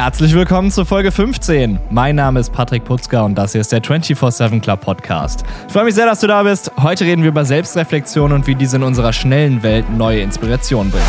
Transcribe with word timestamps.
Herzlich 0.00 0.32
willkommen 0.32 0.70
zur 0.70 0.86
Folge 0.86 1.10
15. 1.10 1.76
Mein 1.90 2.14
Name 2.14 2.38
ist 2.38 2.52
Patrick 2.52 2.84
Putzka 2.84 3.22
und 3.22 3.34
das 3.34 3.50
hier 3.50 3.60
ist 3.60 3.72
der 3.72 3.82
24-7 3.82 4.60
Club 4.60 4.80
Podcast. 4.80 5.42
Ich 5.66 5.72
freue 5.72 5.86
mich 5.86 5.96
sehr, 5.96 6.06
dass 6.06 6.20
du 6.20 6.28
da 6.28 6.44
bist. 6.44 6.70
Heute 6.80 7.04
reden 7.04 7.22
wir 7.22 7.30
über 7.30 7.44
Selbstreflexion 7.44 8.30
und 8.30 8.46
wie 8.46 8.54
diese 8.54 8.76
in 8.76 8.84
unserer 8.84 9.12
schnellen 9.12 9.60
Welt 9.64 9.90
neue 9.90 10.20
Inspiration 10.20 10.92
bringt. 10.92 11.04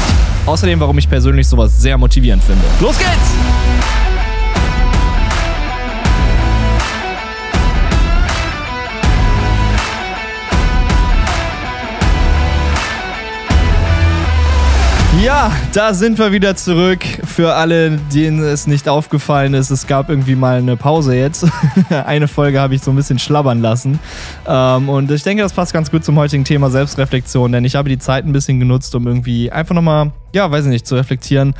Außerdem, 0.47 0.79
warum 0.79 0.97
ich 0.97 1.07
persönlich 1.07 1.47
sowas 1.47 1.79
sehr 1.79 1.99
motivierend 1.99 2.44
finde. 2.44 2.63
Los 2.82 2.98
geht's! 2.98 3.79
Ja, 15.23 15.51
da 15.73 15.93
sind 15.93 16.17
wir 16.17 16.31
wieder 16.31 16.55
zurück. 16.55 17.04
Für 17.25 17.54
alle, 17.55 17.97
denen 18.13 18.41
es 18.41 18.68
nicht 18.68 18.87
aufgefallen 18.87 19.54
ist, 19.54 19.69
es 19.69 19.86
gab 19.86 20.10
irgendwie 20.10 20.36
mal 20.36 20.60
eine 20.60 20.77
Pause 20.77 21.14
jetzt. 21.14 21.46
eine 21.89 22.29
Folge 22.29 22.61
habe 22.61 22.75
ich 22.75 22.82
so 22.82 22.91
ein 22.91 22.96
bisschen 22.96 23.19
schlabbern 23.19 23.61
lassen. 23.61 24.00
Ähm, 24.47 24.87
und 24.87 25.11
ich 25.11 25.24
denke, 25.24 25.43
das 25.43 25.51
passt 25.51 25.74
ganz 25.74 25.91
gut 25.91 26.05
zum 26.05 26.18
heutigen 26.18 26.46
Thema 26.46 26.69
Selbstreflexion, 26.69 27.51
denn 27.51 27.65
ich 27.65 27.75
habe 27.75 27.89
die 27.89 27.97
Zeit 27.97 28.25
ein 28.25 28.32
bisschen 28.32 28.61
genutzt, 28.61 28.96
um 28.96 29.07
irgendwie 29.07 29.51
einfach 29.51 29.75
nochmal, 29.75 30.13
ja, 30.33 30.50
weiß 30.50 30.65
ich 30.65 30.71
nicht, 30.71 30.87
zu 30.87 30.96
reflektieren, 30.96 31.54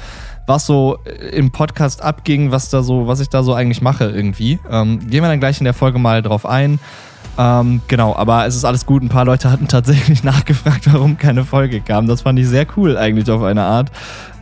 was 0.48 0.66
so 0.66 0.98
im 1.34 1.52
Podcast 1.52 2.02
abging, 2.02 2.52
was 2.52 2.70
da 2.70 2.82
so, 2.82 3.08
was 3.08 3.20
ich 3.20 3.28
da 3.28 3.44
so 3.44 3.54
eigentlich 3.54 3.82
mache 3.82 4.06
irgendwie. 4.06 4.58
Ähm, 4.72 5.00
gehen 5.00 5.22
wir 5.22 5.28
dann 5.28 5.42
gleich 5.42 5.60
in 5.60 5.66
der 5.66 5.74
Folge 5.74 6.00
mal 6.00 6.22
drauf 6.22 6.46
ein. 6.46 6.80
Ähm, 7.40 7.80
genau, 7.88 8.14
aber 8.18 8.46
es 8.46 8.56
ist 8.58 8.66
alles 8.66 8.86
gut. 8.86 9.02
Ein 9.02 9.08
paar 9.08 9.24
Leute 9.24 9.50
hatten 9.50 9.70
tatsächlich 9.70 10.24
nachgefragt, 10.26 10.92
warum 10.92 11.18
keine 11.18 11.46
Folge 11.46 11.80
kam. 11.80 12.06
Das 12.06 12.22
fand 12.22 12.38
ich 12.38 12.48
sehr 12.48 12.68
cool 12.76 12.98
eigentlich 12.98 13.32
auf 13.32 13.42
eine 13.42 13.64
Art. 13.64 13.90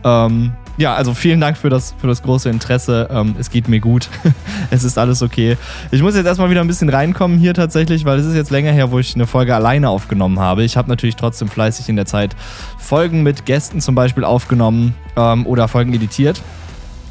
Ähm, 0.02 0.52
ja, 0.78 0.94
also 0.94 1.14
vielen 1.14 1.40
Dank 1.40 1.56
für 1.56 1.70
das, 1.70 1.94
für 1.98 2.08
das 2.08 2.22
große 2.22 2.50
Interesse. 2.50 3.08
Ähm, 3.12 3.36
es 3.38 3.50
geht 3.50 3.68
mir 3.68 3.78
gut. 3.78 4.08
es 4.70 4.82
ist 4.82 4.98
alles 4.98 5.22
okay. 5.22 5.56
Ich 5.92 6.02
muss 6.02 6.16
jetzt 6.16 6.26
erstmal 6.26 6.50
wieder 6.50 6.60
ein 6.60 6.66
bisschen 6.66 6.88
reinkommen 6.88 7.38
hier 7.38 7.54
tatsächlich, 7.54 8.04
weil 8.04 8.18
es 8.18 8.26
ist 8.26 8.34
jetzt 8.34 8.50
länger 8.50 8.72
her, 8.72 8.90
wo 8.90 8.98
ich 8.98 9.14
eine 9.14 9.28
Folge 9.28 9.54
alleine 9.54 9.90
aufgenommen 9.90 10.40
habe. 10.40 10.64
Ich 10.64 10.76
habe 10.76 10.88
natürlich 10.88 11.14
trotzdem 11.14 11.46
fleißig 11.46 11.88
in 11.88 11.94
der 11.94 12.06
Zeit 12.06 12.34
Folgen 12.78 13.22
mit 13.22 13.46
Gästen 13.46 13.80
zum 13.80 13.94
Beispiel 13.94 14.24
aufgenommen 14.24 14.96
ähm, 15.16 15.46
oder 15.46 15.68
Folgen 15.68 15.94
editiert. 15.94 16.42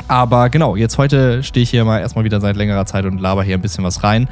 Aber 0.10 0.50
genau, 0.50 0.76
jetzt 0.76 0.98
heute 0.98 1.44
stehe 1.44 1.64
ich 1.64 1.70
hier 1.70 1.84
mal 1.84 2.00
erstmal 2.00 2.24
wieder 2.26 2.40
seit 2.40 2.56
längerer 2.56 2.86
Zeit 2.86 3.06
und 3.06 3.20
laber 3.20 3.44
hier 3.44 3.58
ein 3.58 3.62
bisschen 3.62 3.84
was 3.84 4.04
rein. 4.04 4.30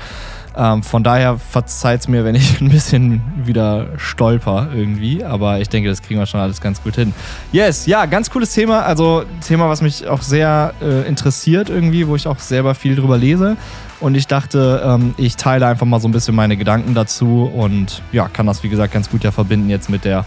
Ähm, 0.58 0.84
von 0.84 1.03
daher 1.03 1.38
verzeiht 1.38 2.02
es 2.02 2.08
mir, 2.08 2.23
wenn 2.23 2.36
ich 2.36 2.61
ein 2.61 2.70
bisschen 2.70 3.22
wieder 3.44 3.88
stolper 3.98 4.70
irgendwie. 4.73 5.23
Aber 5.23 5.59
ich 5.59 5.70
denke, 5.70 5.89
das 5.89 6.02
kriegen 6.02 6.20
wir 6.20 6.25
schon 6.25 6.39
alles 6.39 6.62
ganz 6.62 6.81
gut 6.81 6.95
hin. 6.95 7.14
Yes, 7.52 7.86
ja, 7.86 8.06
ganz 8.06 8.30
cooles 8.30 8.53
Thema. 8.53 8.81
Also 8.84 9.23
Thema, 9.45 9.70
was 9.70 9.81
mich 9.81 10.08
auch 10.08 10.22
sehr 10.22 10.73
äh, 10.81 11.08
interessiert 11.08 11.70
irgendwie, 11.70 12.08
wo 12.08 12.16
ich 12.16 12.28
auch 12.28 12.39
selber 12.39 12.75
viel 12.75 12.95
drüber 12.95 13.17
lese. 13.17 13.58
Und 14.00 14.16
ich 14.16 14.28
dachte, 14.28 14.81
ähm, 14.86 15.14
ich 15.17 15.36
teile 15.38 15.67
einfach 15.67 15.86
mal 15.86 16.00
so 16.00 16.08
ein 16.08 16.12
bisschen 16.12 16.36
meine 16.36 16.58
Gedanken 16.58 16.94
dazu 16.94 17.50
und 17.53 18.02
ja, 18.12 18.28
kann 18.28 18.45
das 18.45 18.64
wie 18.64 18.69
gesagt 18.69 18.94
ganz 18.94 19.09
gut 19.09 19.23
ja 19.23 19.31
verbinden 19.31 19.69
jetzt 19.69 19.90
mit 19.90 20.03
der 20.06 20.25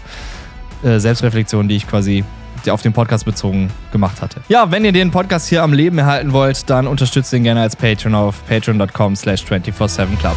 äh, 0.83 0.99
Selbstreflexion, 0.99 1.67
die 1.67 1.75
ich 1.75 1.87
quasi 1.87 2.23
auf 2.71 2.81
den 2.81 2.93
Podcast 2.93 3.25
bezogen 3.25 3.69
gemacht 3.91 4.21
hatte. 4.21 4.41
Ja, 4.47 4.71
wenn 4.71 4.85
ihr 4.85 4.91
den 4.91 5.11
Podcast 5.11 5.47
hier 5.49 5.63
am 5.63 5.73
Leben 5.73 5.97
erhalten 5.97 6.33
wollt, 6.33 6.69
dann 6.69 6.87
unterstützt 6.87 7.33
ihn 7.33 7.43
gerne 7.43 7.61
als 7.61 7.75
Patreon 7.75 8.15
auf 8.15 8.45
patreon.com 8.47 9.15
slash 9.15 9.43
247club. 9.43 10.35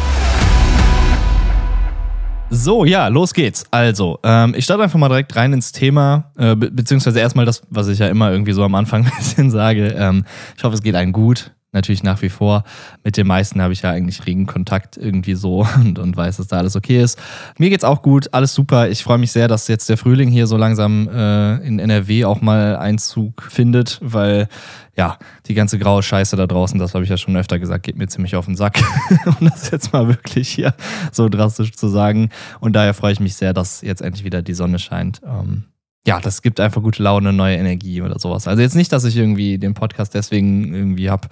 So, 2.49 2.85
ja, 2.85 3.07
los 3.07 3.33
geht's. 3.33 3.65
Also, 3.71 4.19
ähm, 4.23 4.53
ich 4.55 4.65
starte 4.65 4.83
einfach 4.83 4.99
mal 4.99 5.09
direkt 5.09 5.35
rein 5.35 5.53
ins 5.53 5.71
Thema, 5.71 6.31
äh, 6.37 6.55
be 6.55 6.69
beziehungsweise 6.69 7.19
erstmal 7.19 7.45
das, 7.45 7.63
was 7.69 7.87
ich 7.87 7.97
ja 7.97 8.07
immer 8.07 8.31
irgendwie 8.31 8.53
so 8.53 8.63
am 8.63 8.75
Anfang 8.75 9.05
ein 9.05 9.11
bisschen 9.17 9.49
sage. 9.49 9.87
Ähm, 9.97 10.23
ich 10.55 10.63
hoffe, 10.63 10.75
es 10.75 10.83
geht 10.83 10.95
einem 10.95 11.13
gut 11.13 11.51
natürlich 11.73 12.03
nach 12.03 12.21
wie 12.21 12.29
vor. 12.29 12.63
Mit 13.03 13.17
den 13.17 13.27
meisten 13.27 13.61
habe 13.61 13.73
ich 13.73 13.81
ja 13.81 13.91
eigentlich 13.91 14.25
regen 14.25 14.45
Kontakt 14.45 14.97
irgendwie 14.97 15.35
so 15.35 15.67
und, 15.75 15.99
und 15.99 16.15
weiß, 16.15 16.37
dass 16.37 16.47
da 16.47 16.57
alles 16.57 16.75
okay 16.75 17.01
ist. 17.01 17.19
Mir 17.57 17.69
geht's 17.69 17.83
auch 17.83 18.01
gut, 18.01 18.33
alles 18.33 18.53
super. 18.53 18.89
Ich 18.89 19.03
freue 19.03 19.17
mich 19.17 19.31
sehr, 19.31 19.47
dass 19.47 19.67
jetzt 19.67 19.89
der 19.89 19.97
Frühling 19.97 20.29
hier 20.29 20.47
so 20.47 20.57
langsam 20.57 21.09
äh, 21.09 21.55
in 21.65 21.79
NRW 21.79 22.25
auch 22.25 22.41
mal 22.41 22.77
Einzug 22.77 23.43
findet, 23.43 23.99
weil 24.01 24.47
ja, 24.95 25.17
die 25.47 25.55
ganze 25.55 25.79
graue 25.79 26.03
Scheiße 26.03 26.35
da 26.35 26.45
draußen, 26.45 26.77
das 26.79 26.93
habe 26.93 27.03
ich 27.03 27.09
ja 27.09 27.17
schon 27.17 27.35
öfter 27.35 27.57
gesagt, 27.57 27.83
geht 27.83 27.97
mir 27.97 28.07
ziemlich 28.07 28.35
auf 28.35 28.45
den 28.45 28.55
Sack. 28.55 28.79
um 29.25 29.47
das 29.47 29.71
jetzt 29.71 29.91
mal 29.91 30.07
wirklich 30.07 30.49
hier 30.49 30.73
so 31.11 31.29
drastisch 31.29 31.73
zu 31.73 31.87
sagen. 31.87 32.29
Und 32.59 32.73
daher 32.73 32.93
freue 32.93 33.13
ich 33.13 33.19
mich 33.19 33.35
sehr, 33.35 33.53
dass 33.53 33.81
jetzt 33.81 34.01
endlich 34.01 34.23
wieder 34.23 34.41
die 34.41 34.53
Sonne 34.53 34.77
scheint. 34.77 35.21
Ähm, 35.25 35.65
ja, 36.05 36.19
das 36.19 36.41
gibt 36.41 36.59
einfach 36.59 36.81
gute 36.81 37.01
Laune, 37.01 37.31
neue 37.31 37.55
Energie 37.55 38.01
oder 38.01 38.19
sowas. 38.19 38.47
Also 38.47 38.61
jetzt 38.61 38.75
nicht, 38.75 38.91
dass 38.91 39.05
ich 39.05 39.15
irgendwie 39.15 39.57
den 39.57 39.73
Podcast 39.73 40.13
deswegen 40.13 40.73
irgendwie 40.73 41.09
hab 41.09 41.29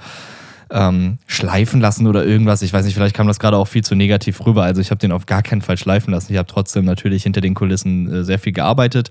ähm, 0.71 1.17
schleifen 1.27 1.81
lassen 1.81 2.07
oder 2.07 2.25
irgendwas. 2.25 2.61
Ich 2.61 2.71
weiß 2.71 2.85
nicht, 2.85 2.95
vielleicht 2.95 3.15
kam 3.15 3.27
das 3.27 3.39
gerade 3.39 3.57
auch 3.57 3.67
viel 3.67 3.83
zu 3.83 3.95
negativ 3.95 4.45
rüber. 4.45 4.63
Also 4.63 4.79
ich 4.79 4.89
habe 4.89 4.99
den 4.99 5.11
auf 5.11 5.25
gar 5.25 5.43
keinen 5.43 5.61
Fall 5.61 5.77
schleifen 5.77 6.13
lassen. 6.13 6.31
Ich 6.31 6.37
habe 6.37 6.47
trotzdem 6.47 6.85
natürlich 6.85 7.23
hinter 7.23 7.41
den 7.41 7.53
Kulissen 7.53 8.11
äh, 8.11 8.23
sehr 8.23 8.39
viel 8.39 8.53
gearbeitet. 8.53 9.09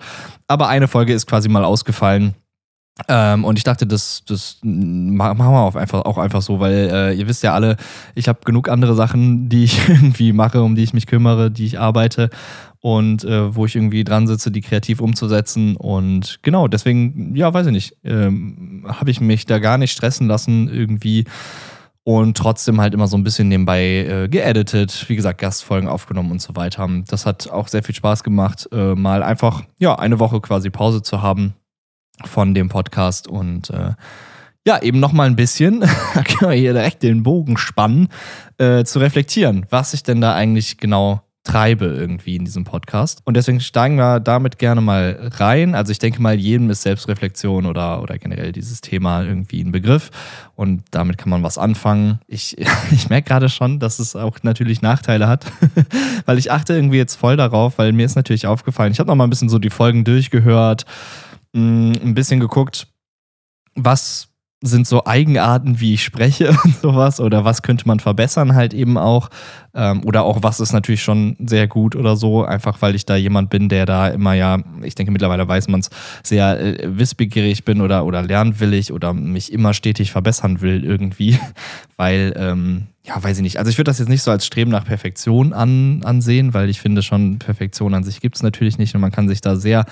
Aber 0.49 0.69
eine 0.69 0.89
Folge 0.89 1.13
ist 1.13 1.27
quasi 1.27 1.51
mal 1.51 1.65
ausgefallen. 1.65 2.35
Ähm, 3.09 3.45
und 3.45 3.59
ich 3.59 3.65
dachte, 3.65 3.87
das, 3.87 4.25
das 4.27 4.59
machen 4.63 5.39
wir 5.39 5.61
auch 5.61 5.75
einfach, 5.75 6.05
auch 6.05 6.19
einfach 6.19 6.43
so, 6.43 6.61
weil 6.61 6.91
äh, 6.93 7.15
ihr 7.15 7.29
wisst 7.29 7.43
ja 7.43 7.55
alle, 7.55 7.77
ich 8.15 8.29
habe 8.29 8.41
genug 8.45 8.69
andere 8.69 8.95
Sachen, 8.95 9.49
die 9.49 9.65
ich 9.65 9.89
irgendwie 9.89 10.33
mache, 10.33 10.63
um 10.63 10.75
die 10.75 10.83
ich 10.83 10.93
mich 10.93 11.07
kümmere, 11.07 11.51
die 11.51 11.67
ich 11.67 11.79
arbeite 11.79 12.31
und 12.81 13.25
äh, 13.25 13.55
wo 13.55 13.67
ich 13.67 13.77
irgendwie 13.77 14.05
dran 14.05 14.27
sitze, 14.27 14.51
die 14.51 14.63
kreativ 14.63 15.01
umzusetzen. 15.01 15.77
Und 15.77 16.39
genau, 16.43 16.67
deswegen, 16.67 17.35
ja, 17.37 17.53
weiß 17.53 17.67
ich 17.67 17.73
nicht, 17.73 17.97
ähm, 18.05 18.87
habe 18.89 19.11
ich 19.11 19.21
mich 19.21 19.47
da 19.47 19.59
gar 19.59 19.79
nicht 19.79 19.93
stressen 19.93 20.27
lassen 20.27 20.69
irgendwie 20.69 21.27
und 22.05 22.37
trotzdem 22.37 22.81
halt 22.81 22.95
immer 22.95 23.07
so 23.07 23.17
ein 23.17 23.25
bisschen 23.25 23.49
nebenbei 23.49 23.83
äh, 23.83 24.29
geeditet, 24.29 25.05
wie 25.09 25.17
gesagt, 25.17 25.41
Gastfolgen 25.41 25.89
aufgenommen 25.89 26.31
und 26.31 26.41
so 26.41 26.57
weiter. 26.57 26.89
Das 27.07 27.27
hat 27.27 27.51
auch 27.51 27.69
sehr 27.69 27.83
viel 27.83 27.95
Spaß 27.95 28.23
gemacht, 28.23 28.69
äh, 28.73 28.95
mal 28.95 29.23
einfach, 29.23 29.63
ja, 29.79 29.97
eine 29.97 30.19
Woche 30.19 30.41
quasi 30.41 30.71
Pause 30.71 31.03
zu 31.03 31.21
haben 31.21 31.55
von 32.25 32.55
dem 32.55 32.69
Podcast 32.69 33.29
und 33.29 33.71
äh, 33.71 33.93
ja, 34.67 34.83
eben 34.83 35.01
nochmal 35.01 35.27
ein 35.27 35.37
bisschen, 35.37 35.81
da 35.81 36.23
können 36.25 36.51
wir 36.51 36.59
hier 36.59 36.73
direkt 36.73 37.03
den 37.03 37.23
Bogen 37.23 37.57
spannen, 37.57 38.09
äh, 38.59 38.85
zu 38.85 38.99
reflektieren, 38.99 39.67
was 39.71 39.95
ich 39.95 40.03
denn 40.03 40.21
da 40.21 40.35
eigentlich 40.35 40.79
genau 40.79 41.23
treibe 41.43 41.87
irgendwie 41.87 42.37
in 42.37 42.45
diesem 42.45 42.65
Podcast. 42.65 43.23
Und 43.25 43.35
deswegen 43.35 43.61
steigen 43.61 43.97
wir 43.97 44.21
damit 44.21 44.59
gerne 44.59 44.81
mal 44.81 45.31
rein. 45.39 45.75
Also 45.75 45.91
ich 45.91 45.99
denke 45.99 46.21
mal, 46.21 46.39
jedem 46.39 46.69
ist 46.69 46.83
Selbstreflexion 46.83 47.65
oder, 47.65 48.03
oder 48.03 48.19
generell 48.19 48.53
dieses 48.53 48.83
Thema 48.83 49.23
irgendwie 49.23 49.63
ein 49.63 49.73
Begriff. 49.73 50.11
Und 50.55 50.83
damit 50.91 51.17
kann 51.17 51.31
man 51.31 51.43
was 51.43 51.57
anfangen. 51.57 52.21
Ich, 52.27 52.59
ich 52.91 53.09
merke 53.09 53.29
gerade 53.29 53.49
schon, 53.49 53.79
dass 53.79 53.99
es 53.99 54.17
auch 54.17 54.39
natürlich 54.43 54.83
Nachteile 54.83 55.29
hat, 55.29 55.47
weil 56.27 56.39
ich 56.39 56.53
achte 56.53 56.75
irgendwie 56.75 56.99
jetzt 56.99 57.17
voll 57.17 57.37
darauf, 57.37 57.79
weil 57.79 57.93
mir 57.93 58.05
ist 58.05 58.17
natürlich 58.17 58.47
aufgefallen, 58.47 58.93
ich 58.93 58.99
habe 58.99 59.09
noch 59.09 59.17
mal 59.17 59.25
ein 59.25 59.31
bisschen 59.31 59.49
so 59.49 59.59
die 59.59 59.71
Folgen 59.71 60.05
durchgehört, 60.05 60.85
mm, 61.53 61.93
ein 62.03 62.15
bisschen 62.15 62.41
geguckt, 62.41 62.87
was 63.75 64.30
sind 64.63 64.87
so 64.87 65.07
Eigenarten, 65.07 65.81
wie 65.81 65.95
ich 65.95 66.05
spreche 66.05 66.51
und 66.65 66.77
sowas 66.81 67.21
oder 67.21 67.45
was 67.45 67.63
könnte 67.63 67.87
man 67.89 68.01
verbessern 68.01 68.55
halt 68.55 68.75
eben 68.75 68.99
auch 68.99 69.31
ähm, 69.75 70.05
oder 70.05 70.25
auch 70.25 70.43
was 70.43 70.61
ist 70.61 70.73
natürlich 70.73 71.03
schon 71.03 71.37
sehr 71.39 71.67
gut 71.67 71.97
oder 71.97 72.17
so, 72.17 72.45
einfach 72.45 72.83
weil 72.83 72.95
ich 72.95 73.07
da 73.07 73.17
jemand 73.17 73.51
bin, 73.51 73.69
der 73.69 73.87
da 73.87 74.09
immer 74.09 74.35
ja, 74.35 74.59
ich 74.83 74.95
denke 74.95 75.13
mittlerweile 75.13 75.49
weiß 75.49 75.69
man 75.69 75.81
es, 75.81 75.91
sehr 76.23 76.61
äh, 76.61 76.99
wissbegierig 76.99 77.65
bin 77.65 77.81
oder, 77.81 78.05
oder 78.05 78.23
lernwillig 78.23 78.93
oder 78.93 79.15
mich 79.15 79.53
immer 79.53 79.73
stetig 79.73 80.13
verbessern 80.13 80.61
will 80.61 80.85
irgendwie, 80.85 81.39
weil 81.97 82.35
ähm, 82.37 82.87
ja, 83.07 83.23
weiß 83.23 83.39
ich 83.39 83.43
nicht. 83.43 83.59
Also 83.59 83.71
ich 83.71 83.79
würde 83.79 83.89
das 83.89 83.99
jetzt 83.99 84.09
nicht 84.09 84.23
so 84.23 84.31
als 84.31 84.45
Streben 84.45 84.71
nach 84.71 84.85
Perfektion 84.85 85.55
an, 85.55 86.03
ansehen, 86.05 86.53
weil 86.53 86.69
ich 86.69 86.81
finde 86.81 87.03
schon, 87.03 87.39
Perfektion 87.39 87.95
an 87.95 88.05
sich 88.05 88.21
gibt 88.21 88.37
es 88.37 88.43
natürlich 88.43 88.77
nicht 88.77 88.95
und 88.95 89.01
man 89.01 89.11
kann 89.11 89.27
sich 89.27 89.41
da 89.41 89.57
sehr 89.57 89.87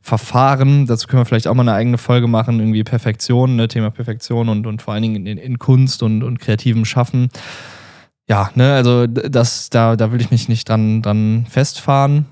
Verfahren. 0.00 0.86
Dazu 0.86 1.06
können 1.06 1.20
wir 1.20 1.26
vielleicht 1.26 1.46
auch 1.46 1.54
mal 1.54 1.62
eine 1.62 1.74
eigene 1.74 1.98
Folge 1.98 2.26
machen, 2.26 2.58
irgendwie 2.58 2.84
Perfektion, 2.84 3.56
ne, 3.56 3.68
Thema 3.68 3.90
Perfektion 3.90 4.48
und, 4.48 4.66
und 4.66 4.82
vor 4.82 4.94
allen 4.94 5.02
Dingen 5.02 5.26
in, 5.26 5.38
in 5.38 5.58
Kunst 5.58 6.02
und, 6.02 6.22
und 6.22 6.40
kreativem 6.40 6.84
Schaffen. 6.84 7.28
Ja, 8.28 8.50
ne, 8.54 8.74
also 8.74 9.06
das, 9.06 9.70
da, 9.70 9.96
da 9.96 10.12
will 10.12 10.20
ich 10.20 10.30
mich 10.30 10.48
nicht 10.48 10.68
dran, 10.68 11.02
dran 11.02 11.46
festfahren. 11.48 12.26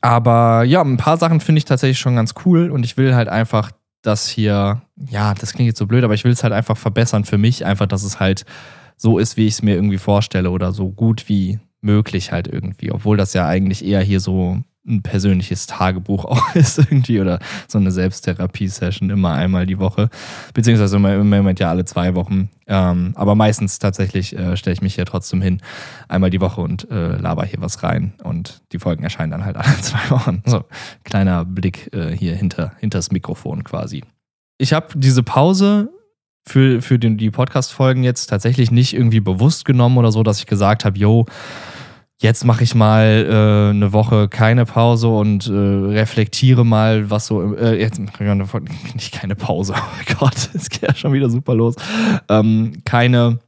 Aber 0.00 0.64
ja, 0.64 0.82
ein 0.82 0.96
paar 0.96 1.16
Sachen 1.16 1.40
finde 1.40 1.58
ich 1.58 1.64
tatsächlich 1.64 1.98
schon 1.98 2.16
ganz 2.16 2.34
cool 2.44 2.70
und 2.70 2.84
ich 2.84 2.96
will 2.96 3.14
halt 3.14 3.28
einfach 3.28 3.70
das 4.02 4.28
hier, 4.28 4.82
ja, 4.96 5.32
das 5.34 5.52
klingt 5.52 5.68
jetzt 5.68 5.78
so 5.78 5.86
blöd, 5.86 6.02
aber 6.02 6.14
ich 6.14 6.24
will 6.24 6.32
es 6.32 6.42
halt 6.42 6.52
einfach 6.52 6.76
verbessern 6.76 7.24
für 7.24 7.38
mich, 7.38 7.64
einfach, 7.64 7.86
dass 7.86 8.02
es 8.02 8.18
halt 8.18 8.44
so 8.96 9.18
ist, 9.18 9.36
wie 9.36 9.46
ich 9.46 9.54
es 9.54 9.62
mir 9.62 9.76
irgendwie 9.76 9.98
vorstelle 9.98 10.50
oder 10.50 10.72
so 10.72 10.90
gut 10.90 11.28
wie 11.28 11.60
möglich 11.80 12.32
halt 12.32 12.48
irgendwie, 12.48 12.90
obwohl 12.90 13.16
das 13.16 13.32
ja 13.32 13.46
eigentlich 13.46 13.84
eher 13.84 14.00
hier 14.00 14.18
so 14.20 14.58
ein 14.86 15.02
persönliches 15.02 15.66
Tagebuch 15.66 16.24
auch 16.26 16.54
ist 16.54 16.78
irgendwie 16.78 17.20
oder 17.20 17.38
so 17.68 17.78
eine 17.78 17.90
Selbsttherapie-Session 17.90 19.10
immer 19.10 19.32
einmal 19.32 19.66
die 19.66 19.78
Woche, 19.78 20.08
beziehungsweise 20.54 20.96
im 20.96 21.28
Moment 21.28 21.60
ja 21.60 21.70
alle 21.70 21.84
zwei 21.84 22.14
Wochen. 22.14 22.50
Ähm, 22.66 23.12
aber 23.16 23.34
meistens 23.34 23.78
tatsächlich 23.78 24.36
äh, 24.36 24.56
stelle 24.56 24.74
ich 24.74 24.82
mich 24.82 24.94
hier 24.94 25.04
trotzdem 25.04 25.42
hin, 25.42 25.60
einmal 26.08 26.30
die 26.30 26.40
Woche 26.40 26.60
und 26.60 26.90
äh, 26.90 27.16
laber 27.16 27.44
hier 27.44 27.60
was 27.60 27.82
rein 27.82 28.14
und 28.22 28.62
die 28.72 28.78
Folgen 28.78 29.04
erscheinen 29.04 29.32
dann 29.32 29.44
halt 29.44 29.56
alle 29.58 29.80
zwei 29.80 30.10
Wochen. 30.10 30.42
So, 30.46 30.64
kleiner 31.04 31.44
Blick 31.44 31.92
äh, 31.92 32.16
hier 32.16 32.34
hinter, 32.34 32.72
hinter 32.78 32.98
das 32.98 33.10
Mikrofon 33.10 33.64
quasi. 33.64 34.02
Ich 34.58 34.72
habe 34.72 34.88
diese 34.96 35.22
Pause 35.22 35.90
für, 36.44 36.82
für 36.82 36.98
den, 36.98 37.18
die 37.18 37.30
Podcast-Folgen 37.30 38.02
jetzt 38.02 38.26
tatsächlich 38.26 38.70
nicht 38.70 38.94
irgendwie 38.94 39.20
bewusst 39.20 39.64
genommen 39.64 39.98
oder 39.98 40.12
so, 40.12 40.22
dass 40.22 40.38
ich 40.38 40.46
gesagt 40.46 40.84
habe, 40.84 40.98
yo, 40.98 41.26
jetzt 42.22 42.44
mache 42.44 42.62
ich 42.62 42.74
mal 42.74 43.26
äh, 43.28 43.70
eine 43.70 43.92
Woche 43.92 44.28
keine 44.28 44.64
Pause 44.64 45.08
und 45.08 45.48
äh, 45.48 45.52
reflektiere 45.52 46.64
mal, 46.64 47.10
was 47.10 47.26
so, 47.26 47.54
äh, 47.56 47.78
jetzt 47.78 48.00
nicht 48.94 49.12
keine 49.12 49.34
Pause, 49.34 49.74
oh 49.76 50.14
Gott, 50.18 50.50
es 50.54 50.70
geht 50.70 50.82
ja 50.82 50.94
schon 50.94 51.12
wieder 51.12 51.28
super 51.28 51.54
los. 51.54 51.74
Ähm, 52.28 52.82
keine 52.84 53.40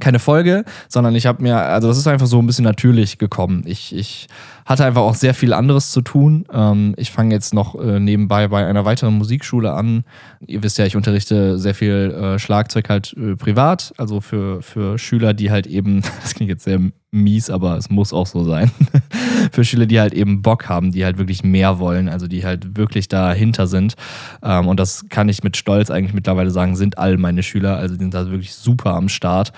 keine 0.00 0.18
Folge, 0.18 0.64
sondern 0.88 1.14
ich 1.14 1.26
habe 1.26 1.42
mir, 1.42 1.56
also 1.56 1.86
das 1.86 1.98
ist 1.98 2.08
einfach 2.08 2.26
so 2.26 2.40
ein 2.40 2.46
bisschen 2.46 2.64
natürlich 2.64 3.18
gekommen. 3.18 3.62
Ich, 3.64 3.94
ich 3.94 4.26
hatte 4.66 4.84
einfach 4.84 5.02
auch 5.02 5.14
sehr 5.14 5.34
viel 5.34 5.52
anderes 5.52 5.92
zu 5.92 6.00
tun. 6.00 6.46
Ähm, 6.52 6.94
ich 6.96 7.12
fange 7.12 7.32
jetzt 7.32 7.54
noch 7.54 7.76
äh, 7.76 8.00
nebenbei 8.00 8.48
bei 8.48 8.66
einer 8.66 8.84
weiteren 8.84 9.14
Musikschule 9.14 9.72
an. 9.72 10.04
Ihr 10.46 10.64
wisst 10.64 10.78
ja, 10.78 10.86
ich 10.86 10.96
unterrichte 10.96 11.58
sehr 11.58 11.74
viel 11.74 12.10
äh, 12.10 12.38
Schlagzeug 12.40 12.88
halt 12.88 13.14
äh, 13.16 13.36
privat, 13.36 13.92
also 13.96 14.20
für, 14.20 14.62
für 14.62 14.98
Schüler, 14.98 15.32
die 15.32 15.52
halt 15.52 15.66
eben, 15.68 16.02
das 16.22 16.34
klingt 16.34 16.50
jetzt 16.50 16.64
sehr 16.64 16.80
mies, 17.14 17.48
aber 17.48 17.76
es 17.76 17.88
muss 17.88 18.12
auch 18.12 18.26
so 18.26 18.44
sein, 18.44 18.70
für 19.52 19.64
Schüler, 19.64 19.86
die 19.86 20.00
halt 20.00 20.12
eben 20.12 20.42
Bock 20.42 20.68
haben, 20.68 20.92
die 20.92 21.04
halt 21.04 21.16
wirklich 21.16 21.44
mehr 21.44 21.78
wollen, 21.78 22.08
also 22.08 22.26
die 22.26 22.44
halt 22.44 22.76
wirklich 22.76 23.08
dahinter 23.08 23.66
sind. 23.66 23.94
Ähm, 24.42 24.66
und 24.66 24.78
das 24.80 25.06
kann 25.08 25.28
ich 25.28 25.42
mit 25.42 25.56
Stolz 25.56 25.90
eigentlich 25.90 26.14
mittlerweile 26.14 26.50
sagen, 26.50 26.76
sind 26.76 26.98
all 26.98 27.16
meine 27.16 27.42
Schüler, 27.42 27.76
also 27.76 27.94
die 27.94 28.02
sind 28.02 28.14
da 28.14 28.30
wirklich 28.30 28.54
super 28.54 28.94
am 28.94 29.08
Start 29.08 29.52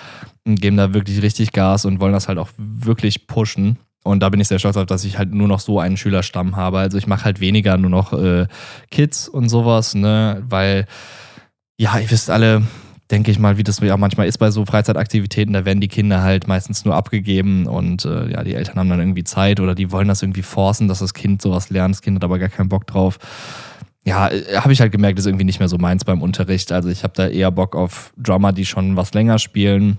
und 0.45 0.61
geben 0.61 0.77
da 0.77 0.95
wirklich 0.95 1.23
richtig 1.23 1.53
Gas 1.53 1.85
und 1.85 1.99
wollen 1.99 2.13
das 2.13 2.29
halt 2.29 2.39
auch 2.39 2.51
wirklich 2.59 3.27
pushen. 3.27 3.79
Und 4.05 4.21
da 4.21 4.29
bin 4.29 4.41
ich 4.41 4.47
sehr 4.47 4.61
stolz 4.61 4.77
auf, 4.77 4.87
dass 4.87 5.05
ich 5.05 5.19
halt 5.19 5.35
nur 5.35 5.49
noch 5.49 5.59
so 5.59 5.81
einen 5.81 5.97
Schülerstamm 5.97 6.55
habe. 6.55 6.79
Also 6.79 6.97
ich 6.97 7.09
mache 7.09 7.25
halt 7.25 7.41
weniger 7.41 7.77
nur 7.77 7.91
noch 7.91 8.13
äh, 8.13 8.47
Kids 8.91 9.29
und 9.29 9.49
sowas, 9.49 9.97
ne? 9.97 10.45
Weil, 10.49 10.87
ja, 11.77 11.99
ihr 11.99 12.09
wisst 12.09 12.31
alle, 12.31 12.63
denke 13.11 13.31
ich 13.31 13.39
mal, 13.39 13.57
wie 13.57 13.63
das 13.63 13.79
ja 13.81 13.97
manchmal 13.97 14.27
ist 14.27 14.39
bei 14.39 14.51
so 14.51 14.65
Freizeitaktivitäten, 14.65 15.53
da 15.53 15.65
werden 15.65 15.81
die 15.81 15.89
Kinder 15.89 16.23
halt 16.23 16.49
meistens 16.49 16.85
nur 16.85 16.95
abgegeben 16.95 17.67
und 17.67 18.05
äh, 18.05 18.31
ja, 18.33 18.43
die 18.43 18.55
Eltern 18.55 18.77
haben 18.77 18.89
dann 18.89 19.01
irgendwie 19.01 19.25
Zeit 19.25 19.61
oder 19.61 19.75
die 19.75 19.93
wollen 19.93 20.09
das 20.09 20.23
irgendwie 20.23 20.43
forcen, 20.43 20.89
dass 20.89 20.99
das 20.99 21.15
Kind 21.15 21.41
sowas 21.41 21.71
lernt. 21.71 21.95
Das 21.95 22.03
Kind 22.03 22.17
hat 22.17 22.25
aber 22.25 22.39
gar 22.39 22.49
keinen 22.49 22.69
Bock 22.69 22.87
drauf. 22.87 23.19
Ja, 24.05 24.29
äh, 24.29 24.57
habe 24.57 24.73
ich 24.73 24.81
halt 24.81 24.93
gemerkt, 24.93 25.19
ist 25.19 25.27
irgendwie 25.27 25.45
nicht 25.45 25.61
mehr 25.61 25.69
so 25.69 25.79
meins 25.79 26.05
beim 26.05 26.21
Unterricht. 26.21 26.73
Also 26.73 26.89
ich 26.89 27.05
habe 27.05 27.15
da 27.15 27.29
eher 27.29 27.51
Bock 27.51 27.77
auf 27.77 28.13
Drummer, 28.17 28.53
die 28.53 28.67
schon 28.67 28.97
was 28.97 29.15
länger 29.15 29.39
spielen 29.39 29.99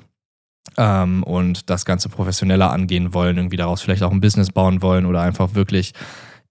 ähm, 0.77 1.23
und 1.23 1.69
das 1.69 1.85
Ganze 1.85 2.09
professioneller 2.09 2.71
angehen 2.71 3.13
wollen, 3.13 3.37
irgendwie 3.37 3.57
daraus 3.57 3.81
vielleicht 3.81 4.03
auch 4.03 4.11
ein 4.11 4.21
Business 4.21 4.51
bauen 4.51 4.81
wollen 4.81 5.05
oder 5.05 5.21
einfach 5.21 5.55
wirklich 5.55 5.93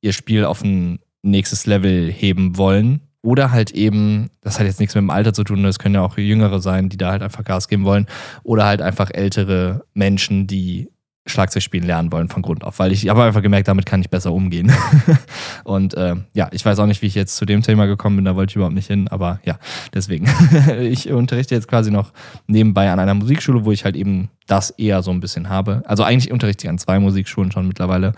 ihr 0.00 0.12
Spiel 0.12 0.44
auf 0.44 0.62
ein 0.62 1.00
nächstes 1.22 1.66
Level 1.66 2.10
heben 2.10 2.56
wollen. 2.56 3.00
Oder 3.26 3.50
halt 3.50 3.72
eben, 3.72 4.30
das 4.40 4.60
hat 4.60 4.66
jetzt 4.66 4.78
nichts 4.78 4.94
mit 4.94 5.02
dem 5.02 5.10
Alter 5.10 5.32
zu 5.32 5.42
tun, 5.42 5.64
das 5.64 5.80
können 5.80 5.96
ja 5.96 6.02
auch 6.02 6.16
Jüngere 6.16 6.60
sein, 6.60 6.88
die 6.88 6.96
da 6.96 7.10
halt 7.10 7.22
einfach 7.22 7.42
Gas 7.42 7.66
geben 7.66 7.84
wollen. 7.84 8.06
Oder 8.44 8.66
halt 8.66 8.80
einfach 8.80 9.10
ältere 9.12 9.84
Menschen, 9.94 10.46
die 10.46 10.88
Schlagzeug 11.26 11.64
spielen 11.64 11.82
lernen 11.82 12.12
wollen 12.12 12.28
von 12.28 12.42
Grund 12.42 12.62
auf, 12.62 12.78
weil 12.78 12.92
ich 12.92 13.08
habe 13.08 13.24
einfach 13.24 13.42
gemerkt, 13.42 13.66
damit 13.66 13.84
kann 13.84 14.00
ich 14.00 14.10
besser 14.10 14.32
umgehen. 14.32 14.70
und 15.64 15.94
äh, 15.94 16.14
ja, 16.34 16.48
ich 16.52 16.64
weiß 16.64 16.78
auch 16.78 16.86
nicht, 16.86 17.02
wie 17.02 17.06
ich 17.06 17.16
jetzt 17.16 17.34
zu 17.34 17.46
dem 17.46 17.62
Thema 17.62 17.86
gekommen 17.86 18.14
bin, 18.14 18.24
da 18.24 18.36
wollte 18.36 18.52
ich 18.52 18.56
überhaupt 18.56 18.76
nicht 18.76 18.86
hin, 18.86 19.08
aber 19.08 19.40
ja, 19.44 19.58
deswegen. 19.92 20.28
ich 20.80 21.10
unterrichte 21.10 21.56
jetzt 21.56 21.66
quasi 21.66 21.90
noch 21.90 22.12
nebenbei 22.46 22.92
an 22.92 23.00
einer 23.00 23.14
Musikschule, 23.14 23.64
wo 23.64 23.72
ich 23.72 23.84
halt 23.84 23.96
eben 23.96 24.30
das 24.46 24.70
eher 24.70 25.02
so 25.02 25.10
ein 25.10 25.18
bisschen 25.18 25.48
habe. 25.48 25.82
Also 25.86 26.04
eigentlich 26.04 26.30
unterrichte 26.30 26.66
ich 26.66 26.70
an 26.70 26.78
zwei 26.78 27.00
Musikschulen 27.00 27.50
schon 27.50 27.66
mittlerweile, 27.66 28.12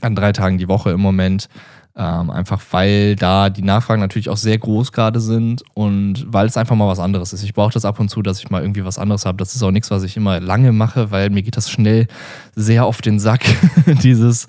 an 0.00 0.16
drei 0.16 0.32
Tagen 0.32 0.56
die 0.56 0.68
Woche 0.68 0.90
im 0.90 1.00
Moment. 1.00 1.50
Ähm, 1.96 2.30
einfach 2.30 2.60
weil 2.72 3.14
da 3.14 3.50
die 3.50 3.62
Nachfragen 3.62 4.00
natürlich 4.00 4.28
auch 4.28 4.36
sehr 4.36 4.58
groß 4.58 4.90
gerade 4.90 5.20
sind 5.20 5.62
und 5.74 6.26
weil 6.26 6.46
es 6.46 6.56
einfach 6.56 6.74
mal 6.74 6.88
was 6.88 6.98
anderes 6.98 7.32
ist. 7.32 7.44
Ich 7.44 7.54
brauche 7.54 7.72
das 7.72 7.84
ab 7.84 8.00
und 8.00 8.08
zu, 8.08 8.20
dass 8.20 8.40
ich 8.40 8.50
mal 8.50 8.62
irgendwie 8.62 8.84
was 8.84 8.98
anderes 8.98 9.24
habe. 9.26 9.38
Das 9.38 9.54
ist 9.54 9.62
auch 9.62 9.70
nichts, 9.70 9.92
was 9.92 10.02
ich 10.02 10.16
immer 10.16 10.40
lange 10.40 10.72
mache, 10.72 11.12
weil 11.12 11.30
mir 11.30 11.42
geht 11.42 11.56
das 11.56 11.70
schnell 11.70 12.08
sehr 12.56 12.84
auf 12.84 13.00
den 13.00 13.20
Sack. 13.20 13.44
Dieses 14.02 14.48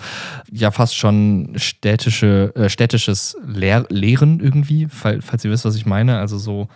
ja 0.51 0.71
fast 0.71 0.97
schon 0.97 1.53
städtische, 1.57 2.51
äh, 2.55 2.67
städtisches 2.67 3.37
Lehr 3.45 3.85
Lehren 3.89 4.39
irgendwie, 4.39 4.87
falls, 4.89 5.23
falls 5.23 5.45
ihr 5.45 5.51
wisst, 5.51 5.65
was 5.65 5.75
ich 5.75 5.85
meine. 5.85 6.17
Also 6.17 6.39
so 6.39 6.67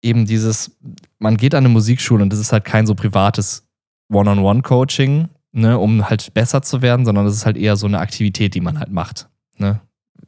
eben 0.00 0.26
dieses, 0.26 0.76
man 1.18 1.36
geht 1.36 1.54
an 1.54 1.64
eine 1.64 1.72
Musikschule 1.72 2.22
und 2.22 2.32
das 2.32 2.38
ist 2.40 2.52
halt 2.52 2.64
kein 2.64 2.86
so 2.86 2.94
privates 2.94 3.66
One-on-One-Coaching, 4.12 5.28
ne, 5.52 5.78
um 5.78 6.08
halt 6.08 6.34
besser 6.34 6.62
zu 6.62 6.82
werden, 6.82 7.04
sondern 7.04 7.24
das 7.24 7.34
ist 7.34 7.46
halt 7.46 7.56
eher 7.56 7.76
so 7.76 7.86
eine 7.86 7.98
Aktivität, 7.98 8.54
die 8.54 8.60
man 8.60 8.78
halt 8.78 8.90
macht. 8.90 9.28
Ne? 9.62 9.80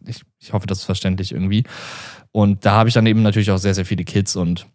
Ich, 0.06 0.22
ich 0.38 0.52
hoffe, 0.52 0.66
das 0.66 0.78
ist 0.78 0.84
verständlich 0.84 1.32
irgendwie. 1.32 1.64
Und 2.32 2.64
da 2.64 2.72
habe 2.72 2.88
ich 2.88 2.94
dann 2.94 3.06
eben 3.06 3.22
natürlich 3.22 3.50
auch 3.50 3.58
sehr, 3.58 3.74
sehr 3.74 3.84
viele 3.84 4.04
Kids 4.04 4.34
und 4.36 4.66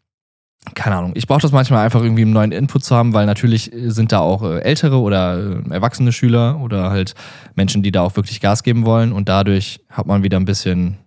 keine 0.76 0.98
Ahnung. 0.98 1.14
Ich 1.16 1.26
brauche 1.26 1.42
das 1.42 1.52
manchmal 1.52 1.86
einfach 1.86 2.02
irgendwie 2.02 2.24
einen 2.24 2.34
neuen 2.34 2.52
Input 2.52 2.84
zu 2.84 2.96
haben, 2.96 3.14
weil 3.14 3.26
natürlich 3.26 3.72
sind 3.74 4.12
da 4.12 4.20
auch 4.20 4.44
äh, 4.44 4.60
ältere 4.60 5.00
oder 5.00 5.62
äh, 5.66 5.74
erwachsene 5.74 6.12
Schüler 6.12 6.60
oder 6.60 6.90
halt 6.90 7.16
Menschen, 7.56 7.82
die 7.82 7.92
da 7.92 8.02
auch 8.02 8.16
wirklich 8.16 8.42
Gas 8.42 8.64
geben 8.64 8.86
wollen 8.86 9.14
und 9.14 9.30
dadurch 9.30 9.80
hat 9.90 10.06
man 10.06 10.22
wieder 10.22 10.38
ein 10.38 10.46
bisschen, 10.46 10.98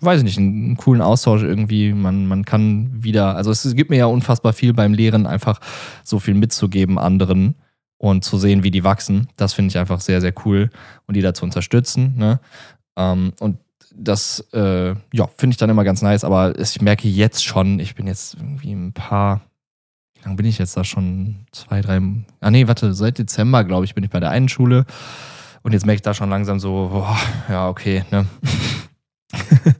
weiß 0.00 0.18
ich 0.18 0.24
nicht, 0.24 0.38
einen, 0.38 0.76
coolen 0.78 1.02
Austausch 1.02 1.42
irgendwie. 1.42 1.92
Man, 1.92 2.26
man 2.26 2.44
kann 2.46 2.90
wieder, 3.02 3.36
also 3.36 3.50
es 3.50 3.74
gibt 3.74 3.90
mir 3.90 3.98
ja 3.98 4.06
unfassbar 4.06 4.54
viel 4.54 4.72
beim 4.72 4.94
Lehren, 4.94 5.26
einfach 5.26 5.60
so 6.04 6.18
viel 6.18 6.34
mitzugeben 6.34 6.98
anderen 6.98 7.56
und 7.98 8.24
zu 8.24 8.38
sehen, 8.38 8.64
wie 8.64 8.70
die 8.70 8.82
wachsen. 8.82 9.28
Das 9.36 9.52
finde 9.52 9.68
ich 9.68 9.78
einfach 9.78 10.00
sehr, 10.00 10.22
sehr 10.22 10.32
cool 10.44 10.70
und 11.06 11.16
die 11.16 11.22
da 11.22 11.34
zu 11.34 11.44
unterstützen. 11.44 12.14
Ne? 12.16 12.40
Ähm, 12.96 13.32
und 13.40 13.58
das, 13.94 14.40
äh, 14.52 14.94
ja, 15.12 15.26
finde 15.36 15.54
ich 15.54 15.56
dann 15.58 15.70
immer 15.70 15.84
ganz 15.84 16.02
nice, 16.02 16.24
aber 16.24 16.58
ich 16.58 16.80
merke 16.80 17.08
jetzt 17.08 17.44
schon, 17.44 17.78
ich 17.78 17.94
bin 17.94 18.06
jetzt 18.06 18.34
irgendwie 18.34 18.72
ein 18.72 18.92
paar, 18.92 19.42
wie 20.14 20.24
lange 20.24 20.36
bin 20.36 20.46
ich 20.46 20.58
jetzt 20.58 20.76
da 20.76 20.84
schon? 20.84 21.46
Zwei, 21.52 21.80
drei, 21.80 22.00
ah 22.40 22.50
nee, 22.50 22.68
warte, 22.68 22.94
seit 22.94 23.18
Dezember, 23.18 23.64
glaube 23.64 23.84
ich, 23.84 23.94
bin 23.94 24.04
ich 24.04 24.10
bei 24.10 24.20
der 24.20 24.30
einen 24.30 24.48
Schule 24.48 24.86
und 25.62 25.72
jetzt 25.72 25.86
merke 25.86 25.96
ich 25.96 26.02
da 26.02 26.14
schon 26.14 26.30
langsam 26.30 26.58
so, 26.58 26.88
boah, 26.92 27.18
ja, 27.48 27.68
okay, 27.68 28.04
ne. 28.10 28.26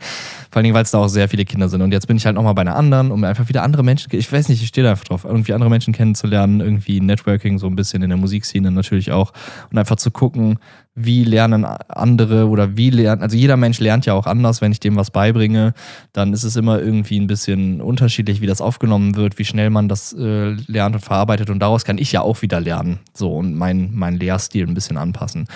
Vor 0.52 0.58
allen 0.58 0.64
Dingen, 0.64 0.74
weil 0.74 0.82
es 0.82 0.90
da 0.90 0.98
auch 0.98 1.08
sehr 1.08 1.30
viele 1.30 1.46
Kinder 1.46 1.70
sind. 1.70 1.80
Und 1.80 1.92
jetzt 1.92 2.06
bin 2.06 2.18
ich 2.18 2.26
halt 2.26 2.34
nochmal 2.36 2.52
bei 2.52 2.60
einer 2.60 2.76
anderen, 2.76 3.10
um 3.10 3.24
einfach 3.24 3.48
wieder 3.48 3.62
andere 3.62 3.82
Menschen, 3.82 4.14
ich 4.14 4.30
weiß 4.30 4.50
nicht, 4.50 4.60
ich 4.60 4.68
stehe 4.68 4.84
da 4.84 4.90
einfach 4.90 5.04
drauf, 5.04 5.24
irgendwie 5.24 5.54
andere 5.54 5.70
Menschen 5.70 5.94
kennenzulernen, 5.94 6.60
irgendwie 6.60 7.00
Networking 7.00 7.58
so 7.58 7.66
ein 7.68 7.74
bisschen 7.74 8.02
in 8.02 8.10
der 8.10 8.18
Musikszene 8.18 8.70
natürlich 8.70 9.12
auch. 9.12 9.32
Und 9.70 9.78
einfach 9.78 9.96
zu 9.96 10.10
gucken, 10.10 10.58
wie 10.94 11.24
lernen 11.24 11.64
andere 11.64 12.48
oder 12.48 12.76
wie 12.76 12.90
lernen, 12.90 13.22
also 13.22 13.34
jeder 13.34 13.56
Mensch 13.56 13.80
lernt 13.80 14.04
ja 14.04 14.12
auch 14.12 14.26
anders, 14.26 14.60
wenn 14.60 14.72
ich 14.72 14.80
dem 14.80 14.94
was 14.94 15.10
beibringe, 15.10 15.72
dann 16.12 16.34
ist 16.34 16.44
es 16.44 16.54
immer 16.56 16.80
irgendwie 16.80 17.18
ein 17.18 17.28
bisschen 17.28 17.80
unterschiedlich, 17.80 18.42
wie 18.42 18.46
das 18.46 18.60
aufgenommen 18.60 19.16
wird, 19.16 19.38
wie 19.38 19.46
schnell 19.46 19.70
man 19.70 19.88
das 19.88 20.12
äh, 20.12 20.50
lernt 20.50 20.96
und 20.96 21.00
verarbeitet 21.00 21.48
und 21.48 21.60
daraus 21.60 21.86
kann 21.86 21.96
ich 21.96 22.12
ja 22.12 22.20
auch 22.20 22.42
wieder 22.42 22.60
lernen, 22.60 22.98
so 23.14 23.34
und 23.34 23.54
meinen 23.54 23.96
mein 23.96 24.18
Lehrstil 24.18 24.66
ein 24.66 24.74
bisschen 24.74 24.98
anpassen. 24.98 25.48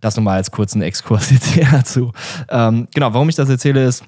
Das 0.00 0.16
nochmal 0.16 0.38
als 0.38 0.50
kurzen 0.50 0.82
Exkurs 0.82 1.30
jetzt 1.30 1.46
hier 1.46 1.68
dazu. 1.70 2.10
Ähm, 2.48 2.88
genau, 2.92 3.14
warum 3.14 3.28
ich 3.28 3.36
das 3.36 3.48
erzähle 3.48 3.84
ist, 3.84 4.02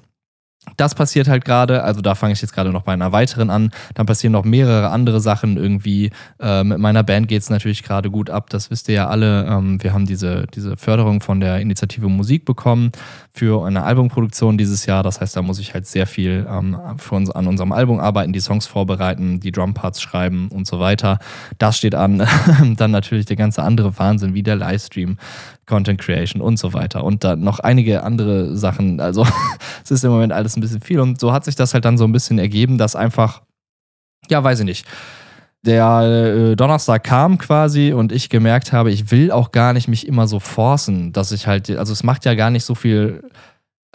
das 0.77 0.95
passiert 0.95 1.27
halt 1.27 1.45
gerade, 1.45 1.83
also 1.83 2.01
da 2.01 2.15
fange 2.15 2.33
ich 2.33 2.41
jetzt 2.41 2.53
gerade 2.53 2.71
noch 2.71 2.83
bei 2.83 2.93
einer 2.93 3.11
weiteren 3.11 3.49
an. 3.49 3.71
Dann 3.93 4.05
passieren 4.05 4.33
noch 4.33 4.43
mehrere 4.43 4.89
andere 4.89 5.21
Sachen 5.21 5.57
irgendwie. 5.57 6.11
Äh, 6.39 6.63
mit 6.63 6.79
meiner 6.79 7.03
Band 7.03 7.27
geht 7.27 7.41
es 7.41 7.49
natürlich 7.49 7.83
gerade 7.83 8.09
gut 8.11 8.29
ab, 8.29 8.49
das 8.49 8.71
wisst 8.71 8.89
ihr 8.89 8.95
ja 8.95 9.07
alle. 9.07 9.45
Ähm, 9.45 9.81
wir 9.83 9.93
haben 9.93 10.05
diese, 10.05 10.47
diese 10.53 10.77
Förderung 10.77 11.21
von 11.21 11.39
der 11.39 11.59
Initiative 11.59 12.09
Musik 12.09 12.45
bekommen 12.45 12.91
für 13.31 13.65
eine 13.65 13.83
Albumproduktion 13.83 14.57
dieses 14.57 14.85
Jahr. 14.85 15.03
Das 15.03 15.21
heißt, 15.21 15.35
da 15.35 15.41
muss 15.41 15.59
ich 15.59 15.73
halt 15.73 15.87
sehr 15.87 16.07
viel 16.07 16.45
ähm, 16.49 16.77
uns, 17.09 17.31
an 17.31 17.47
unserem 17.47 17.71
Album 17.71 17.99
arbeiten, 17.99 18.33
die 18.33 18.39
Songs 18.39 18.67
vorbereiten, 18.67 19.39
die 19.39 19.51
Drumparts 19.51 20.01
schreiben 20.01 20.49
und 20.49 20.67
so 20.67 20.79
weiter. 20.79 21.19
Das 21.57 21.77
steht 21.77 21.95
an. 21.95 22.25
Dann 22.77 22.91
natürlich 22.91 23.25
der 23.25 23.35
ganze 23.35 23.63
andere 23.63 23.97
Wahnsinn, 23.97 24.33
wie 24.33 24.43
der 24.43 24.55
Livestream, 24.55 25.17
Content 25.65 25.99
Creation 25.99 26.41
und 26.41 26.57
so 26.57 26.73
weiter. 26.73 27.03
Und 27.03 27.23
dann 27.23 27.41
noch 27.41 27.59
einige 27.59 28.03
andere 28.03 28.55
Sachen. 28.55 28.99
Also 28.99 29.25
es 29.83 29.91
ist 29.91 30.03
im 30.03 30.11
Moment 30.11 30.33
alles 30.33 30.55
ein 30.55 30.61
bisschen 30.61 30.81
viel. 30.81 30.99
Und 30.99 31.19
so 31.19 31.31
hat 31.31 31.45
sich 31.45 31.55
das 31.55 31.73
halt 31.73 31.85
dann 31.85 31.97
so 31.97 32.05
ein 32.05 32.11
bisschen 32.11 32.39
ergeben, 32.39 32.77
dass 32.77 32.95
einfach, 32.95 33.41
ja, 34.29 34.43
weiß 34.43 34.59
ich 34.59 34.65
nicht 34.65 34.87
der 35.65 36.51
äh, 36.51 36.55
Donnerstag 36.55 37.03
kam 37.03 37.37
quasi 37.37 37.91
und 37.91 38.11
ich 38.11 38.29
gemerkt 38.29 38.71
habe, 38.71 38.91
ich 38.91 39.11
will 39.11 39.31
auch 39.31 39.51
gar 39.51 39.73
nicht 39.73 39.87
mich 39.87 40.07
immer 40.07 40.27
so 40.27 40.39
forcen, 40.39 41.11
dass 41.11 41.31
ich 41.31 41.47
halt, 41.47 41.69
also 41.71 41.91
es 41.91 42.03
macht 42.03 42.25
ja 42.25 42.35
gar 42.35 42.49
nicht 42.49 42.63
so 42.63 42.75
viel, 42.75 43.23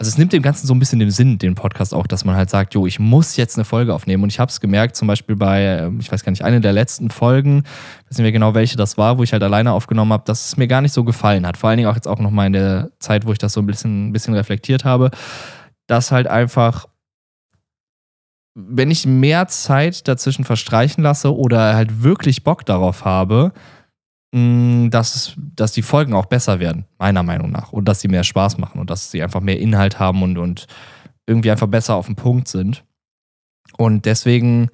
also 0.01 0.09
es 0.09 0.17
nimmt 0.17 0.33
dem 0.33 0.41
Ganzen 0.41 0.65
so 0.65 0.73
ein 0.73 0.79
bisschen 0.79 0.97
den 0.97 1.11
Sinn, 1.11 1.37
den 1.37 1.53
Podcast 1.53 1.93
auch, 1.93 2.07
dass 2.07 2.25
man 2.25 2.35
halt 2.35 2.49
sagt, 2.49 2.73
jo, 2.73 2.87
ich 2.87 2.97
muss 2.97 3.37
jetzt 3.37 3.55
eine 3.55 3.65
Folge 3.65 3.93
aufnehmen. 3.93 4.23
Und 4.23 4.29
ich 4.29 4.39
habe 4.39 4.49
es 4.49 4.59
gemerkt, 4.59 4.95
zum 4.95 5.07
Beispiel 5.07 5.35
bei, 5.35 5.61
ähm, 5.61 5.99
ich 5.99 6.11
weiß 6.11 6.23
gar 6.23 6.31
nicht, 6.31 6.43
eine 6.43 6.59
der 6.59 6.73
letzten 6.73 7.11
Folgen, 7.11 7.65
nicht 8.09 8.17
mehr 8.17 8.31
genau, 8.31 8.55
welche 8.55 8.77
das 8.77 8.97
war, 8.97 9.19
wo 9.19 9.23
ich 9.23 9.31
halt 9.31 9.43
alleine 9.43 9.73
aufgenommen 9.73 10.11
habe, 10.11 10.23
dass 10.25 10.47
es 10.47 10.57
mir 10.57 10.67
gar 10.67 10.81
nicht 10.81 10.91
so 10.91 11.03
gefallen 11.03 11.45
hat. 11.45 11.55
Vor 11.55 11.69
allen 11.69 11.77
Dingen 11.77 11.87
auch 11.87 11.93
jetzt 11.93 12.07
auch 12.07 12.17
nochmal 12.17 12.47
in 12.47 12.53
der 12.53 12.89
Zeit, 12.97 13.27
wo 13.27 13.31
ich 13.31 13.37
das 13.37 13.53
so 13.53 13.61
ein 13.61 13.67
bisschen, 13.67 14.07
ein 14.07 14.11
bisschen 14.11 14.33
reflektiert 14.33 14.85
habe, 14.85 15.11
dass 15.85 16.11
halt 16.11 16.25
einfach 16.25 16.87
wenn 18.55 18.91
ich 18.91 19.05
mehr 19.05 19.47
Zeit 19.47 20.07
dazwischen 20.07 20.43
verstreichen 20.43 21.03
lasse 21.03 21.33
oder 21.33 21.75
halt 21.75 22.03
wirklich 22.03 22.43
Bock 22.43 22.65
darauf 22.65 23.05
habe, 23.05 23.53
dass, 24.33 25.35
dass 25.37 25.73
die 25.73 25.81
Folgen 25.81 26.13
auch 26.13 26.25
besser 26.25 26.59
werden, 26.59 26.85
meiner 26.97 27.21
Meinung 27.21 27.51
nach. 27.51 27.73
Und 27.73 27.85
dass 27.85 27.99
sie 27.99 28.07
mehr 28.07 28.23
Spaß 28.23 28.57
machen 28.57 28.79
und 28.79 28.89
dass 28.89 29.11
sie 29.11 29.21
einfach 29.21 29.41
mehr 29.41 29.59
Inhalt 29.59 29.99
haben 29.99 30.23
und, 30.23 30.37
und 30.37 30.67
irgendwie 31.27 31.51
einfach 31.51 31.67
besser 31.67 31.95
auf 31.95 32.05
den 32.05 32.15
Punkt 32.15 32.47
sind. 32.47 32.85
Und 33.77 34.05
deswegen 34.05 34.69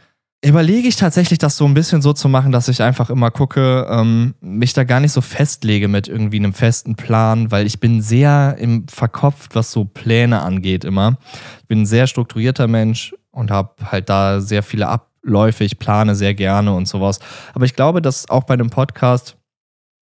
überlege 0.45 0.87
ich 0.87 0.95
tatsächlich, 0.95 1.39
das 1.39 1.57
so 1.57 1.65
ein 1.65 1.73
bisschen 1.73 2.01
so 2.01 2.13
zu 2.13 2.29
machen, 2.29 2.51
dass 2.51 2.67
ich 2.67 2.83
einfach 2.83 3.09
immer 3.09 3.31
gucke, 3.31 3.87
ähm, 3.89 4.35
mich 4.39 4.73
da 4.73 4.83
gar 4.83 4.99
nicht 4.99 5.11
so 5.11 5.21
festlege 5.21 5.87
mit 5.87 6.07
irgendwie 6.07 6.37
einem 6.37 6.53
festen 6.53 6.95
Plan, 6.95 7.49
weil 7.49 7.65
ich 7.65 7.79
bin 7.79 8.01
sehr 8.01 8.55
im 8.59 8.87
verkopft, 8.87 9.55
was 9.55 9.71
so 9.71 9.85
Pläne 9.85 10.41
angeht 10.41 10.85
immer. 10.85 11.17
Ich 11.61 11.67
bin 11.67 11.81
ein 11.81 11.85
sehr 11.87 12.05
strukturierter 12.05 12.67
Mensch 12.67 13.15
und 13.31 13.49
habe 13.49 13.91
halt 13.91 14.09
da 14.09 14.39
sehr 14.39 14.61
viele 14.61 14.87
Abläufe. 14.87 15.63
Ich 15.63 15.79
plane 15.79 16.15
sehr 16.15 16.35
gerne 16.35 16.73
und 16.73 16.87
sowas. 16.87 17.19
Aber 17.55 17.65
ich 17.65 17.75
glaube, 17.75 18.01
dass 18.01 18.29
auch 18.29 18.43
bei 18.43 18.53
einem 18.53 18.69
Podcast 18.69 19.37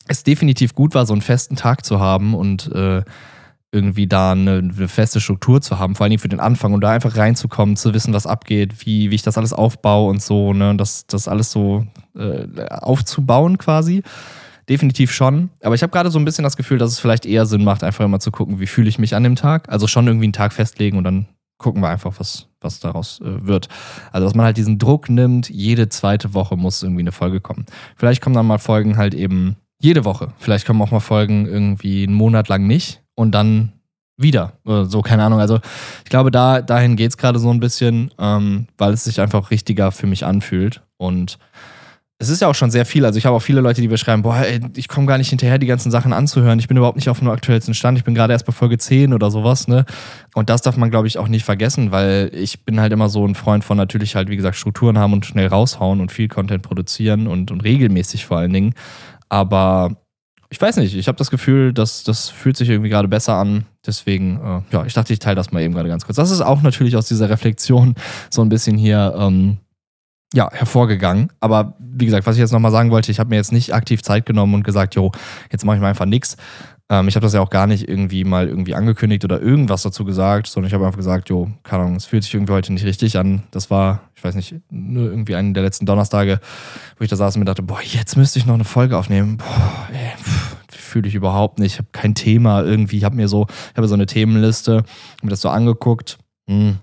es 0.07 0.23
definitiv 0.23 0.75
gut 0.75 0.95
war, 0.95 1.05
so 1.05 1.13
einen 1.13 1.21
festen 1.21 1.55
Tag 1.55 1.85
zu 1.85 1.99
haben 1.99 2.33
und 2.33 2.71
äh, 2.71 3.03
irgendwie 3.71 4.05
da 4.05 4.33
eine, 4.33 4.57
eine, 4.57 4.87
feste 4.87 5.19
Struktur 5.19 5.59
zu 5.61 5.79
haben, 5.79 5.95
vor 5.95 6.05
allem 6.05 6.19
für 6.19 6.29
den 6.29 6.39
Anfang 6.39 6.73
und 6.73 6.81
da 6.81 6.91
einfach 6.91 7.17
reinzukommen, 7.17 7.75
zu 7.75 7.93
wissen, 7.93 8.13
was 8.13 8.27
abgeht, 8.27 8.85
wie, 8.85 9.09
wie 9.09 9.15
ich 9.15 9.23
das 9.23 9.37
alles 9.37 9.51
aufbaue 9.51 10.09
und 10.09 10.21
so, 10.21 10.53
ne, 10.53 10.75
das, 10.75 11.07
das 11.07 11.27
alles 11.27 11.51
so 11.51 11.85
äh, 12.15 12.67
aufzubauen 12.69 13.57
quasi. 13.57 14.03
Definitiv 14.69 15.11
schon. 15.11 15.49
Aber 15.61 15.75
ich 15.75 15.81
habe 15.81 15.91
gerade 15.91 16.11
so 16.11 16.19
ein 16.19 16.23
bisschen 16.23 16.43
das 16.43 16.55
Gefühl, 16.55 16.77
dass 16.77 16.91
es 16.91 16.99
vielleicht 16.99 17.25
eher 17.25 17.45
Sinn 17.45 17.63
macht, 17.63 17.83
einfach 17.83 18.05
immer 18.05 18.19
zu 18.19 18.31
gucken, 18.31 18.59
wie 18.59 18.67
fühle 18.67 18.87
ich 18.87 18.99
mich 18.99 19.15
an 19.15 19.23
dem 19.23 19.35
Tag. 19.35 19.67
Also 19.69 19.87
schon 19.87 20.07
irgendwie 20.07 20.25
einen 20.25 20.33
Tag 20.33 20.53
festlegen 20.53 20.97
und 20.97 21.03
dann 21.03 21.27
gucken 21.57 21.81
wir 21.81 21.89
einfach, 21.89 22.13
was, 22.19 22.47
was 22.61 22.79
daraus 22.79 23.21
äh, 23.21 23.45
wird. 23.45 23.69
Also, 24.11 24.27
dass 24.27 24.35
man 24.35 24.45
halt 24.45 24.57
diesen 24.57 24.77
Druck 24.77 25.09
nimmt, 25.09 25.49
jede 25.49 25.89
zweite 25.89 26.33
Woche 26.33 26.55
muss 26.55 26.83
irgendwie 26.83 27.01
eine 27.01 27.11
Folge 27.11 27.41
kommen. 27.41 27.65
Vielleicht 27.95 28.21
kommen 28.21 28.35
dann 28.35 28.45
mal 28.45 28.59
Folgen 28.59 28.97
halt 28.97 29.13
eben 29.15 29.57
jede 29.83 30.05
Woche. 30.05 30.31
Vielleicht 30.39 30.65
kommen 30.65 30.81
auch 30.81 30.91
mal 30.91 31.01
Folgen 31.01 31.45
irgendwie 31.45 32.03
einen 32.03 32.13
Monat 32.13 32.47
lang 32.47 32.65
nicht 32.65 33.01
und 33.15 33.31
dann 33.31 33.73
wieder. 34.15 34.53
so, 34.63 35.01
keine 35.01 35.23
Ahnung. 35.23 35.39
Also 35.39 35.59
ich 36.03 36.09
glaube, 36.09 36.31
da, 36.31 36.61
dahin 36.61 36.95
geht 36.95 37.09
es 37.09 37.17
gerade 37.17 37.37
so 37.37 37.49
ein 37.49 37.59
bisschen, 37.59 38.11
ähm, 38.17 38.67
weil 38.77 38.93
es 38.93 39.03
sich 39.03 39.19
einfach 39.19 39.51
richtiger 39.51 39.91
für 39.91 40.07
mich 40.07 40.25
anfühlt. 40.25 40.81
Und 40.97 41.37
es 42.19 42.29
ist 42.29 42.41
ja 42.41 42.47
auch 42.47 42.55
schon 42.55 42.71
sehr 42.71 42.85
viel. 42.85 43.05
Also 43.05 43.17
ich 43.17 43.25
habe 43.25 43.35
auch 43.35 43.41
viele 43.41 43.59
Leute, 43.59 43.81
die 43.81 43.89
beschreiben, 43.89 44.21
boah, 44.21 44.37
ey, 44.37 44.61
ich 44.75 44.87
komme 44.87 45.07
gar 45.07 45.17
nicht 45.17 45.29
hinterher, 45.29 45.57
die 45.57 45.67
ganzen 45.67 45.91
Sachen 45.91 46.13
anzuhören. 46.13 46.59
Ich 46.59 46.69
bin 46.69 46.77
überhaupt 46.77 46.95
nicht 46.95 47.09
auf 47.09 47.19
dem 47.19 47.29
aktuellsten 47.29 47.73
Stand. 47.73 47.97
Ich 47.97 48.05
bin 48.05 48.15
gerade 48.15 48.31
erst 48.31 48.45
bei 48.45 48.53
Folge 48.53 48.77
10 48.77 49.13
oder 49.13 49.29
sowas, 49.29 49.67
ne? 49.67 49.83
Und 50.33 50.49
das 50.49 50.61
darf 50.61 50.77
man, 50.77 50.89
glaube 50.89 51.07
ich, 51.07 51.17
auch 51.17 51.27
nicht 51.27 51.43
vergessen, 51.43 51.91
weil 51.91 52.31
ich 52.33 52.63
bin 52.63 52.79
halt 52.79 52.93
immer 52.93 53.09
so 53.09 53.27
ein 53.27 53.35
Freund 53.35 53.65
von 53.65 53.75
natürlich 53.77 54.15
halt, 54.15 54.29
wie 54.29 54.37
gesagt, 54.37 54.55
Strukturen 54.55 54.97
haben 54.97 55.11
und 55.11 55.25
schnell 55.25 55.47
raushauen 55.47 55.99
und 55.99 56.11
viel 56.11 56.29
Content 56.29 56.63
produzieren 56.63 57.27
und, 57.27 57.51
und 57.51 57.61
regelmäßig 57.61 58.25
vor 58.25 58.37
allen 58.37 58.53
Dingen. 58.53 58.73
Aber 59.33 59.97
ich 60.51 60.61
weiß 60.61 60.77
nicht, 60.77 60.95
ich 60.95 61.07
habe 61.07 61.17
das 61.17 61.31
Gefühl, 61.31 61.73
dass 61.73 62.03
das 62.03 62.29
fühlt 62.29 62.55
sich 62.55 62.69
irgendwie 62.69 62.91
gerade 62.91 63.07
besser 63.07 63.33
an. 63.33 63.65
Deswegen, 63.83 64.39
äh, 64.39 64.61
ja, 64.71 64.85
ich 64.85 64.93
dachte, 64.93 65.11
ich 65.11 65.17
teile 65.17 65.35
das 65.35 65.51
mal 65.51 65.63
eben 65.63 65.73
gerade 65.73 65.89
ganz 65.89 66.05
kurz. 66.05 66.17
Das 66.17 66.29
ist 66.29 66.41
auch 66.41 66.61
natürlich 66.61 66.95
aus 66.95 67.07
dieser 67.07 67.31
Reflexion 67.31 67.95
so 68.29 68.43
ein 68.43 68.49
bisschen 68.49 68.77
hier 68.77 69.15
ähm, 69.17 69.57
ja, 70.35 70.51
hervorgegangen. 70.51 71.31
Aber 71.39 71.73
wie 71.79 72.05
gesagt, 72.05 72.27
was 72.27 72.35
ich 72.35 72.41
jetzt 72.41 72.51
nochmal 72.51 72.71
sagen 72.71 72.91
wollte, 72.91 73.09
ich 73.09 73.19
habe 73.19 73.31
mir 73.31 73.37
jetzt 73.37 73.51
nicht 73.51 73.73
aktiv 73.73 74.03
Zeit 74.03 74.27
genommen 74.27 74.53
und 74.53 74.63
gesagt, 74.63 74.93
jo, 74.93 75.11
jetzt 75.51 75.65
mache 75.65 75.77
ich 75.77 75.81
mal 75.81 75.89
einfach 75.89 76.05
nichts. 76.05 76.37
Ähm, 76.89 77.07
ich 77.07 77.15
habe 77.15 77.23
das 77.25 77.33
ja 77.33 77.41
auch 77.41 77.49
gar 77.49 77.67
nicht 77.67 77.87
irgendwie 77.87 78.23
mal 78.23 78.47
irgendwie 78.47 78.75
angekündigt 78.75 79.23
oder 79.23 79.41
irgendwas 79.41 79.83
dazu 79.83 80.05
gesagt, 80.05 80.47
sondern 80.47 80.67
ich 80.67 80.73
habe 80.73 80.85
einfach 80.85 80.97
gesagt, 80.97 81.29
jo, 81.29 81.49
keine 81.63 81.83
Ahnung, 81.83 81.95
es 81.95 82.05
fühlt 82.05 82.23
sich 82.23 82.33
irgendwie 82.33 82.53
heute 82.53 82.73
nicht 82.73 82.85
richtig 82.85 83.17
an. 83.17 83.43
Das 83.51 83.69
war, 83.69 84.09
ich 84.15 84.23
weiß 84.23 84.35
nicht, 84.35 84.55
nur 84.69 85.05
irgendwie 85.05 85.35
einen 85.35 85.53
der 85.53 85.63
letzten 85.63 85.85
Donnerstage, 85.85 86.39
wo 86.97 87.03
ich 87.03 87.09
da 87.09 87.15
saß 87.15 87.35
und 87.35 87.39
mir 87.39 87.45
dachte, 87.45 87.63
boah, 87.63 87.81
jetzt 87.81 88.17
müsste 88.17 88.39
ich 88.39 88.45
noch 88.45 88.55
eine 88.55 88.65
Folge 88.65 88.97
aufnehmen. 88.97 89.37
Boah, 89.37 89.87
ey, 89.91 90.11
fühle 90.69 91.07
ich 91.07 91.15
überhaupt 91.15 91.59
nicht. 91.59 91.73
Ich 91.73 91.79
habe 91.79 91.89
kein 91.91 92.15
Thema 92.15 92.61
irgendwie. 92.61 92.97
Ich 92.97 93.03
habe 93.03 93.15
mir 93.15 93.27
so, 93.27 93.47
ich 93.71 93.77
habe 93.77 93.87
so 93.87 93.95
eine 93.95 94.05
Themenliste, 94.05 94.83
mir 95.21 95.29
das 95.29 95.41
so 95.41 95.49
angeguckt. 95.49 96.19
Hm. 96.47 96.77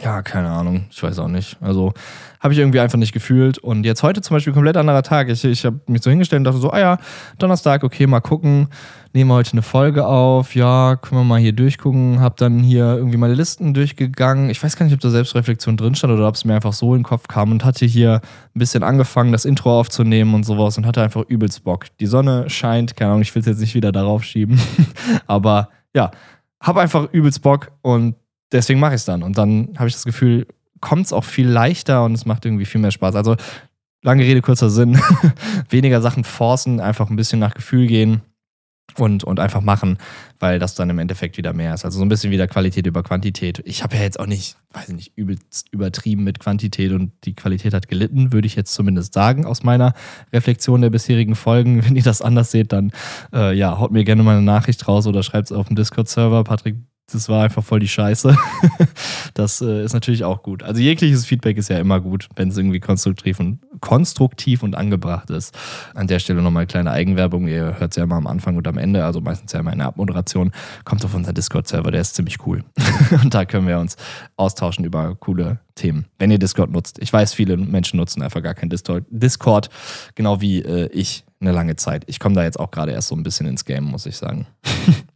Ja, 0.00 0.22
keine 0.22 0.48
Ahnung. 0.48 0.86
Ich 0.90 1.02
weiß 1.02 1.18
auch 1.18 1.28
nicht. 1.28 1.58
Also 1.60 1.92
habe 2.40 2.54
ich 2.54 2.60
irgendwie 2.60 2.80
einfach 2.80 2.98
nicht 2.98 3.12
gefühlt. 3.12 3.58
Und 3.58 3.84
jetzt 3.84 4.02
heute 4.02 4.22
zum 4.22 4.36
Beispiel 4.36 4.52
komplett 4.52 4.76
anderer 4.76 5.02
Tag. 5.02 5.28
Ich, 5.28 5.44
ich 5.44 5.64
habe 5.64 5.80
mich 5.86 6.02
so 6.02 6.10
hingestellt 6.10 6.40
und 6.40 6.44
dachte 6.44 6.58
so, 6.58 6.70
ah 6.70 6.78
ja, 6.78 6.98
Donnerstag, 7.38 7.84
okay, 7.84 8.06
mal 8.06 8.20
gucken 8.20 8.68
nehmen 9.12 9.30
wir 9.30 9.34
heute 9.34 9.52
eine 9.52 9.62
Folge 9.62 10.06
auf, 10.06 10.54
ja, 10.54 10.96
können 10.96 11.20
wir 11.20 11.24
mal 11.24 11.40
hier 11.40 11.52
durchgucken, 11.52 12.20
hab 12.20 12.36
dann 12.38 12.60
hier 12.60 12.96
irgendwie 12.96 13.18
meine 13.18 13.34
Listen 13.34 13.74
durchgegangen. 13.74 14.50
Ich 14.50 14.62
weiß 14.62 14.76
gar 14.76 14.84
nicht, 14.86 14.94
ob 14.94 15.00
da 15.00 15.10
Selbstreflexion 15.10 15.76
drin 15.76 15.94
stand 15.94 16.12
oder 16.12 16.28
ob 16.28 16.34
es 16.34 16.44
mir 16.44 16.54
einfach 16.54 16.72
so 16.72 16.94
in 16.94 17.00
den 17.00 17.04
Kopf 17.04 17.28
kam 17.28 17.50
und 17.50 17.64
hatte 17.64 17.84
hier 17.84 18.20
ein 18.54 18.58
bisschen 18.58 18.82
angefangen, 18.82 19.32
das 19.32 19.44
Intro 19.44 19.78
aufzunehmen 19.78 20.34
und 20.34 20.44
sowas 20.44 20.78
und 20.78 20.86
hatte 20.86 21.02
einfach 21.02 21.24
übelst 21.28 21.64
Bock. 21.64 21.86
Die 22.00 22.06
Sonne 22.06 22.48
scheint, 22.48 22.96
keine 22.96 23.10
Ahnung, 23.10 23.22
ich 23.22 23.34
will 23.34 23.40
es 23.40 23.46
jetzt 23.46 23.60
nicht 23.60 23.74
wieder 23.74 23.92
darauf 23.92 24.24
schieben, 24.24 24.60
aber 25.26 25.68
ja, 25.94 26.10
hab 26.60 26.76
einfach 26.76 27.12
übelst 27.12 27.42
Bock 27.42 27.72
und 27.82 28.14
deswegen 28.52 28.80
mache 28.80 28.92
ich 28.92 29.00
es 29.00 29.04
dann. 29.04 29.22
Und 29.22 29.38
dann 29.38 29.70
habe 29.76 29.88
ich 29.88 29.94
das 29.94 30.04
Gefühl, 30.04 30.46
kommt 30.80 31.06
es 31.06 31.12
auch 31.12 31.24
viel 31.24 31.48
leichter 31.48 32.04
und 32.04 32.12
es 32.12 32.26
macht 32.26 32.44
irgendwie 32.44 32.64
viel 32.64 32.80
mehr 32.80 32.90
Spaß. 32.90 33.14
Also 33.14 33.36
lange 34.02 34.24
Rede, 34.24 34.42
kurzer 34.42 34.70
Sinn. 34.70 35.00
Weniger 35.70 36.00
Sachen 36.00 36.24
forcen, 36.24 36.80
einfach 36.80 37.08
ein 37.08 37.16
bisschen 37.16 37.38
nach 37.38 37.54
Gefühl 37.54 37.86
gehen 37.86 38.22
und, 38.96 39.24
und 39.24 39.40
einfach 39.40 39.60
machen, 39.60 39.98
weil 40.42 40.58
das 40.58 40.74
dann 40.74 40.90
im 40.90 40.98
Endeffekt 40.98 41.36
wieder 41.36 41.52
mehr 41.52 41.72
ist. 41.72 41.84
Also 41.84 42.00
so 42.00 42.04
ein 42.04 42.08
bisschen 42.08 42.32
wieder 42.32 42.48
Qualität 42.48 42.84
über 42.88 43.04
Quantität. 43.04 43.62
Ich 43.64 43.84
habe 43.84 43.94
ja 43.94 44.02
jetzt 44.02 44.18
auch 44.18 44.26
nicht, 44.26 44.56
weiß 44.72 44.88
ich 44.88 44.94
nicht, 44.96 45.12
übelst 45.14 45.68
übertrieben 45.70 46.24
mit 46.24 46.40
Quantität 46.40 46.90
und 46.90 47.12
die 47.22 47.34
Qualität 47.34 47.72
hat 47.72 47.86
gelitten, 47.86 48.32
würde 48.32 48.48
ich 48.48 48.56
jetzt 48.56 48.74
zumindest 48.74 49.14
sagen, 49.14 49.46
aus 49.46 49.62
meiner 49.62 49.94
Reflexion 50.32 50.80
der 50.80 50.90
bisherigen 50.90 51.36
Folgen. 51.36 51.84
Wenn 51.84 51.94
ihr 51.94 52.02
das 52.02 52.22
anders 52.22 52.50
seht, 52.50 52.72
dann 52.72 52.90
äh, 53.32 53.56
ja, 53.56 53.78
haut 53.78 53.92
mir 53.92 54.02
gerne 54.02 54.24
mal 54.24 54.36
eine 54.36 54.44
Nachricht 54.44 54.88
raus 54.88 55.06
oder 55.06 55.22
schreibt 55.22 55.46
es 55.46 55.52
auf 55.52 55.68
dem 55.68 55.76
Discord-Server. 55.76 56.42
Patrick 56.42 56.74
das 57.12 57.28
war 57.28 57.44
einfach 57.44 57.62
voll 57.62 57.80
die 57.80 57.88
Scheiße. 57.88 58.36
Das 59.34 59.62
äh, 59.62 59.82
ist 59.82 59.94
natürlich 59.94 60.24
auch 60.24 60.42
gut. 60.42 60.62
Also 60.62 60.82
jegliches 60.82 61.24
Feedback 61.24 61.56
ist 61.56 61.70
ja 61.70 61.78
immer 61.78 62.00
gut, 62.00 62.28
wenn 62.36 62.48
es 62.48 62.58
irgendwie 62.58 62.80
konstruktiv 62.80 63.40
und, 63.40 63.60
konstruktiv 63.80 64.62
und 64.62 64.74
angebracht 64.74 65.30
ist. 65.30 65.56
An 65.94 66.06
der 66.06 66.18
Stelle 66.18 66.42
nochmal 66.42 66.62
eine 66.62 66.66
kleine 66.66 66.90
Eigenwerbung. 66.90 67.48
Ihr 67.48 67.78
hört 67.78 67.92
es 67.92 67.96
ja 67.96 68.04
immer 68.04 68.16
am 68.16 68.26
Anfang 68.26 68.56
und 68.56 68.68
am 68.68 68.76
Ende, 68.76 69.06
also 69.06 69.22
meistens 69.22 69.52
ja 69.52 69.60
immer 69.60 69.72
in 69.72 69.80
Abmoderation. 70.32 70.52
Kommt 70.84 71.04
auf 71.04 71.14
unseren 71.14 71.34
Discord-Server, 71.34 71.90
der 71.90 72.00
ist 72.00 72.14
ziemlich 72.14 72.46
cool. 72.46 72.64
und 73.22 73.34
da 73.34 73.44
können 73.44 73.66
wir 73.66 73.78
uns 73.78 73.96
austauschen 74.36 74.84
über 74.84 75.14
coole 75.16 75.60
Themen, 75.74 76.06
wenn 76.18 76.30
ihr 76.30 76.38
Discord 76.38 76.70
nutzt. 76.70 76.98
Ich 77.00 77.12
weiß, 77.12 77.34
viele 77.34 77.56
Menschen 77.56 77.98
nutzen 77.98 78.22
einfach 78.22 78.42
gar 78.42 78.54
kein 78.54 78.70
Discord, 78.70 79.70
genau 80.14 80.40
wie 80.40 80.60
äh, 80.60 80.88
ich 80.92 81.24
eine 81.40 81.52
lange 81.52 81.76
Zeit. 81.76 82.04
Ich 82.06 82.20
komme 82.20 82.34
da 82.34 82.44
jetzt 82.44 82.58
auch 82.58 82.70
gerade 82.70 82.92
erst 82.92 83.08
so 83.08 83.16
ein 83.16 83.22
bisschen 83.22 83.46
ins 83.46 83.64
Game, 83.64 83.84
muss 83.84 84.06
ich 84.06 84.16
sagen. 84.16 84.46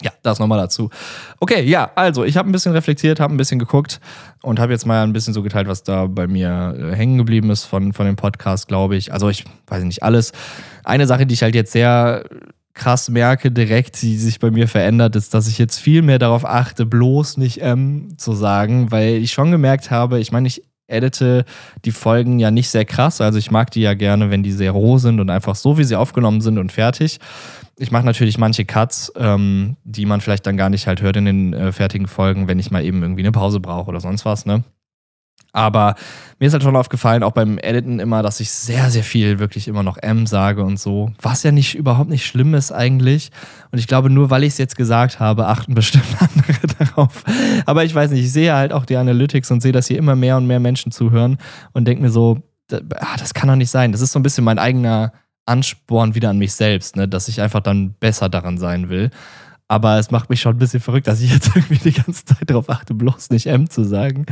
Ja, 0.00 0.10
das 0.24 0.40
nochmal 0.40 0.58
dazu. 0.58 0.90
Okay, 1.38 1.62
ja, 1.62 1.92
also 1.94 2.24
ich 2.24 2.36
habe 2.36 2.50
ein 2.50 2.52
bisschen 2.52 2.72
reflektiert, 2.72 3.20
habe 3.20 3.32
ein 3.32 3.36
bisschen 3.36 3.60
geguckt 3.60 4.00
und 4.42 4.58
habe 4.58 4.72
jetzt 4.72 4.84
mal 4.84 5.04
ein 5.04 5.12
bisschen 5.12 5.32
so 5.32 5.44
geteilt, 5.44 5.68
was 5.68 5.84
da 5.84 6.06
bei 6.06 6.26
mir 6.26 6.74
äh, 6.76 6.96
hängen 6.96 7.18
geblieben 7.18 7.50
ist 7.50 7.66
von, 7.66 7.92
von 7.92 8.06
dem 8.06 8.16
Podcast, 8.16 8.66
glaube 8.66 8.96
ich. 8.96 9.12
Also 9.12 9.28
ich 9.28 9.44
weiß 9.68 9.84
nicht 9.84 10.02
alles. 10.02 10.32
Eine 10.82 11.06
Sache, 11.06 11.24
die 11.24 11.34
ich 11.34 11.44
halt 11.44 11.54
jetzt 11.54 11.70
sehr 11.70 12.24
krass 12.74 13.08
merke, 13.08 13.50
direkt, 13.50 14.00
die 14.02 14.16
sich 14.16 14.38
bei 14.38 14.50
mir 14.50 14.68
verändert, 14.68 15.16
ist, 15.16 15.34
dass 15.34 15.48
ich 15.48 15.58
jetzt 15.58 15.78
viel 15.78 16.02
mehr 16.02 16.18
darauf 16.18 16.44
achte, 16.44 16.86
bloß 16.86 17.36
nicht 17.36 17.60
M 17.60 18.16
zu 18.16 18.32
sagen, 18.32 18.90
weil 18.90 19.14
ich 19.14 19.32
schon 19.32 19.50
gemerkt 19.50 19.90
habe, 19.90 20.20
ich 20.20 20.32
meine, 20.32 20.48
ich 20.48 20.62
edite 20.86 21.44
die 21.84 21.92
Folgen 21.92 22.38
ja 22.38 22.50
nicht 22.50 22.68
sehr 22.68 22.84
krass. 22.84 23.20
Also 23.20 23.38
ich 23.38 23.50
mag 23.50 23.70
die 23.70 23.80
ja 23.80 23.94
gerne, 23.94 24.30
wenn 24.30 24.42
die 24.42 24.52
sehr 24.52 24.72
roh 24.72 24.98
sind 24.98 25.20
und 25.20 25.30
einfach 25.30 25.54
so, 25.54 25.78
wie 25.78 25.84
sie 25.84 25.96
aufgenommen 25.96 26.40
sind 26.40 26.58
und 26.58 26.70
fertig 26.70 27.18
ich 27.82 27.90
mache 27.90 28.04
natürlich 28.04 28.38
manche 28.38 28.64
Cuts, 28.64 29.12
ähm, 29.16 29.76
die 29.84 30.06
man 30.06 30.20
vielleicht 30.20 30.46
dann 30.46 30.56
gar 30.56 30.70
nicht 30.70 30.86
halt 30.86 31.02
hört 31.02 31.16
in 31.16 31.24
den 31.24 31.52
äh, 31.52 31.72
fertigen 31.72 32.06
Folgen, 32.06 32.48
wenn 32.48 32.58
ich 32.58 32.70
mal 32.70 32.84
eben 32.84 33.02
irgendwie 33.02 33.22
eine 33.22 33.32
Pause 33.32 33.60
brauche 33.60 33.88
oder 33.88 34.00
sonst 34.00 34.24
was, 34.24 34.46
ne? 34.46 34.62
Aber 35.52 35.96
mir 36.38 36.46
ist 36.46 36.54
halt 36.54 36.62
schon 36.62 36.76
aufgefallen, 36.76 37.22
auch 37.22 37.32
beim 37.32 37.58
Editen 37.58 38.00
immer, 38.00 38.22
dass 38.22 38.40
ich 38.40 38.50
sehr, 38.50 38.90
sehr 38.90 39.04
viel 39.04 39.38
wirklich 39.38 39.68
immer 39.68 39.82
noch 39.82 39.98
M 39.98 40.26
sage 40.26 40.64
und 40.64 40.80
so. 40.80 41.12
Was 41.20 41.42
ja 41.42 41.52
nicht 41.52 41.74
überhaupt 41.74 42.08
nicht 42.08 42.26
schlimm 42.26 42.54
ist 42.54 42.72
eigentlich. 42.72 43.30
Und 43.70 43.78
ich 43.78 43.86
glaube, 43.86 44.08
nur 44.08 44.30
weil 44.30 44.44
ich 44.44 44.54
es 44.54 44.58
jetzt 44.58 44.76
gesagt 44.76 45.20
habe, 45.20 45.46
achten 45.46 45.74
bestimmt 45.74 46.06
andere 46.18 46.66
darauf. 46.78 47.22
Aber 47.66 47.84
ich 47.84 47.94
weiß 47.94 48.10
nicht, 48.10 48.24
ich 48.24 48.32
sehe 48.32 48.54
halt 48.54 48.72
auch 48.72 48.86
die 48.86 48.96
Analytics 48.96 49.50
und 49.50 49.60
sehe, 49.60 49.72
dass 49.72 49.88
hier 49.88 49.98
immer 49.98 50.16
mehr 50.16 50.38
und 50.38 50.46
mehr 50.46 50.60
Menschen 50.60 50.90
zuhören 50.90 51.36
und 51.72 51.86
denke 51.86 52.02
mir 52.02 52.10
so, 52.10 52.42
ah, 52.72 53.16
das 53.18 53.34
kann 53.34 53.48
doch 53.48 53.56
nicht 53.56 53.70
sein. 53.70 53.92
Das 53.92 54.00
ist 54.00 54.12
so 54.12 54.18
ein 54.18 54.22
bisschen 54.22 54.44
mein 54.44 54.58
eigener 54.58 55.12
Ansporn 55.44 56.14
wieder 56.14 56.30
an 56.30 56.38
mich 56.38 56.54
selbst, 56.54 56.96
ne? 56.96 57.08
dass 57.08 57.28
ich 57.28 57.40
einfach 57.40 57.60
dann 57.60 57.94
besser 57.94 58.28
daran 58.28 58.58
sein 58.58 58.88
will. 58.88 59.10
Aber 59.68 59.98
es 59.98 60.10
macht 60.10 60.28
mich 60.28 60.40
schon 60.40 60.56
ein 60.56 60.58
bisschen 60.58 60.80
verrückt, 60.80 61.06
dass 61.06 61.20
ich 61.20 61.32
jetzt 61.32 61.48
irgendwie 61.54 61.90
die 61.90 61.92
ganze 61.92 62.24
Zeit 62.24 62.48
darauf 62.50 62.68
achte, 62.70 62.94
bloß 62.94 63.30
nicht 63.30 63.46
M 63.46 63.68
zu 63.68 63.84
sagen. 63.84 64.26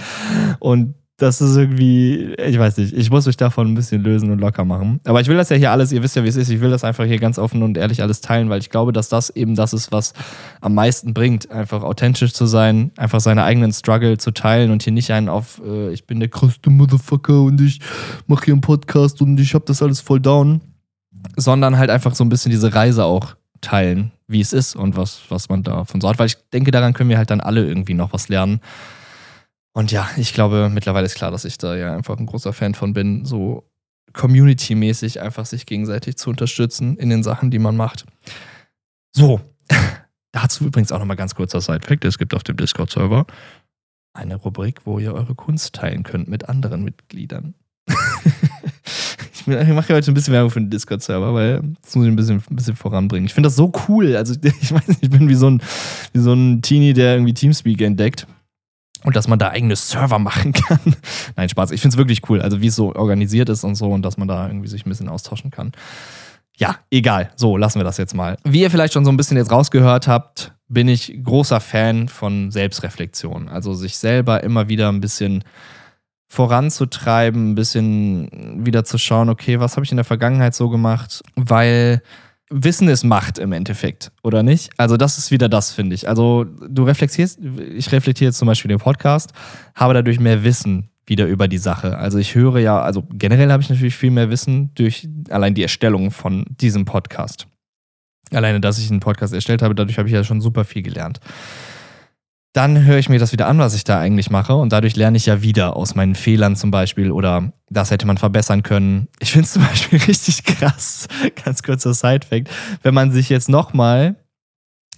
Und 0.59 0.95
das 1.21 1.41
ist 1.41 1.57
irgendwie, 1.57 2.35
ich 2.35 2.59
weiß 2.59 2.77
nicht, 2.79 2.93
ich 2.93 3.11
muss 3.11 3.27
mich 3.27 3.37
davon 3.37 3.69
ein 3.69 3.75
bisschen 3.75 4.03
lösen 4.03 4.31
und 4.31 4.41
locker 4.41 4.65
machen. 4.65 5.01
Aber 5.05 5.21
ich 5.21 5.29
will 5.29 5.37
das 5.37 5.49
ja 5.51 5.57
hier 5.57 5.71
alles, 5.71 5.93
ihr 5.93 6.03
wisst 6.03 6.17
ja, 6.17 6.25
wie 6.25 6.29
es 6.29 6.37
ist, 6.37 6.51
ich 6.51 6.61
will 6.61 6.71
das 6.71 6.85
einfach 6.85 7.05
hier 7.05 7.19
ganz 7.19 7.39
offen 7.39 7.63
und 7.63 7.77
ehrlich 7.77 8.03
alles 8.03 8.21
teilen, 8.21 8.51
weil 8.51 8.61
ich 8.61 8.71
glaube, 8.71 8.93
dass 8.93 9.09
das 9.09 9.31
eben 9.31 9.55
das 9.55 9.73
ist, 9.73 9.93
was 9.93 10.13
am 10.61 10.75
meisten 10.75 11.15
bringt, 11.15 11.51
einfach 11.51 11.83
authentisch 11.83 12.33
zu 12.33 12.47
sein, 12.47 12.91
einfach 12.97 13.21
seine 13.21 13.45
eigenen 13.45 13.73
Struggle 13.73 14.19
zu 14.19 14.31
teilen 14.31 14.71
und 14.71 14.83
hier 14.83 14.93
nicht 14.93 15.11
einen 15.13 15.29
auf, 15.29 15.61
äh, 15.65 15.93
ich 15.93 16.07
bin 16.07 16.21
der 16.21 16.29
größte 16.29 16.71
Motherfucker 16.71 17.43
und 17.43 17.61
ich 17.61 17.81
mache 18.27 18.47
hier 18.47 18.55
einen 18.55 18.61
Podcast 18.61 19.21
und 19.23 19.39
ich 19.39 19.55
habe 19.55 19.65
das 19.67 19.83
alles 19.83 20.01
voll 20.01 20.21
down 20.21 20.61
sondern 21.37 21.79
halt 21.79 21.91
einfach 21.91 22.15
so 22.15 22.25
ein 22.25 22.29
bisschen 22.29 22.51
diese 22.51 22.75
Reise 22.75 23.05
auch 23.05 23.37
teilen, 23.61 24.13
wie 24.27 24.41
es 24.41 24.53
ist 24.53 24.75
und 24.75 24.97
was, 24.97 25.21
was 25.29 25.49
man 25.49 25.63
davon 25.63 26.01
so 26.01 26.09
hat. 26.09 26.19
Weil 26.19 26.27
ich 26.27 26.37
denke, 26.53 26.71
daran 26.71 26.93
können 26.93 27.11
wir 27.11 27.19
halt 27.19 27.31
dann 27.31 27.41
alle 27.41 27.67
irgendwie 27.67 27.95
noch 27.95 28.13
was 28.13 28.29
lernen. 28.29 28.61
Und 29.73 29.93
ja, 29.93 30.09
ich 30.17 30.35
glaube, 30.35 30.69
mittlerweile 30.69 31.07
ist 31.07 31.15
klar, 31.15 31.31
dass 31.31 31.45
ich 31.45 31.59
da 31.59 31.77
ja 31.77 31.95
einfach 31.95 32.19
ein 32.19 32.27
großer 32.27 32.53
Fan 32.53 32.75
von 32.75 32.93
bin, 32.93 33.25
so 33.25 33.71
community-mäßig 34.13 35.21
einfach 35.21 35.47
sich 35.47 35.67
gegenseitig 35.67 36.17
zu 36.17 36.31
unterstützen 36.31 36.97
in 36.97 37.11
den 37.11 37.23
Sachen, 37.23 37.51
die 37.51 37.61
man 37.61 37.77
macht. 37.77 38.05
So, 39.13 39.41
dazu 40.33 40.67
übrigens 40.67 40.91
auch 40.91 40.99
nochmal 40.99 41.17
ganz 41.17 41.35
kurzer 41.35 41.61
Side-Fact: 41.61 42.05
Es 42.05 42.19
gibt 42.19 42.35
auf 42.35 42.43
dem 42.43 42.57
Discord-Server 42.57 43.27
eine 44.13 44.35
Rubrik, 44.35 44.81
wo 44.87 44.99
ihr 44.99 45.15
eure 45.15 45.37
Kunst 45.37 45.75
teilen 45.75 46.03
könnt 46.03 46.27
mit 46.27 46.49
anderen 46.49 46.83
Mitgliedern. 46.83 47.55
ich, 47.87 49.47
mache 49.47 49.95
heute 49.95 50.11
ein 50.11 50.15
bisschen 50.15 50.35
Werbung 50.35 50.51
für 50.51 50.61
den 50.61 50.71
Discord-Server, 50.71 51.33
weil 51.33 51.63
das 51.83 51.95
muss 51.95 52.07
ich 52.07 52.11
ein 52.11 52.17
bisschen, 52.17 52.43
ein 52.51 52.57
bisschen 52.57 52.75
voranbringen. 52.75 53.27
Ich 53.27 53.35
finde 53.35 53.47
das 53.47 53.55
so 53.55 53.73
cool. 53.89 54.17
Also, 54.17 54.35
ich 54.43 54.73
weiß 54.73 54.89
nicht, 54.89 55.03
ich 55.05 55.11
bin 55.11 55.29
wie 55.29 55.37
so 55.37 55.49
ein, 55.49 55.63
wie 56.13 56.19
so 56.19 56.33
ein 56.33 56.61
Teenie, 56.61 56.93
der 56.93 57.15
irgendwie 57.15 57.35
Teamspeak 57.35 57.81
entdeckt 57.83 58.27
und 59.05 59.17
dass 59.17 59.29
man 59.29 59.39
da 59.39 59.51
eigene 59.51 59.77
Server 59.77 60.19
machen 60.19 60.53
kann. 60.69 60.81
Nein, 61.37 61.49
Spaß. 61.49 61.71
Ich 61.71 61.81
finde 61.81 61.95
es 61.95 61.99
wirklich 61.99 62.29
cool. 62.29 62.41
Also 62.43 62.61
wie 62.61 62.69
es 62.69 62.77
so 62.77 62.95
organisiert 62.95 63.49
ist 63.49 63.65
und 63.65 63.75
so 63.75 63.91
und 63.91 64.03
dass 64.03 64.17
man 64.17 64.29
da 64.29 64.47
irgendwie 64.47 64.69
sich 64.69 64.87
ein 64.87 64.89
bisschen 64.91 65.09
austauschen 65.09 65.51
kann. 65.51 65.73
Ja, 66.57 66.77
egal. 66.91 67.31
So, 67.37 67.57
lassen 67.57 67.81
wir 67.81 67.85
das 67.85 67.97
jetzt 67.97 68.15
mal. 68.15 68.37
Wie 68.45 68.61
ihr 68.61 68.71
vielleicht 68.71 68.93
schon 68.93 69.05
so 69.05 69.11
ein 69.11 69.17
bisschen 69.17 69.39
jetzt 69.39 69.51
rausgehört 69.51 70.09
habt, 70.09 70.53
bin 70.69 70.89
ich 70.89 71.19
großer 71.25 71.59
Fan 71.59 72.09
von 72.09 72.51
Selbstreflexion. 72.51 73.49
Also 73.49 73.73
sich 73.73 73.97
selber 73.97 74.45
immer 74.45 74.69
wieder 74.69 74.91
ein 74.91 75.01
bisschen 75.01 75.43
voranzutreiben, 76.29 77.53
ein 77.53 77.55
bisschen 77.57 78.65
wieder 78.65 78.85
zu 78.85 78.99
schauen, 78.99 79.31
okay, 79.31 79.59
was 79.59 79.77
habe 79.77 79.85
ich 79.85 79.91
in 79.91 79.97
der 79.97 80.05
Vergangenheit 80.05 80.55
so 80.55 80.69
gemacht? 80.69 81.23
Weil 81.35 82.03
Wissen 82.51 82.89
ist 82.89 83.05
Macht 83.05 83.39
im 83.39 83.53
Endeffekt, 83.53 84.11
oder 84.23 84.43
nicht? 84.43 84.71
Also, 84.77 84.97
das 84.97 85.19
ist 85.19 85.31
wieder 85.31 85.49
das, 85.49 85.73
finde 85.73 85.95
ich. 85.95 86.09
Also, 86.09 86.45
du 86.45 86.83
reflektierst, 86.83 87.39
ich 87.75 87.91
reflektiere 87.93 88.29
jetzt 88.29 88.39
zum 88.39 88.47
Beispiel 88.47 88.69
den 88.69 88.79
Podcast, 88.79 89.33
habe 89.75 89.95
dadurch 89.95 90.19
mehr 90.19 90.43
Wissen 90.43 90.91
wieder 91.07 91.27
über 91.27 91.47
die 91.47 91.59
Sache. 91.59 91.97
Also, 91.97 92.19
ich 92.19 92.35
höre 92.35 92.59
ja, 92.59 92.81
also 92.81 93.07
generell 93.13 93.53
habe 93.53 93.63
ich 93.63 93.71
natürlich 93.71 93.97
viel 93.97 94.11
mehr 94.11 94.31
Wissen 94.31 94.75
durch 94.75 95.09
allein 95.31 95.55
die 95.55 95.63
Erstellung 95.63 96.11
von 96.11 96.45
diesem 96.49 96.85
Podcast. 96.85 97.47
Alleine, 98.33 98.61
dass 98.61 98.79
ich 98.79 98.91
einen 98.91 99.01
Podcast 99.01 99.33
erstellt 99.33 99.63
habe, 99.63 99.75
dadurch 99.75 99.99
habe 99.99 100.09
ich 100.09 100.15
ja 100.15 100.25
schon 100.25 100.41
super 100.41 100.65
viel 100.65 100.83
gelernt 100.83 101.21
dann 102.53 102.85
höre 102.85 102.99
ich 102.99 103.09
mir 103.09 103.21
das 103.21 103.33
wieder 103.33 103.47
an, 103.47 103.59
was 103.59 103.75
ich 103.75 103.85
da 103.85 104.01
eigentlich 104.01 104.31
mache. 104.31 104.55
Und 104.55 104.73
dadurch 104.73 104.97
lerne 104.97 105.17
ich 105.17 105.27
ja 105.27 105.43
wieder 105.43 105.77
aus 105.77 105.95
meinen 105.95 106.15
Fehlern 106.15 106.57
zum 106.57 106.71
Beispiel 106.71 107.13
oder 107.13 107.53
das 107.69 107.91
hätte 107.91 108.07
man 108.07 108.19
verbessern 108.19 108.63
können. 108.63 109.09
Ich 109.21 109.33
finde 109.33 109.45
es 109.45 109.53
zum 109.55 109.63
Beispiel 109.63 110.01
richtig 110.01 110.45
krass, 110.45 111.07
ganz 111.45 111.63
kurzer 111.63 111.95
Side-Fact, 111.95 112.51
wenn 112.83 112.95
man 112.95 113.13
sich 113.13 113.29
jetzt 113.29 113.49
nochmal 113.49 114.17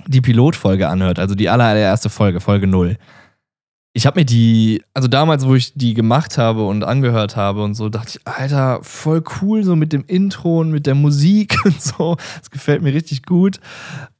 die 0.06 0.22
Pilotfolge 0.22 0.88
anhört, 0.88 1.18
also 1.18 1.34
die 1.34 1.50
allererste 1.50 2.08
Folge, 2.08 2.40
Folge 2.40 2.66
0. 2.66 2.96
Ich 3.94 4.06
habe 4.06 4.20
mir 4.20 4.24
die, 4.24 4.82
also 4.94 5.06
damals, 5.06 5.46
wo 5.46 5.54
ich 5.54 5.74
die 5.74 5.92
gemacht 5.92 6.38
habe 6.38 6.66
und 6.66 6.82
angehört 6.82 7.36
habe 7.36 7.62
und 7.62 7.74
so, 7.74 7.90
dachte 7.90 8.12
ich, 8.16 8.26
Alter, 8.26 8.78
voll 8.82 9.22
cool, 9.42 9.64
so 9.64 9.76
mit 9.76 9.92
dem 9.92 10.04
Intro 10.06 10.60
und 10.60 10.70
mit 10.70 10.86
der 10.86 10.94
Musik 10.94 11.56
und 11.66 11.80
so. 11.80 12.16
Das 12.38 12.50
gefällt 12.50 12.80
mir 12.80 12.94
richtig 12.94 13.24
gut. 13.24 13.60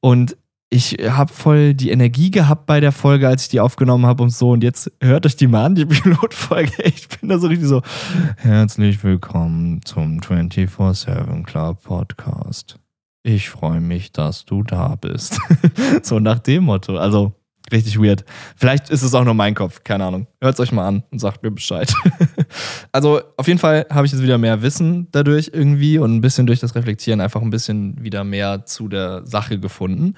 Und 0.01 0.37
ich 0.73 0.97
habe 1.07 1.31
voll 1.33 1.75
die 1.75 1.91
Energie 1.91 2.31
gehabt 2.31 2.64
bei 2.64 2.81
der 2.81 2.93
Folge, 2.93 3.29
als 3.29 3.43
ich 3.43 3.49
die 3.50 3.61
aufgenommen 3.61 4.07
habe 4.07 4.23
und 4.23 4.31
so. 4.31 4.50
Und 4.52 4.64
jetzt 4.64 4.91
hört 5.02 5.26
euch 5.26 5.37
die 5.37 5.47
mal 5.47 5.67
an, 5.67 5.75
die 5.75 5.85
Pilotfolge. 5.87 6.83
Ich 6.85 7.09
bin 7.09 7.29
da 7.29 7.38
so 7.38 7.49
richtig 7.49 7.69
so. 7.69 7.83
Herzlich 8.38 9.05
willkommen 9.05 9.83
zum 9.85 10.21
24-7 10.21 11.45
Club 11.45 11.83
Podcast. 11.83 12.79
Ich 13.23 13.50
freue 13.50 13.81
mich, 13.81 14.12
dass 14.12 14.47
du 14.47 14.62
da 14.62 14.95
bist. 14.95 15.38
so 16.02 16.19
nach 16.19 16.38
dem 16.38 16.64
Motto. 16.64 16.97
Also 16.97 17.33
richtig 17.71 18.00
weird. 18.00 18.25
Vielleicht 18.57 18.88
ist 18.88 19.02
es 19.02 19.14
auch 19.14 19.25
nur 19.25 19.35
mein 19.35 19.55
Kopf, 19.55 19.85
keine 19.85 20.07
Ahnung. 20.07 20.26
Hört 20.41 20.55
es 20.55 20.61
euch 20.61 20.73
mal 20.73 20.88
an 20.88 21.02
und 21.11 21.19
sagt 21.19 21.43
mir 21.43 21.50
Bescheid. 21.50 21.93
also 22.93 23.21
auf 23.37 23.47
jeden 23.47 23.59
Fall 23.59 23.87
habe 23.91 24.07
ich 24.07 24.12
jetzt 24.12 24.23
wieder 24.23 24.38
mehr 24.38 24.62
Wissen 24.62 25.09
dadurch 25.12 25.50
irgendwie 25.52 25.99
und 25.99 26.14
ein 26.14 26.23
bisschen 26.23 26.47
durch 26.47 26.61
das 26.61 26.75
Reflektieren 26.75 27.20
einfach 27.20 27.42
ein 27.42 27.51
bisschen 27.51 28.03
wieder 28.03 28.25
mehr 28.25 28.64
zu 28.64 28.88
der 28.88 29.27
Sache 29.27 29.61
gefunden. 29.61 30.14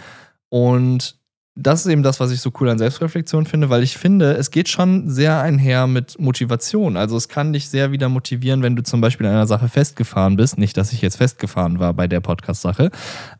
Und 0.54 1.16
das 1.56 1.80
ist 1.80 1.90
eben 1.90 2.04
das, 2.04 2.20
was 2.20 2.30
ich 2.30 2.40
so 2.40 2.52
cool 2.60 2.68
an 2.68 2.78
Selbstreflexion 2.78 3.44
finde, 3.44 3.70
weil 3.70 3.82
ich 3.82 3.98
finde, 3.98 4.34
es 4.34 4.52
geht 4.52 4.68
schon 4.68 5.10
sehr 5.10 5.40
einher 5.40 5.88
mit 5.88 6.20
Motivation. 6.20 6.96
Also 6.96 7.16
es 7.16 7.28
kann 7.28 7.52
dich 7.52 7.68
sehr 7.68 7.90
wieder 7.90 8.08
motivieren, 8.08 8.62
wenn 8.62 8.76
du 8.76 8.84
zum 8.84 9.00
Beispiel 9.00 9.26
in 9.26 9.32
einer 9.32 9.48
Sache 9.48 9.68
festgefahren 9.68 10.36
bist. 10.36 10.56
Nicht, 10.56 10.76
dass 10.76 10.92
ich 10.92 11.02
jetzt 11.02 11.16
festgefahren 11.16 11.80
war 11.80 11.92
bei 11.92 12.06
der 12.06 12.20
Podcast-Sache, 12.20 12.92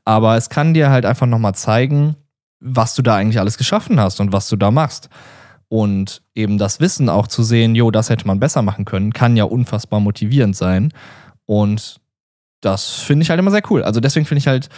aber 0.05 0.37
es 0.37 0.49
kann 0.49 0.75
dir 0.75 0.91
halt 0.91 1.07
einfach 1.07 1.29
nochmal 1.29 1.55
zeigen, 1.55 2.17
was 2.59 2.97
du 2.97 3.03
da 3.03 3.15
eigentlich 3.15 3.39
alles 3.39 3.59
geschaffen 3.59 4.01
hast 4.01 4.19
und 4.19 4.33
was 4.33 4.49
du 4.49 4.57
da 4.57 4.73
machst. 4.73 5.09
Und 5.69 6.21
eben 6.35 6.59
das 6.59 6.81
Wissen 6.81 7.09
auch 7.09 7.29
zu 7.29 7.45
sehen, 7.45 7.77
jo, 7.77 7.93
das 7.93 8.11
hätte 8.11 8.27
man 8.27 8.41
besser 8.41 8.63
machen 8.63 8.87
können, 8.87 9.13
kann 9.13 9.37
ja 9.37 9.45
unfassbar 9.45 10.01
motivierend 10.01 10.57
sein. 10.57 10.93
Und 11.47 12.01
das 12.61 12.91
finde 12.91 13.23
ich 13.23 13.31
halt 13.31 13.39
immer 13.39 13.53
sehr 13.53 13.71
cool. 13.71 13.85
Also 13.85 14.01
deswegen 14.01 14.27
finde 14.27 14.41
ich 14.41 14.49
halt 14.49 14.69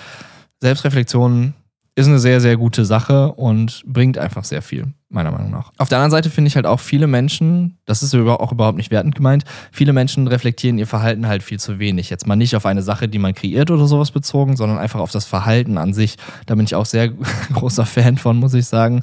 Selbstreflexion 0.60 1.54
ist 1.96 2.08
eine 2.08 2.18
sehr, 2.18 2.42
sehr 2.42 2.58
gute 2.58 2.84
Sache 2.84 3.32
und 3.32 3.82
bringt 3.86 4.18
einfach 4.18 4.44
sehr 4.44 4.60
viel, 4.60 4.92
meiner 5.08 5.30
Meinung 5.30 5.50
nach. 5.50 5.72
Auf 5.78 5.88
der 5.88 5.96
anderen 5.96 6.10
Seite 6.10 6.28
finde 6.28 6.48
ich 6.48 6.54
halt 6.54 6.66
auch 6.66 6.78
viele 6.78 7.06
Menschen, 7.06 7.78
das 7.86 8.02
ist 8.02 8.14
auch 8.14 8.52
überhaupt 8.52 8.76
nicht 8.76 8.90
wertend 8.90 9.14
gemeint, 9.14 9.44
viele 9.72 9.94
Menschen 9.94 10.28
reflektieren 10.28 10.76
ihr 10.76 10.86
Verhalten 10.86 11.26
halt 11.26 11.42
viel 11.42 11.58
zu 11.58 11.78
wenig. 11.78 12.10
Jetzt 12.10 12.26
mal 12.26 12.36
nicht 12.36 12.54
auf 12.54 12.66
eine 12.66 12.82
Sache, 12.82 13.08
die 13.08 13.18
man 13.18 13.34
kreiert 13.34 13.70
oder 13.70 13.86
sowas 13.86 14.10
bezogen, 14.10 14.56
sondern 14.56 14.76
einfach 14.76 15.00
auf 15.00 15.10
das 15.10 15.24
Verhalten 15.24 15.78
an 15.78 15.94
sich. 15.94 16.16
Da 16.44 16.54
bin 16.54 16.66
ich 16.66 16.74
auch 16.74 16.84
sehr 16.84 17.08
großer 17.54 17.86
Fan 17.86 18.18
von, 18.18 18.36
muss 18.36 18.52
ich 18.52 18.66
sagen. 18.66 19.02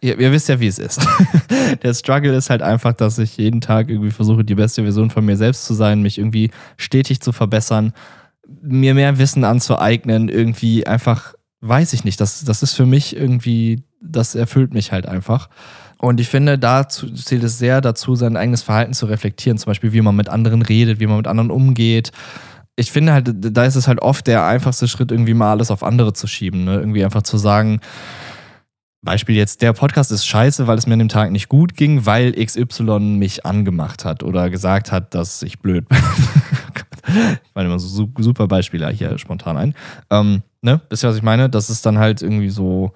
Ihr, 0.00 0.16
ihr 0.20 0.30
wisst 0.30 0.48
ja, 0.48 0.60
wie 0.60 0.68
es 0.68 0.78
ist. 0.78 1.04
Der 1.82 1.92
Struggle 1.92 2.36
ist 2.36 2.50
halt 2.50 2.62
einfach, 2.62 2.92
dass 2.92 3.18
ich 3.18 3.36
jeden 3.36 3.60
Tag 3.60 3.88
irgendwie 3.88 4.12
versuche, 4.12 4.44
die 4.44 4.54
beste 4.54 4.84
Version 4.84 5.10
von 5.10 5.24
mir 5.24 5.36
selbst 5.36 5.64
zu 5.64 5.74
sein, 5.74 6.02
mich 6.02 6.18
irgendwie 6.18 6.52
stetig 6.76 7.20
zu 7.20 7.32
verbessern, 7.32 7.92
mir 8.62 8.94
mehr 8.94 9.18
Wissen 9.18 9.42
anzueignen, 9.42 10.28
irgendwie 10.28 10.86
einfach 10.86 11.34
weiß 11.60 11.92
ich 11.92 12.04
nicht. 12.04 12.20
Das, 12.20 12.44
das 12.44 12.62
ist 12.62 12.74
für 12.74 12.86
mich 12.86 13.16
irgendwie, 13.16 13.84
das 14.00 14.34
erfüllt 14.34 14.72
mich 14.72 14.92
halt 14.92 15.06
einfach. 15.06 15.48
Und 16.00 16.20
ich 16.20 16.28
finde, 16.28 16.58
da 16.58 16.88
zählt 16.88 17.42
es 17.42 17.58
sehr 17.58 17.80
dazu, 17.80 18.14
sein 18.14 18.36
eigenes 18.36 18.62
Verhalten 18.62 18.94
zu 18.94 19.06
reflektieren. 19.06 19.58
Zum 19.58 19.70
Beispiel, 19.70 19.92
wie 19.92 20.00
man 20.00 20.14
mit 20.14 20.28
anderen 20.28 20.62
redet, 20.62 21.00
wie 21.00 21.06
man 21.06 21.16
mit 21.16 21.26
anderen 21.26 21.50
umgeht. 21.50 22.12
Ich 22.76 22.92
finde 22.92 23.12
halt, 23.12 23.34
da 23.34 23.64
ist 23.64 23.74
es 23.74 23.88
halt 23.88 24.00
oft 24.00 24.28
der 24.28 24.46
einfachste 24.46 24.86
Schritt, 24.86 25.10
irgendwie 25.10 25.34
mal 25.34 25.50
alles 25.50 25.72
auf 25.72 25.82
andere 25.82 26.12
zu 26.12 26.28
schieben. 26.28 26.64
Ne? 26.64 26.76
Irgendwie 26.76 27.04
einfach 27.04 27.22
zu 27.22 27.36
sagen, 27.36 27.80
Beispiel 29.02 29.34
jetzt, 29.34 29.62
der 29.62 29.72
Podcast 29.72 30.12
ist 30.12 30.26
scheiße, 30.26 30.66
weil 30.66 30.78
es 30.78 30.86
mir 30.86 30.92
an 30.92 30.98
dem 31.00 31.08
Tag 31.08 31.30
nicht 31.32 31.48
gut 31.48 31.74
ging, 31.74 32.06
weil 32.06 32.32
XY 32.32 33.00
mich 33.00 33.46
angemacht 33.46 34.04
hat 34.04 34.22
oder 34.22 34.50
gesagt 34.50 34.92
hat, 34.92 35.14
dass 35.14 35.42
ich 35.42 35.58
blöd 35.60 35.88
bin. 35.88 35.98
ich 37.44 37.54
meine 37.54 37.68
immer 37.68 37.78
so 37.78 38.08
super 38.18 38.46
Beispiele 38.46 38.88
hier 38.90 39.18
spontan 39.18 39.56
ein. 39.56 39.74
Ähm, 40.10 40.42
ne? 40.62 40.80
Wisst 40.90 41.04
ihr, 41.04 41.08
was 41.08 41.16
ich 41.16 41.22
meine? 41.22 41.48
Das 41.48 41.70
ist 41.70 41.84
dann 41.86 41.98
halt 41.98 42.22
irgendwie 42.22 42.50
so 42.50 42.92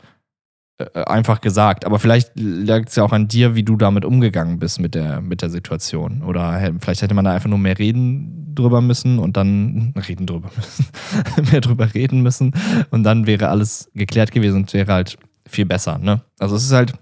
äh, 0.79 1.05
einfach 1.05 1.41
gesagt. 1.41 1.85
Aber 1.85 1.99
vielleicht 1.99 2.33
lag 2.35 2.85
es 2.87 2.97
ja 2.97 3.05
auch 3.05 3.13
an 3.13 3.29
dir, 3.29 3.55
wie 3.55 3.63
du 3.63 3.77
damit 3.77 4.05
umgegangen 4.05 4.59
bist 4.59 4.81
mit 4.81 4.95
der, 4.95 5.21
mit 5.21 5.43
der 5.43 5.51
Situation. 5.51 6.23
Oder 6.23 6.73
vielleicht 6.81 7.03
hätte 7.03 7.15
man 7.15 7.25
da 7.25 7.33
einfach 7.33 7.49
nur 7.49 7.59
mehr 7.59 7.79
reden 7.79 8.55
drüber 8.55 8.81
müssen 8.81 9.19
und 9.19 9.37
dann 9.37 9.95
reden 10.09 10.27
drüber 10.27 10.51
müssen. 10.57 10.87
mehr 11.51 11.61
drüber 11.61 11.93
reden 11.95 12.23
müssen. 12.23 12.53
Und 12.91 13.05
dann 13.05 13.27
wäre 13.27 13.49
alles 13.49 13.91
geklärt 13.95 14.33
gewesen 14.33 14.63
und 14.63 14.73
wäre 14.75 14.93
halt 14.93 15.19
viel 15.47 15.67
besser. 15.67 15.99
Ne? 15.99 16.23
Also 16.39 16.57
es 16.57 16.65
ist 16.65 16.73
halt 16.73 16.95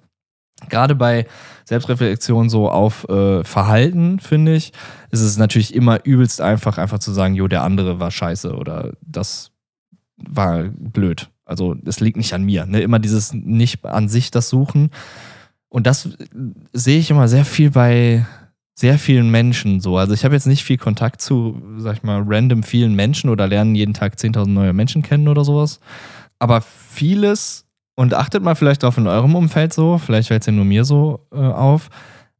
gerade 0.68 0.94
bei 0.94 1.26
Selbstreflexion 1.64 2.50
so 2.50 2.68
auf 2.68 3.08
äh, 3.08 3.44
Verhalten, 3.44 4.18
finde 4.18 4.54
ich, 4.54 4.72
ist 5.10 5.20
es 5.20 5.38
natürlich 5.38 5.74
immer 5.74 6.04
übelst 6.04 6.40
einfach, 6.40 6.78
einfach 6.78 6.98
zu 6.98 7.12
sagen, 7.12 7.34
jo, 7.34 7.48
der 7.48 7.62
andere 7.62 8.00
war 8.00 8.10
scheiße 8.10 8.54
oder 8.54 8.92
das 9.00 9.52
war 10.28 10.64
blöd. 10.64 11.30
Also 11.44 11.76
es 11.84 12.00
liegt 12.00 12.16
nicht 12.16 12.32
an 12.32 12.44
mir. 12.44 12.66
Ne? 12.66 12.80
Immer 12.80 12.98
dieses 12.98 13.32
nicht 13.32 13.84
an 13.84 14.08
sich 14.08 14.30
das 14.30 14.48
Suchen. 14.48 14.90
Und 15.68 15.86
das 15.86 16.10
sehe 16.72 16.98
ich 16.98 17.10
immer 17.10 17.28
sehr 17.28 17.44
viel 17.44 17.70
bei 17.70 18.26
sehr 18.80 18.98
vielen 18.98 19.30
Menschen 19.30 19.80
so. 19.80 19.98
Also 19.98 20.14
ich 20.14 20.24
habe 20.24 20.34
jetzt 20.34 20.46
nicht 20.46 20.64
viel 20.64 20.78
Kontakt 20.78 21.20
zu, 21.20 21.60
sag 21.76 21.96
ich 21.96 22.02
mal, 22.02 22.22
random 22.26 22.62
vielen 22.62 22.94
Menschen 22.94 23.28
oder 23.28 23.46
lernen 23.46 23.74
jeden 23.74 23.94
Tag 23.94 24.14
10.000 24.14 24.46
neue 24.46 24.72
Menschen 24.72 25.02
kennen 25.02 25.28
oder 25.28 25.44
sowas. 25.44 25.80
Aber 26.38 26.62
vieles, 26.62 27.66
und 27.94 28.14
achtet 28.14 28.42
mal 28.42 28.54
vielleicht 28.54 28.84
auch 28.84 28.96
in 28.96 29.06
eurem 29.06 29.34
Umfeld 29.34 29.74
so, 29.74 29.98
vielleicht 29.98 30.28
fällt 30.28 30.42
es 30.42 30.46
ja 30.46 30.52
nur 30.52 30.64
mir 30.64 30.84
so 30.84 31.26
äh, 31.30 31.36
auf, 31.36 31.90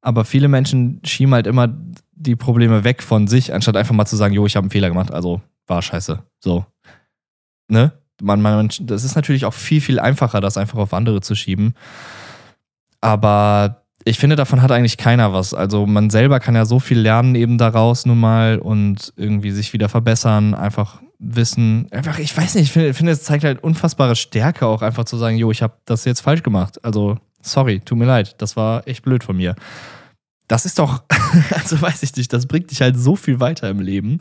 aber 0.01 0.25
viele 0.25 0.49
Menschen 0.49 1.01
schieben 1.05 1.35
halt 1.35 1.47
immer 1.47 1.69
die 2.13 2.37
Probleme 2.37 2.85
weg 2.85 3.03
von 3.03 3.27
sich, 3.27 3.53
anstatt 3.53 3.77
einfach 3.77 3.95
mal 3.95 4.07
zu 4.07 4.17
sagen, 4.17 4.33
jo, 4.33 4.47
ich 4.47 4.57
habe 4.57 4.65
einen 4.65 4.71
Fehler 4.71 4.89
gemacht, 4.89 5.13
also 5.13 5.43
war 5.67 5.83
scheiße. 5.83 6.23
So 6.43 6.65
ne? 7.71 7.93
Man, 8.23 8.43
man, 8.43 8.69
das 8.83 9.05
ist 9.05 9.17
natürlich 9.17 9.47
auch 9.47 9.55
viel, 9.55 9.81
viel 9.81 9.99
einfacher, 9.99 10.41
das 10.41 10.59
einfach 10.59 10.79
auf 10.79 10.93
andere 10.93 11.21
zu 11.23 11.35
schieben. 11.35 11.75
Aber 13.01 13.83
ich 14.05 14.19
finde, 14.19 14.37
davon 14.37 14.63
hat 14.63 14.73
eigentlich 14.73 14.99
keiner 14.99 15.33
was. 15.33 15.55
Also 15.55 15.87
man 15.87 16.11
selber 16.11 16.41
kann 16.41 16.55
ja 16.55 16.65
so 16.65 16.81
viel 16.81 16.99
lernen 16.99 17.35
eben 17.35 17.59
daraus 17.59 18.07
nun 18.07 18.21
mal 18.21 18.59
und 18.59 19.13
irgendwie 19.17 19.51
sich 19.51 19.73
wieder 19.73 19.89
verbessern, 19.89 20.55
einfach 20.55 21.01
wissen, 21.19 21.87
einfach, 21.91 22.19
ich 22.19 22.35
weiß 22.35 22.55
nicht, 22.55 22.65
ich 22.65 22.73
finde, 22.73 22.95
finde 22.95 23.13
es 23.13 23.23
zeigt 23.23 23.45
halt 23.45 23.63
unfassbare 23.63 24.17
Stärke 24.17 24.67
auch 24.67 24.81
einfach 24.81 25.05
zu 25.05 25.19
sagen, 25.19 25.37
jo, 25.37 25.51
ich 25.51 25.63
habe 25.63 25.75
das 25.85 26.07
jetzt 26.07 26.21
falsch 26.21 26.43
gemacht. 26.43 26.83
Also, 26.83 27.19
sorry, 27.43 27.81
tut 27.81 27.99
mir 27.99 28.07
leid, 28.07 28.37
das 28.39 28.57
war 28.57 28.89
echt 28.89 29.05
blöd 29.05 29.23
von 29.23 29.37
mir. 29.37 29.55
das 30.49 30.65
ist 30.65 30.79
doch, 30.79 31.05
also 31.51 31.81
weiß 31.81 32.03
ich 32.03 32.17
nicht, 32.17 32.33
das 32.33 32.47
bringt 32.47 32.71
dich 32.71 32.81
halt 32.81 32.99
so 32.99 33.17
viel 33.17 33.39
weiter 33.39 33.69
im 33.69 33.81
Leben 33.81 34.21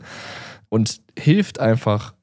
und 0.68 1.00
hilft 1.18 1.58
einfach. 1.58 2.14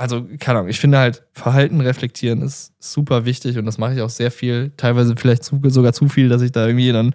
Also, 0.00 0.26
keine 0.38 0.60
Ahnung, 0.60 0.70
ich 0.70 0.80
finde 0.80 0.96
halt, 0.96 1.24
Verhalten 1.34 1.82
reflektieren 1.82 2.40
ist 2.40 2.72
super 2.78 3.26
wichtig 3.26 3.58
und 3.58 3.66
das 3.66 3.76
mache 3.76 3.92
ich 3.92 4.00
auch 4.00 4.08
sehr 4.08 4.30
viel. 4.30 4.72
Teilweise 4.78 5.14
vielleicht 5.14 5.44
zu, 5.44 5.60
sogar 5.64 5.92
zu 5.92 6.08
viel, 6.08 6.30
dass 6.30 6.40
ich 6.40 6.52
da 6.52 6.66
irgendwie 6.66 6.90
dann 6.90 7.12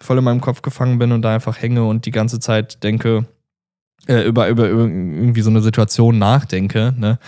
voll 0.00 0.16
in 0.16 0.24
meinem 0.24 0.40
Kopf 0.40 0.62
gefangen 0.62 0.98
bin 0.98 1.12
und 1.12 1.20
da 1.20 1.34
einfach 1.34 1.60
hänge 1.60 1.84
und 1.84 2.06
die 2.06 2.12
ganze 2.12 2.40
Zeit 2.40 2.82
denke, 2.82 3.26
äh, 4.06 4.22
über, 4.22 4.48
über, 4.48 4.70
über 4.70 4.84
irgendwie 4.84 5.42
so 5.42 5.50
eine 5.50 5.60
Situation 5.60 6.18
nachdenke, 6.18 6.94
ne? 6.96 7.18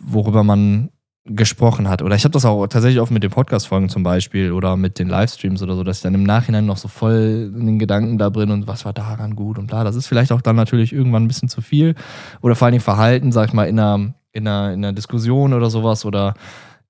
worüber 0.00 0.42
man 0.42 0.88
gesprochen 1.24 1.88
hat. 1.88 2.02
Oder 2.02 2.16
ich 2.16 2.24
habe 2.24 2.32
das 2.32 2.44
auch 2.44 2.66
tatsächlich 2.66 3.00
oft 3.00 3.12
mit 3.12 3.22
den 3.22 3.30
Podcast-Folgen 3.30 3.88
zum 3.88 4.02
Beispiel 4.02 4.50
oder 4.50 4.76
mit 4.76 4.98
den 4.98 5.08
Livestreams 5.08 5.62
oder 5.62 5.76
so, 5.76 5.84
dass 5.84 5.98
ich 5.98 6.02
dann 6.02 6.14
im 6.14 6.24
Nachhinein 6.24 6.66
noch 6.66 6.76
so 6.76 6.88
voll 6.88 7.52
in 7.56 7.66
den 7.66 7.78
Gedanken 7.78 8.18
da 8.18 8.28
drin 8.28 8.50
und 8.50 8.66
was 8.66 8.84
war 8.84 8.92
daran 8.92 9.36
gut 9.36 9.58
und 9.58 9.68
bla. 9.68 9.84
Das 9.84 9.94
ist 9.94 10.08
vielleicht 10.08 10.32
auch 10.32 10.42
dann 10.42 10.56
natürlich 10.56 10.92
irgendwann 10.92 11.24
ein 11.24 11.28
bisschen 11.28 11.48
zu 11.48 11.60
viel. 11.60 11.94
Oder 12.40 12.56
vor 12.56 12.66
allen 12.66 12.72
Dingen 12.72 12.82
Verhalten, 12.82 13.30
sag 13.30 13.48
ich 13.48 13.54
mal, 13.54 13.68
in 13.68 13.78
einer, 13.78 14.14
in 14.32 14.48
einer, 14.48 14.72
in 14.72 14.84
einer 14.84 14.92
Diskussion 14.92 15.52
oder 15.52 15.70
sowas 15.70 16.04
oder 16.04 16.34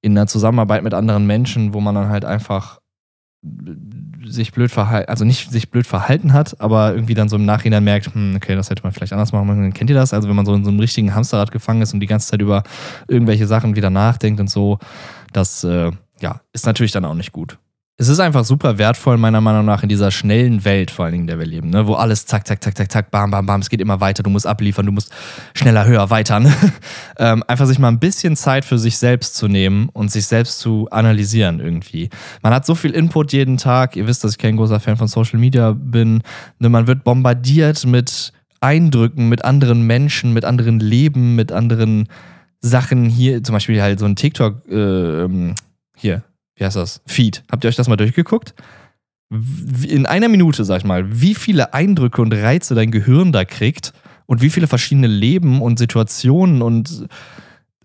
in 0.00 0.16
einer 0.16 0.26
Zusammenarbeit 0.26 0.82
mit 0.82 0.94
anderen 0.94 1.26
Menschen, 1.26 1.74
wo 1.74 1.80
man 1.80 1.94
dann 1.94 2.08
halt 2.08 2.24
einfach 2.24 2.80
sich 4.26 4.52
blöd 4.52 4.70
verhalten, 4.70 5.08
also 5.08 5.24
nicht 5.24 5.50
sich 5.50 5.70
blöd 5.70 5.86
verhalten 5.86 6.32
hat, 6.32 6.60
aber 6.60 6.94
irgendwie 6.94 7.14
dann 7.14 7.28
so 7.28 7.36
im 7.36 7.44
Nachhinein 7.44 7.84
merkt, 7.84 8.14
hm, 8.14 8.34
okay, 8.36 8.54
das 8.54 8.70
hätte 8.70 8.82
man 8.82 8.92
vielleicht 8.92 9.12
anders 9.12 9.32
machen 9.32 9.48
können. 9.48 9.72
Kennt 9.72 9.90
ihr 9.90 9.96
das? 9.96 10.12
Also 10.12 10.28
wenn 10.28 10.36
man 10.36 10.46
so 10.46 10.54
in 10.54 10.64
so 10.64 10.70
einem 10.70 10.80
richtigen 10.80 11.14
Hamsterrad 11.14 11.50
gefangen 11.50 11.82
ist 11.82 11.94
und 11.94 12.00
die 12.00 12.06
ganze 12.06 12.28
Zeit 12.28 12.40
über 12.40 12.62
irgendwelche 13.08 13.46
Sachen 13.46 13.76
wieder 13.76 13.90
nachdenkt 13.90 14.40
und 14.40 14.50
so, 14.50 14.78
das 15.32 15.64
äh, 15.64 15.90
ja, 16.20 16.40
ist 16.52 16.66
natürlich 16.66 16.92
dann 16.92 17.04
auch 17.04 17.14
nicht 17.14 17.32
gut 17.32 17.58
es 17.98 18.08
ist 18.08 18.20
einfach 18.20 18.44
super 18.44 18.78
wertvoll, 18.78 19.18
meiner 19.18 19.40
Meinung 19.40 19.66
nach, 19.66 19.82
in 19.82 19.88
dieser 19.88 20.10
schnellen 20.10 20.64
Welt, 20.64 20.90
vor 20.90 21.04
allen 21.04 21.12
Dingen, 21.12 21.24
in 21.24 21.26
der 21.28 21.38
wir 21.38 21.46
leben, 21.46 21.70
ne? 21.70 21.86
wo 21.86 21.94
alles 21.94 22.26
zack, 22.26 22.46
zack, 22.46 22.62
zack, 22.62 22.76
zack, 22.76 22.90
zack, 22.90 23.10
bam, 23.10 23.30
bam, 23.30 23.44
bam, 23.44 23.60
es 23.60 23.68
geht 23.68 23.80
immer 23.80 24.00
weiter, 24.00 24.22
du 24.22 24.30
musst 24.30 24.46
abliefern, 24.46 24.86
du 24.86 24.92
musst 24.92 25.12
schneller, 25.54 25.86
höher, 25.86 26.08
weiter. 26.08 26.40
Ne? 26.40 26.52
ähm, 27.18 27.44
einfach 27.46 27.66
sich 27.66 27.78
mal 27.78 27.88
ein 27.88 28.00
bisschen 28.00 28.34
Zeit 28.34 28.64
für 28.64 28.78
sich 28.78 28.96
selbst 28.96 29.36
zu 29.36 29.46
nehmen 29.46 29.88
und 29.92 30.10
sich 30.10 30.26
selbst 30.26 30.58
zu 30.58 30.88
analysieren 30.90 31.60
irgendwie. 31.60 32.08
Man 32.42 32.54
hat 32.54 32.64
so 32.64 32.74
viel 32.74 32.92
Input 32.92 33.32
jeden 33.32 33.58
Tag, 33.58 33.94
ihr 33.94 34.06
wisst, 34.06 34.24
dass 34.24 34.32
ich 34.32 34.38
kein 34.38 34.56
großer 34.56 34.80
Fan 34.80 34.96
von 34.96 35.06
Social 35.08 35.38
Media 35.38 35.72
bin, 35.72 36.22
ne? 36.58 36.68
man 36.70 36.86
wird 36.86 37.04
bombardiert 37.04 37.84
mit 37.84 38.32
Eindrücken, 38.60 39.28
mit 39.28 39.44
anderen 39.44 39.82
Menschen, 39.82 40.32
mit 40.32 40.44
anderen 40.44 40.80
Leben, 40.80 41.36
mit 41.36 41.52
anderen 41.52 42.08
Sachen 42.60 43.04
hier, 43.04 43.42
zum 43.42 43.52
Beispiel 43.52 43.82
halt 43.82 43.98
so 43.98 44.06
ein 44.06 44.16
TikTok, 44.16 44.66
äh, 44.68 45.24
ähm, 45.24 45.54
hier, 45.96 46.22
wie 46.62 46.66
heißt 46.66 46.76
das? 46.76 47.02
Feed. 47.06 47.42
Habt 47.50 47.64
ihr 47.64 47.68
euch 47.68 47.74
das 47.74 47.88
mal 47.88 47.96
durchgeguckt? 47.96 48.54
In 49.88 50.06
einer 50.06 50.28
Minute, 50.28 50.64
sag 50.64 50.78
ich 50.78 50.84
mal, 50.84 51.20
wie 51.20 51.34
viele 51.34 51.74
Eindrücke 51.74 52.22
und 52.22 52.32
Reize 52.32 52.76
dein 52.76 52.92
Gehirn 52.92 53.32
da 53.32 53.44
kriegt 53.44 53.92
und 54.26 54.42
wie 54.42 54.50
viele 54.50 54.68
verschiedene 54.68 55.08
Leben 55.08 55.60
und 55.60 55.76
Situationen 55.76 56.62
und 56.62 57.08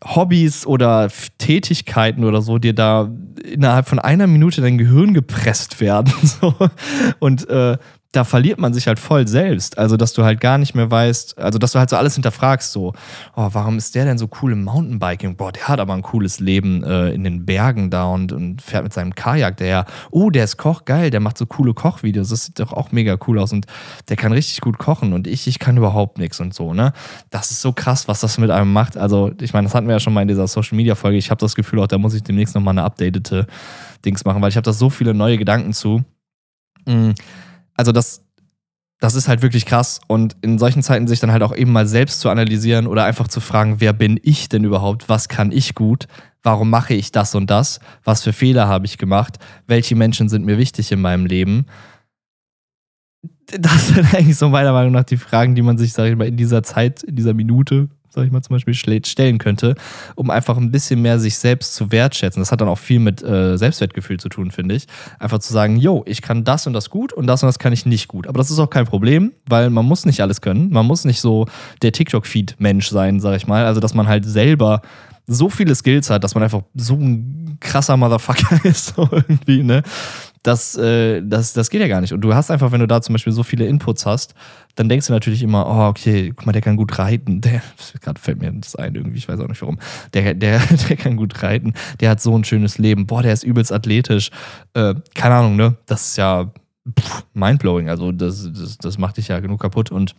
Hobbys 0.06 0.68
oder 0.68 1.10
Tätigkeiten 1.40 2.24
oder 2.24 2.44
so 2.44 2.60
dir 2.60 2.74
da 2.74 3.10
innerhalb 3.44 3.88
von 3.90 3.98
einer 3.98 4.28
Minute 4.28 4.62
dein 4.62 4.78
Gehirn 4.78 5.16
gepresst 5.16 5.82
werden. 5.82 6.14
So. 6.22 6.54
Und 7.18 7.50
äh, 7.50 7.80
da 8.12 8.24
verliert 8.24 8.58
man 8.58 8.74
sich 8.74 8.88
halt 8.88 9.00
voll 9.00 9.28
selbst. 9.28 9.78
Also, 9.78 9.98
dass 9.98 10.14
du 10.14 10.24
halt 10.24 10.40
gar 10.40 10.58
nicht 10.58 10.76
mehr 10.76 10.90
weißt, 10.90 11.38
also, 11.38 11.60
dass 11.60 11.74
du 11.74 11.80
halt 11.80 11.90
so 11.90 11.98
alles 11.98 12.14
hinterfragst, 12.14 12.72
so, 12.72 12.94
oh, 13.36 13.50
warum 13.52 13.78
ist 13.78 13.96
der 13.96 14.06
denn 14.06 14.18
so 14.18 14.30
cool 14.42 14.54
im 14.54 14.64
Mountainbiking? 14.64 15.36
Boah, 15.36 15.52
der 15.52 15.68
hat 15.68 15.80
aber 15.80 15.94
ein 15.94 16.02
cooles 16.02 16.40
Leben 16.40 16.84
äh, 16.84 17.10
in 17.10 17.24
den 17.24 17.46
Bergen 17.46 17.90
da 17.90 18.06
und, 18.06 18.32
und 18.32 18.62
fährt 18.62 18.84
mit 18.84 18.94
seinem 18.94 19.14
Kajak. 19.14 19.58
Der, 19.58 19.86
oh, 20.10 20.30
der 20.30 20.46
ist 20.46 20.58
Koch, 20.58 20.86
geil, 20.86 21.10
der 21.10 21.20
macht 21.20 21.38
so 21.38 21.46
coole 21.46 21.74
Kochvideos. 21.74 22.30
Das 22.30 22.46
sieht 22.46 22.60
doch 22.60 22.72
auch 22.72 22.92
mega 22.92 23.18
cool 23.28 23.40
aus 23.40 23.52
und 23.52 23.66
der 24.08 24.16
kann 24.16 24.32
richtig 24.32 24.62
gut 24.62 24.78
kochen 24.78 25.14
und 25.14 25.28
ich, 25.28 25.48
ich 25.48 25.60
kann 25.60 25.76
überhaupt 25.76 26.18
nichts 26.18 26.40
und 26.40 26.54
so, 26.54 26.74
ne? 26.74 26.94
Das 27.30 27.52
ist 27.52 27.62
so 27.62 27.74
krass, 27.74 28.08
was 28.08 28.22
das 28.22 28.38
mit 28.38 28.52
einem 28.52 28.72
macht. 28.72 28.98
Also, 28.98 29.32
ich 29.42 29.54
meine, 29.54 29.68
das 29.68 29.76
hatten 29.76 29.88
wir 29.88 29.94
ja 29.94 30.00
schon 30.00 30.14
mal 30.14 30.22
in 30.22 30.28
dieser 30.28 30.48
Social 30.48 30.78
Media 30.78 30.96
Folge. 30.96 31.18
Ich 31.18 31.30
habe 31.30 31.40
das 31.40 31.56
Gefühl, 31.56 31.80
auch 31.80 31.88
da 31.88 31.98
muss 31.98 32.14
ich 32.14 32.24
demnächst 32.24 32.56
nochmal 32.56 32.74
eine 32.74 32.84
updatete 32.84 33.48
Dings 34.06 34.24
machen, 34.24 34.42
weil 34.42 34.50
ich 34.50 34.56
habe 34.56 34.66
da 34.66 34.74
so 34.74 34.90
viele 34.90 35.14
neue 35.14 35.38
Gedanken 35.38 35.74
zu. 35.74 36.04
Mhm 36.86 37.14
also 37.78 37.92
das, 37.92 38.24
das 39.00 39.16
ist 39.16 39.28
halt 39.28 39.42
wirklich 39.42 39.66
krass. 39.66 40.02
Und 40.08 40.36
in 40.42 40.58
solchen 40.58 40.84
Zeiten 40.84 41.08
sich 41.08 41.20
dann 41.20 41.32
halt 41.32 41.44
auch 41.44 41.56
eben 41.56 41.72
mal 41.72 41.88
selbst 41.88 42.20
zu 42.20 42.30
analysieren 42.30 42.88
oder 42.88 43.06
einfach 43.06 43.28
zu 43.28 43.40
fragen, 43.40 43.80
wer 43.80 43.94
bin 43.94 44.20
ich 44.24 44.50
denn 44.50 44.64
überhaupt? 44.64 45.08
Was 45.08 45.30
kann 45.30 45.52
ich 45.52 45.76
gut? 45.76 46.08
Warum 46.44 46.70
mache 46.70 46.94
ich 46.94 47.12
das 47.12 47.36
und 47.36 47.50
das? 47.50 47.80
Was 48.04 48.24
für 48.24 48.34
Fehler 48.34 48.68
habe 48.68 48.86
ich 48.86 48.98
gemacht? 48.98 49.38
Welche 49.68 49.96
Menschen 49.96 50.30
sind 50.30 50.46
mir 50.46 50.58
wichtig 50.58 50.92
in 50.92 51.02
meinem 51.02 51.26
Leben? 51.26 51.68
Das 53.46 53.90
sind 53.90 54.14
eigentlich 54.14 54.38
so 54.38 54.50
meiner 54.50 54.74
Meinung 54.74 54.92
nach 54.92 55.04
die 55.04 55.18
Fragen, 55.18 55.56
die 55.56 55.62
man 55.62 55.78
sich, 55.78 55.94
sag 55.94 56.10
ich 56.10 56.16
mal, 56.16 56.28
in 56.28 56.38
dieser 56.38 56.64
Zeit, 56.64 57.04
in 57.04 57.16
dieser 57.16 57.34
Minute 57.34 57.90
sag 58.18 58.26
ich 58.26 58.32
mal, 58.32 58.42
zum 58.42 58.56
Beispiel 58.56 58.74
stellen 58.74 59.38
könnte, 59.38 59.76
um 60.16 60.30
einfach 60.30 60.58
ein 60.58 60.72
bisschen 60.72 61.02
mehr 61.02 61.20
sich 61.20 61.38
selbst 61.38 61.76
zu 61.76 61.92
wertschätzen. 61.92 62.42
Das 62.42 62.52
hat 62.52 62.62
dann 62.62 62.68
auch 62.68 62.80
viel 62.80 63.00
mit 63.00 63.24
äh, 63.24 63.58
Selbstwertgefühl 63.58 64.20
zu 64.20 64.28
tun, 64.28 64.52
finde 64.52 64.76
ich. 64.76 64.88
Einfach 65.20 65.40
zu 65.40 65.54
sagen, 65.54 65.78
yo, 65.78 66.04
ich 66.08 66.22
kann 66.22 66.44
das 66.44 66.68
und 66.68 66.74
das 66.74 66.90
gut 66.90 67.14
und 67.14 67.28
das 67.28 67.44
und 67.44 67.48
das 67.48 67.60
kann 67.60 67.74
ich 67.74 67.86
nicht 67.86 68.08
gut. 68.08 68.28
Aber 68.28 68.40
das 68.40 68.50
ist 68.50 68.60
auch 68.60 68.70
kein 68.70 68.86
Problem, 68.86 69.34
weil 69.48 69.70
man 69.70 69.86
muss 69.86 70.06
nicht 70.06 70.22
alles 70.22 70.42
können. 70.42 70.72
Man 70.72 70.86
muss 70.86 71.06
nicht 71.06 71.22
so 71.22 71.46
der 71.84 71.92
TikTok-Feed-Mensch 71.92 72.90
sein, 72.90 73.20
sag 73.20 73.38
ich 73.38 73.48
mal. 73.48 73.66
Also, 73.66 73.80
dass 73.80 73.94
man 73.94 74.08
halt 74.08 74.26
selber 74.26 74.82
so 75.28 75.50
viele 75.50 75.76
Skills 75.76 76.10
hat, 76.10 76.24
dass 76.24 76.34
man 76.34 76.44
einfach 76.44 76.64
so 76.74 76.96
ein 76.96 77.58
krasser 77.60 77.98
Motherfucker 77.98 78.60
ist, 78.64 78.96
so 78.96 79.08
irgendwie, 79.12 79.62
ne? 79.62 79.84
Das, 80.48 80.78
äh, 80.78 81.22
das, 81.26 81.52
das 81.52 81.70
geht 81.70 81.82
ja 81.82 81.90
gar 81.90 82.00
nicht. 82.00 82.14
Und 82.14 82.22
du 82.22 82.34
hast 82.34 82.52
einfach, 82.52 82.72
wenn 82.72 82.80
du 82.80 82.88
da 82.88 83.02
zum 83.02 83.12
Beispiel 83.12 83.34
so 83.34 83.44
viele 83.44 83.66
Inputs 83.66 84.06
hast, 84.06 84.34
dann 84.76 84.88
denkst 84.88 85.08
du 85.08 85.12
natürlich 85.12 85.44
immer, 85.44 85.68
oh, 85.68 85.90
okay, 85.90 86.32
guck 86.34 86.46
mal, 86.46 86.54
der 86.54 86.62
kann 86.62 86.78
gut 86.78 86.98
reiten. 86.98 87.42
Der, 87.48 87.62
gerade 88.00 88.22
fällt 88.22 88.40
mir 88.40 88.50
das 88.54 88.78
ein 88.78 88.96
irgendwie, 88.96 89.18
ich 89.18 89.28
weiß 89.28 89.42
auch 89.42 89.50
nicht 89.50 89.62
warum. 89.62 89.78
Der, 90.14 90.34
der, 90.36 90.60
der 90.90 90.96
kann 90.96 91.18
gut 91.18 91.44
reiten. 91.44 91.74
Der 92.00 92.12
hat 92.12 92.22
so 92.22 92.34
ein 92.34 92.46
schönes 92.46 92.78
Leben. 92.78 93.08
Boah, 93.08 93.24
der 93.24 93.34
ist 93.34 93.44
übelst 93.44 93.74
athletisch. 93.74 94.30
Äh, 94.74 94.96
keine 95.16 95.36
Ahnung, 95.36 95.58
ne? 95.58 95.76
Das 95.86 96.08
ist 96.08 96.18
ja 96.18 96.50
pff, 96.98 97.26
mindblowing. 97.34 97.90
Also, 97.90 98.14
das, 98.14 98.50
das, 98.54 98.78
das 98.78 98.98
macht 98.98 99.18
dich 99.18 99.28
ja 99.28 99.42
genug 99.42 99.60
kaputt. 99.60 99.92
Und 99.92 100.16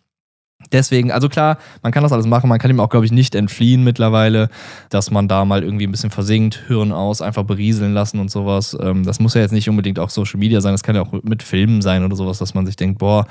Deswegen, 0.73 1.13
also 1.13 1.29
klar, 1.29 1.59
man 1.83 1.93
kann 1.93 2.03
das 2.03 2.13
alles 2.13 2.27
machen, 2.27 2.49
man 2.49 2.59
kann 2.59 2.71
ihm 2.71 2.81
auch, 2.81 2.89
glaube 2.89 3.07
ich, 3.07 3.13
nicht 3.13 3.37
entfliehen 3.37 3.85
mittlerweile, 3.85 4.51
dass 4.91 5.11
man 5.11 5.29
da 5.29 5.45
mal 5.45 5.63
irgendwie 5.63 5.87
ein 5.87 5.93
bisschen 5.93 6.11
versinkt, 6.11 6.65
Hirn 6.67 6.91
aus, 6.91 7.23
einfach 7.23 7.45
berieseln 7.45 7.95
lassen 7.95 8.19
und 8.19 8.29
sowas. 8.29 8.77
Ähm, 8.81 9.05
das 9.05 9.21
muss 9.21 9.35
ja 9.35 9.41
jetzt 9.41 9.53
nicht 9.53 9.69
unbedingt 9.69 10.01
auch 10.01 10.11
Social 10.11 10.39
Media 10.39 10.61
sein, 10.61 10.75
das 10.75 10.83
kann 10.83 10.97
ja 10.97 11.03
auch 11.03 11.13
mit 11.23 11.45
Filmen 11.45 11.81
sein 11.81 12.05
oder 12.05 12.17
sowas, 12.17 12.39
dass 12.39 12.55
man 12.55 12.67
sich 12.67 12.75
denkt, 12.75 12.99
boah, 12.99 13.27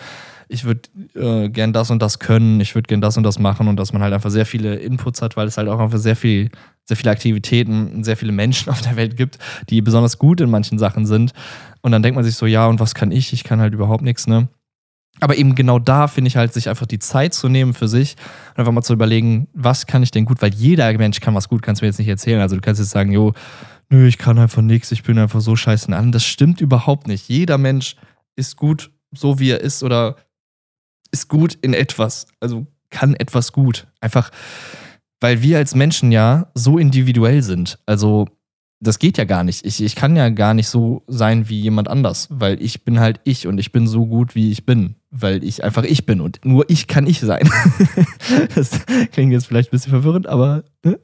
ich 0.47 0.63
würde 0.63 0.81
äh, 1.15 1.49
gern 1.49 1.73
das 1.73 1.91
und 1.91 2.01
das 2.01 2.19
können, 2.19 2.61
ich 2.61 2.73
würde 2.75 2.87
gern 2.87 3.01
das 3.01 3.17
und 3.17 3.23
das 3.23 3.39
machen 3.39 3.67
und 3.67 3.77
dass 3.77 3.91
man 3.91 4.01
halt 4.01 4.13
einfach 4.13 4.29
sehr 4.29 4.45
viele 4.45 4.75
Inputs 4.75 5.21
hat, 5.21 5.35
weil 5.35 5.47
es 5.47 5.57
halt 5.57 5.67
auch 5.67 5.79
einfach 5.79 5.99
sehr 5.99 6.15
viel, 6.15 6.49
sehr 6.85 6.95
viele 6.95 7.11
Aktivitäten, 7.11 8.05
sehr 8.05 8.15
viele 8.15 8.31
Menschen 8.31 8.69
auf 8.71 8.81
der 8.81 8.95
Welt 8.95 9.17
gibt, 9.17 9.37
die 9.69 9.81
besonders 9.81 10.17
gut 10.17 10.39
in 10.39 10.49
manchen 10.49 10.79
Sachen 10.79 11.05
sind. 11.05 11.33
Und 11.81 11.91
dann 11.91 12.01
denkt 12.01 12.15
man 12.15 12.23
sich 12.23 12.35
so, 12.35 12.45
ja, 12.45 12.67
und 12.67 12.79
was 12.79 12.95
kann 12.95 13.11
ich? 13.11 13.33
Ich 13.33 13.43
kann 13.43 13.59
halt 13.59 13.73
überhaupt 13.73 14.03
nichts, 14.03 14.27
ne? 14.27 14.47
Aber 15.19 15.37
eben 15.37 15.55
genau 15.55 15.79
da 15.79 16.07
finde 16.07 16.27
ich 16.27 16.37
halt, 16.37 16.53
sich 16.53 16.69
einfach 16.69 16.85
die 16.85 16.99
Zeit 16.99 17.33
zu 17.33 17.49
nehmen 17.49 17.73
für 17.73 17.87
sich 17.87 18.15
und 18.51 18.59
einfach 18.59 18.71
mal 18.71 18.83
zu 18.83 18.93
überlegen, 18.93 19.47
was 19.53 19.87
kann 19.87 20.03
ich 20.03 20.11
denn 20.11 20.25
gut, 20.25 20.41
weil 20.41 20.53
jeder 20.53 20.91
Mensch 20.97 21.19
kann 21.19 21.35
was 21.35 21.49
gut, 21.49 21.61
kannst 21.61 21.81
du 21.81 21.85
mir 21.85 21.89
jetzt 21.89 21.97
nicht 21.99 22.07
erzählen. 22.07 22.41
Also 22.41 22.55
du 22.55 22.61
kannst 22.61 22.79
jetzt 22.79 22.91
sagen, 22.91 23.11
jo, 23.11 23.33
nö, 23.89 24.07
ich 24.07 24.17
kann 24.17 24.37
einfach 24.37 24.61
nichts, 24.61 24.91
ich 24.91 25.03
bin 25.03 25.17
einfach 25.17 25.41
so 25.41 25.55
scheiße 25.55 25.95
an. 25.95 26.11
Das 26.11 26.23
stimmt 26.23 26.61
überhaupt 26.61 27.07
nicht. 27.07 27.27
Jeder 27.29 27.57
Mensch 27.57 27.95
ist 28.35 28.57
gut, 28.57 28.91
so 29.11 29.39
wie 29.39 29.51
er 29.51 29.61
ist 29.61 29.83
oder 29.83 30.17
ist 31.11 31.29
gut 31.29 31.57
in 31.61 31.73
etwas. 31.73 32.27
Also 32.39 32.67
kann 32.89 33.15
etwas 33.15 33.51
gut. 33.51 33.87
Einfach, 34.01 34.31
weil 35.19 35.41
wir 35.41 35.57
als 35.57 35.73
Menschen 35.73 36.11
ja 36.11 36.51
so 36.53 36.77
individuell 36.77 37.41
sind. 37.41 37.79
Also 37.85 38.27
das 38.79 38.99
geht 38.99 39.17
ja 39.17 39.25
gar 39.25 39.43
nicht. 39.43 39.65
Ich, 39.65 39.81
ich 39.81 39.95
kann 39.95 40.15
ja 40.15 40.29
gar 40.29 40.53
nicht 40.53 40.67
so 40.67 41.03
sein 41.07 41.49
wie 41.49 41.59
jemand 41.59 41.87
anders, 41.87 42.27
weil 42.29 42.61
ich 42.61 42.83
bin 42.83 42.99
halt 42.99 43.19
ich 43.23 43.47
und 43.47 43.57
ich 43.57 43.71
bin 43.71 43.87
so 43.87 44.05
gut, 44.05 44.35
wie 44.35 44.51
ich 44.51 44.65
bin, 44.65 44.95
weil 45.09 45.43
ich 45.43 45.63
einfach 45.63 45.83
ich 45.83 46.05
bin 46.05 46.21
und 46.21 46.43
nur 46.43 46.65
ich 46.69 46.87
kann 46.87 47.07
ich 47.07 47.19
sein. 47.19 47.49
das 48.55 48.71
klingt 49.11 49.31
jetzt 49.31 49.47
vielleicht 49.47 49.69
ein 49.69 49.71
bisschen 49.71 49.91
verwirrend, 49.91 50.27
aber 50.27 50.63
ne? 50.83 50.99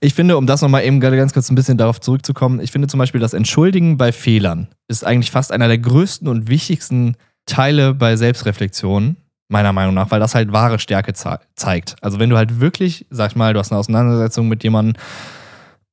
ich 0.00 0.14
finde, 0.14 0.36
um 0.36 0.46
das 0.46 0.62
nochmal 0.62 0.84
eben 0.84 1.00
gerade 1.00 1.16
ganz 1.16 1.32
kurz 1.32 1.50
ein 1.50 1.54
bisschen 1.54 1.78
darauf 1.78 2.00
zurückzukommen, 2.00 2.60
ich 2.60 2.72
finde 2.72 2.88
zum 2.88 2.98
Beispiel, 2.98 3.20
das 3.20 3.34
Entschuldigen 3.34 3.96
bei 3.96 4.12
Fehlern 4.12 4.68
ist 4.88 5.04
eigentlich 5.04 5.30
fast 5.30 5.52
einer 5.52 5.68
der 5.68 5.78
größten 5.78 6.28
und 6.28 6.48
wichtigsten 6.48 7.16
Teile 7.46 7.94
bei 7.94 8.16
Selbstreflexion, 8.16 9.16
meiner 9.48 9.72
Meinung 9.72 9.94
nach, 9.94 10.10
weil 10.10 10.20
das 10.20 10.34
halt 10.34 10.52
wahre 10.52 10.78
Stärke 10.78 11.12
ze 11.12 11.38
zeigt. 11.54 11.96
Also 12.00 12.18
wenn 12.18 12.30
du 12.30 12.36
halt 12.36 12.60
wirklich, 12.60 13.06
sag 13.10 13.36
mal, 13.36 13.52
du 13.52 13.60
hast 13.60 13.70
eine 13.70 13.78
Auseinandersetzung 13.78 14.48
mit 14.48 14.64
jemandem, 14.64 15.00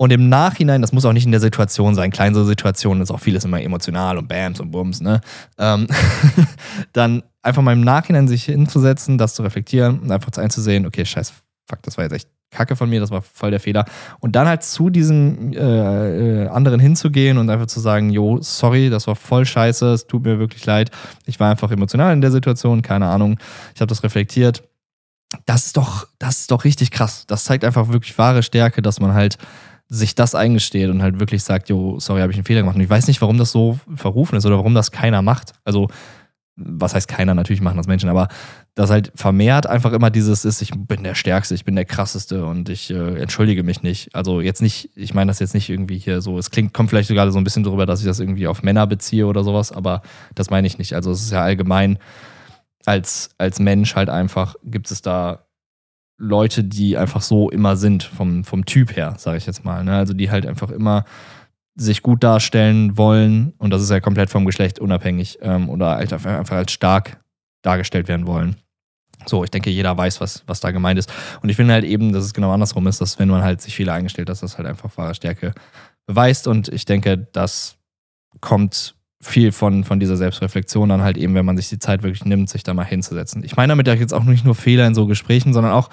und 0.02 0.12
im 0.12 0.30
Nachhinein, 0.30 0.82
das 0.82 0.94
muss 0.94 1.06
auch 1.06 1.14
nicht 1.14 1.28
in 1.28 1.32
der 1.32 1.40
Situation 1.40 1.94
sein, 1.94 2.10
kleine 2.10 2.34
so 2.34 2.44
Situationen 2.44 3.04
ist 3.04 3.12
auch 3.12 3.20
vieles 3.20 3.46
immer 3.46 3.62
emotional 3.62 4.18
und 4.18 4.28
Bams 4.28 4.60
und 4.60 4.72
Bums, 4.72 5.00
ne? 5.00 5.22
Ähm, 5.60 5.86
dann 6.94 7.22
einfach 7.44 7.62
mal 7.62 7.74
im 7.74 7.82
Nachhinein 7.82 8.28
sich 8.28 8.46
hinzusetzen, 8.46 9.20
das 9.20 9.36
zu 9.36 9.44
reflektieren 9.44 10.00
und 10.00 10.12
einfach 10.12 10.36
einzusehen, 10.36 10.88
okay, 10.88 11.06
scheiß, 11.06 11.34
fuck, 11.70 11.84
das 11.84 11.98
war 11.98 12.06
jetzt 12.06 12.14
echt 12.14 12.30
kacke 12.50 12.76
von 12.76 12.90
mir, 12.90 13.00
das 13.00 13.12
war 13.12 13.22
voll 13.22 13.52
der 13.52 13.60
Fehler. 13.60 13.86
Und 14.22 14.36
dann 14.36 14.48
halt 14.48 14.64
zu 14.64 14.90
diesem 14.90 15.54
äh, 15.54 16.46
äh, 16.46 16.48
anderen 16.48 16.80
hinzugehen 16.80 17.38
und 17.38 17.52
einfach 17.52 17.68
zu 17.68 17.80
sagen, 17.80 18.10
jo, 18.10 18.40
sorry, 18.42 18.90
das 18.90 19.06
war 19.06 19.16
voll 19.16 19.46
scheiße, 19.46 19.94
es 19.94 20.08
tut 20.08 20.24
mir 20.24 20.40
wirklich 20.40 20.66
leid. 20.66 20.90
Ich 21.28 21.40
war 21.40 21.52
einfach 21.52 21.70
emotional 21.70 22.12
in 22.12 22.22
der 22.22 22.32
Situation, 22.32 22.82
keine 22.82 23.06
Ahnung. 23.06 23.38
Ich 23.76 23.82
habe 23.82 23.88
das 23.90 24.02
reflektiert. 24.02 24.64
Das 25.46 25.68
ist 25.68 25.78
doch, 25.78 26.08
das 26.18 26.40
ist 26.40 26.52
doch 26.52 26.64
richtig 26.64 26.90
krass. 26.90 27.26
Das 27.28 27.44
zeigt 27.44 27.64
einfach 27.64 27.90
wirklich 27.90 28.18
wahre 28.18 28.42
Stärke, 28.42 28.82
dass 28.82 29.00
man 29.00 29.14
halt 29.14 29.38
sich 29.94 30.16
das 30.16 30.36
eingesteht 30.36 30.90
und 30.90 31.04
halt 31.04 31.20
wirklich 31.20 31.44
sagt, 31.44 31.68
jo, 31.68 32.00
sorry, 32.00 32.22
habe 32.22 32.32
ich 32.32 32.38
einen 32.38 32.46
Fehler 32.46 32.62
gemacht. 32.62 32.78
Und 32.78 32.82
ich 32.82 32.90
weiß 32.90 33.08
nicht, 33.08 33.20
warum 33.20 33.38
das 33.38 33.52
so 33.52 33.78
verrufen 33.94 34.38
ist 34.38 34.46
oder 34.46 34.56
warum 34.56 34.74
das 34.74 34.92
keiner 34.92 35.22
macht. 35.22 35.52
Also, 35.66 35.90
was 36.56 36.96
heißt 36.96 37.10
keiner? 37.10 37.36
Natürlich 37.36 37.62
machen 37.62 37.76
das 37.76 37.88
Menschen, 37.88 38.10
aber 38.10 38.30
dass 38.74 38.90
halt 38.90 39.12
vermehrt 39.16 39.68
einfach 39.68 39.92
immer 39.92 40.10
dieses 40.10 40.46
ist, 40.46 40.62
ich 40.62 40.72
bin 40.74 41.04
der 41.04 41.14
Stärkste, 41.14 41.56
ich 41.56 41.66
bin 41.66 41.76
der 41.76 41.84
Krasseste 41.84 42.46
und 42.46 42.70
ich 42.70 42.90
äh, 42.90 43.20
entschuldige 43.22 43.64
mich 43.64 43.84
nicht. 43.84 44.16
Also 44.16 44.40
jetzt 44.40 44.62
nicht, 44.62 44.92
ich 44.96 45.14
meine 45.14 45.30
das 45.30 45.40
jetzt 45.40 45.54
nicht 45.54 45.70
irgendwie 45.70 45.98
hier 45.98 46.22
so, 46.22 46.38
es 46.38 46.52
klingt, 46.52 46.74
kommt 46.74 46.90
vielleicht 46.90 47.10
sogar 47.10 47.30
so 47.30 47.38
ein 47.38 47.44
bisschen 47.44 47.64
darüber, 47.64 47.86
dass 47.86 48.00
ich 48.00 48.06
das 48.06 48.22
irgendwie 48.22 48.48
auf 48.48 48.64
Männer 48.64 48.88
beziehe 48.88 49.28
oder 49.28 49.44
sowas, 49.44 49.74
aber 49.74 50.04
das 50.36 50.50
meine 50.50 50.68
ich 50.68 50.78
nicht. 50.78 50.94
Also 50.94 51.12
es 51.12 51.22
ist 51.22 51.32
ja 51.32 51.42
allgemein, 51.42 52.00
als, 52.86 53.32
als 53.38 53.60
Mensch 53.60 53.96
halt 53.96 54.10
einfach 54.10 54.56
gibt 54.64 54.90
es 54.90 55.02
da 55.02 55.46
Leute, 56.22 56.64
die 56.64 56.98
einfach 56.98 57.22
so 57.22 57.50
immer 57.50 57.76
sind, 57.76 58.04
vom, 58.04 58.44
vom 58.44 58.66
Typ 58.66 58.96
her, 58.96 59.16
sage 59.18 59.38
ich 59.38 59.48
jetzt 59.48 59.66
mal. 59.66 59.84
Ne? 59.84 59.96
Also 59.96 60.14
die 60.14 60.30
halt 60.30 60.46
einfach 60.46 60.70
immer 60.70 61.04
sich 61.76 62.04
gut 62.04 62.24
darstellen 62.24 62.98
wollen 62.98 63.54
und 63.58 63.72
das 63.72 63.82
ist 63.82 63.90
ja 63.90 64.00
komplett 64.00 64.30
vom 64.30 64.46
Geschlecht 64.46 64.80
unabhängig 64.80 65.40
ähm, 65.42 65.70
oder 65.70 65.96
halt 65.96 66.14
einfach 66.14 66.58
als 66.58 66.72
stark 66.72 67.20
dargestellt 67.64 68.08
werden 68.08 68.28
wollen. 68.28 68.56
So, 69.26 69.44
ich 69.44 69.52
denke, 69.52 69.70
jeder 69.70 69.98
weiß, 69.98 70.22
was, 70.22 70.44
was 70.48 70.60
da 70.60 70.72
gemeint 70.72 71.00
ist. 71.00 71.12
Und 71.42 71.50
ich 71.50 71.56
finde 71.56 71.74
halt 71.74 71.86
eben, 71.86 72.12
dass 72.12 72.26
es 72.26 72.34
genau 72.34 72.52
andersrum 72.52 72.88
ist, 72.88 73.02
dass 73.02 73.20
wenn 73.20 73.30
man 73.30 73.44
halt 73.44 73.62
sich 73.62 73.76
Fehler 73.76 73.94
eingestellt, 73.94 74.30
dass 74.30 74.42
das 74.42 74.58
halt 74.58 74.68
einfach 74.68 74.96
wahre 74.98 75.16
Stärke 75.16 75.54
beweist. 76.08 76.48
Und 76.48 76.68
ich 76.70 76.86
denke, 76.86 77.18
das 77.32 77.78
kommt 78.42 78.96
viel 79.22 79.52
von, 79.52 79.84
von 79.84 80.00
dieser 80.00 80.18
Selbstreflexion 80.18 80.90
dann 80.90 81.04
halt 81.04 81.18
eben, 81.18 81.36
wenn 81.36 81.46
man 81.46 81.56
sich 81.56 81.70
die 81.70 81.80
Zeit 81.80 82.04
wirklich 82.04 82.26
nimmt, 82.26 82.50
sich 82.50 82.64
da 82.64 82.74
mal 82.74 82.84
hinzusetzen. 82.84 83.44
Ich 83.44 83.56
meine 83.56 83.72
damit 83.72 83.88
ja 83.88 83.94
jetzt 83.94 84.14
auch 84.14 84.24
nicht 84.24 84.44
nur 84.44 84.56
Fehler 84.56 84.88
in 84.88 84.96
so 84.96 85.06
Gesprächen, 85.06 85.54
sondern 85.54 85.74
auch 85.74 85.90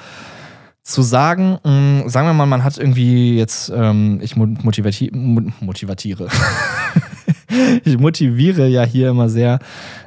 zu 0.82 1.02
sagen, 1.02 1.58
mh, 1.62 1.70
mm, 1.70 2.08
sagen 2.08 2.26
wir 2.26 2.32
mal, 2.32 2.46
man 2.46 2.64
hat 2.64 2.78
irgendwie 2.78 3.36
jetzt, 3.36 3.70
ähm, 3.74 4.20
ich 4.22 4.36
motivati 4.36 5.10
motivatiere. 5.12 6.28
ich 7.84 7.98
motiviere 7.98 8.66
ja 8.68 8.84
hier 8.84 9.10
immer 9.10 9.28
sehr, 9.28 9.58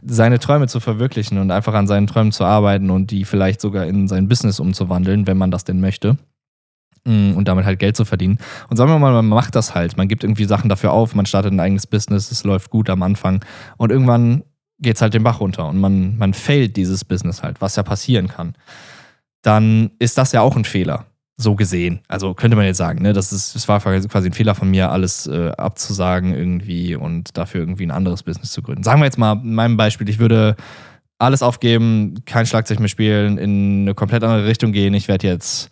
seine 0.03 0.39
Träume 0.39 0.67
zu 0.67 0.79
verwirklichen 0.79 1.37
und 1.37 1.51
einfach 1.51 1.75
an 1.75 1.85
seinen 1.85 2.07
Träumen 2.07 2.31
zu 2.31 2.45
arbeiten 2.45 2.89
und 2.89 3.11
die 3.11 3.25
vielleicht 3.25 3.61
sogar 3.61 3.85
in 3.85 4.07
sein 4.07 4.27
Business 4.27 4.59
umzuwandeln, 4.59 5.27
wenn 5.27 5.37
man 5.37 5.51
das 5.51 5.63
denn 5.63 5.81
möchte. 5.81 6.17
Mm, 7.05 7.33
und 7.35 7.47
damit 7.47 7.65
halt 7.65 7.79
Geld 7.79 7.97
zu 7.97 8.05
verdienen. 8.05 8.37
Und 8.69 8.77
sagen 8.77 8.91
wir 8.91 8.99
mal, 8.99 9.11
man 9.11 9.27
macht 9.27 9.55
das 9.55 9.73
halt. 9.73 9.97
Man 9.97 10.07
gibt 10.07 10.23
irgendwie 10.23 10.45
Sachen 10.45 10.69
dafür 10.69 10.91
auf, 10.91 11.15
man 11.15 11.25
startet 11.25 11.51
ein 11.51 11.59
eigenes 11.59 11.87
Business, 11.87 12.29
es 12.29 12.43
läuft 12.43 12.69
gut 12.69 12.89
am 12.91 13.01
Anfang 13.01 13.43
und 13.77 13.91
irgendwann 13.91 14.43
geht 14.79 14.95
es 14.95 15.01
halt 15.01 15.13
den 15.13 15.23
Bach 15.23 15.39
runter 15.39 15.67
und 15.67 15.79
man, 15.79 16.17
man 16.17 16.33
failt 16.33 16.75
dieses 16.75 17.05
Business 17.05 17.41
halt, 17.43 17.61
was 17.61 17.75
ja 17.75 17.83
passieren 17.83 18.27
kann. 18.27 18.53
Dann 19.41 19.91
ist 19.97 20.17
das 20.17 20.31
ja 20.31 20.41
auch 20.41 20.55
ein 20.55 20.65
Fehler 20.65 21.05
so 21.37 21.55
gesehen. 21.55 22.01
Also 22.07 22.35
könnte 22.35 22.55
man 22.55 22.65
jetzt 22.65 22.77
sagen, 22.77 23.01
ne, 23.01 23.13
das, 23.13 23.33
ist, 23.33 23.55
das 23.55 23.67
war 23.67 23.79
quasi 23.79 24.29
ein 24.29 24.33
Fehler 24.33 24.53
von 24.53 24.69
mir, 24.69 24.91
alles 24.91 25.25
äh, 25.25 25.49
abzusagen 25.57 26.35
irgendwie 26.35 26.95
und 26.95 27.35
dafür 27.35 27.61
irgendwie 27.61 27.85
ein 27.85 27.91
anderes 27.91 28.21
Business 28.21 28.51
zu 28.51 28.61
gründen. 28.61 28.83
Sagen 28.83 29.01
wir 29.01 29.05
jetzt 29.05 29.17
mal, 29.17 29.33
in 29.33 29.55
meinem 29.55 29.77
Beispiel, 29.77 30.07
ich 30.07 30.19
würde 30.19 30.55
alles 31.17 31.41
aufgeben, 31.41 32.15
kein 32.25 32.45
Schlagzeug 32.45 32.79
mehr 32.79 32.89
spielen, 32.89 33.39
in 33.39 33.81
eine 33.81 33.95
komplett 33.95 34.23
andere 34.23 34.45
Richtung 34.45 34.71
gehen. 34.71 34.93
Ich 34.93 35.07
werde 35.07 35.27
jetzt 35.27 35.71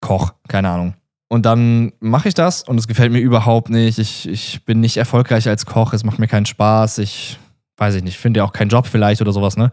Koch, 0.00 0.32
keine 0.48 0.70
Ahnung. 0.70 0.94
Und 1.28 1.46
dann 1.46 1.92
mache 2.00 2.28
ich 2.28 2.34
das 2.34 2.64
und 2.64 2.78
es 2.78 2.88
gefällt 2.88 3.12
mir 3.12 3.20
überhaupt 3.20 3.70
nicht. 3.70 3.98
Ich, 3.98 4.28
ich 4.28 4.64
bin 4.64 4.80
nicht 4.80 4.96
erfolgreich 4.96 5.48
als 5.48 5.64
Koch, 5.64 5.92
es 5.92 6.02
macht 6.02 6.18
mir 6.18 6.26
keinen 6.26 6.46
Spaß. 6.46 6.98
Ich 6.98 7.38
weiß 7.80 7.94
ich 7.94 8.04
nicht, 8.04 8.18
finde 8.18 8.38
ja 8.38 8.44
auch 8.44 8.52
keinen 8.52 8.68
Job 8.68 8.86
vielleicht 8.86 9.20
oder 9.22 9.32
sowas, 9.32 9.56
ne? 9.56 9.72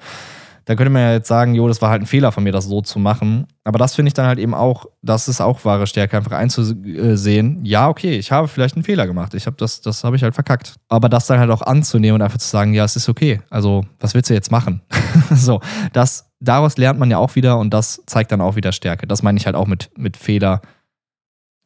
Da 0.67 0.75
könnte 0.75 0.89
man 0.89 1.01
ja 1.01 1.13
jetzt 1.13 1.30
sagen, 1.30 1.56
jo, 1.56 1.65
das 1.69 1.82
war 1.82 1.89
halt 1.89 2.01
ein 2.01 2.08
Fehler 2.08 2.34
von 2.34 2.43
mir, 2.43 2.51
das 2.51 2.65
so 2.65 2.82
zu 2.82 2.99
machen. 2.99 3.47
Aber 3.63 3.80
das 3.80 3.95
finde 3.95 4.10
ich 4.10 4.13
dann 4.13 4.25
halt 4.25 4.38
eben 4.38 4.53
auch, 4.53 4.86
das 5.01 5.30
ist 5.30 5.39
auch 5.39 5.63
wahre 5.63 5.88
Stärke, 5.88 6.17
einfach 6.17 6.34
einzusehen, 6.34 7.63
ja, 7.63 7.88
okay, 7.88 8.17
ich 8.17 8.34
habe 8.34 8.49
vielleicht 8.49 8.75
einen 8.75 8.84
Fehler 8.84 9.08
gemacht. 9.08 9.34
Ich 9.34 9.45
habe 9.45 9.56
das, 9.56 9.80
das 9.80 10.03
habe 10.03 10.17
ich 10.17 10.23
halt 10.23 10.34
verkackt. 10.34 10.75
Aber 10.89 11.08
das 11.08 11.25
dann 11.25 11.39
halt 11.39 11.51
auch 11.51 11.62
anzunehmen 11.62 12.15
und 12.15 12.21
einfach 12.21 12.39
zu 12.39 12.49
sagen, 12.49 12.73
ja, 12.73 12.84
es 12.84 12.97
ist 12.97 13.08
okay. 13.08 13.39
Also, 13.49 13.86
was 14.01 14.13
willst 14.13 14.30
du 14.30 14.34
jetzt 14.34 14.51
machen? 14.51 14.82
so, 15.34 15.62
das, 15.93 16.30
daraus 16.41 16.75
lernt 16.75 16.99
man 16.99 17.10
ja 17.10 17.17
auch 17.17 17.36
wieder 17.36 17.58
und 17.60 17.73
das 17.73 18.03
zeigt 18.06 18.34
dann 18.34 18.41
auch 18.41 18.58
wieder 18.58 18.73
Stärke. 18.73 19.08
Das 19.08 19.23
meine 19.23 19.38
ich 19.38 19.45
halt 19.45 19.56
auch 19.56 19.67
mit, 19.67 19.89
mit 19.97 20.17
Fehler. 20.17 20.62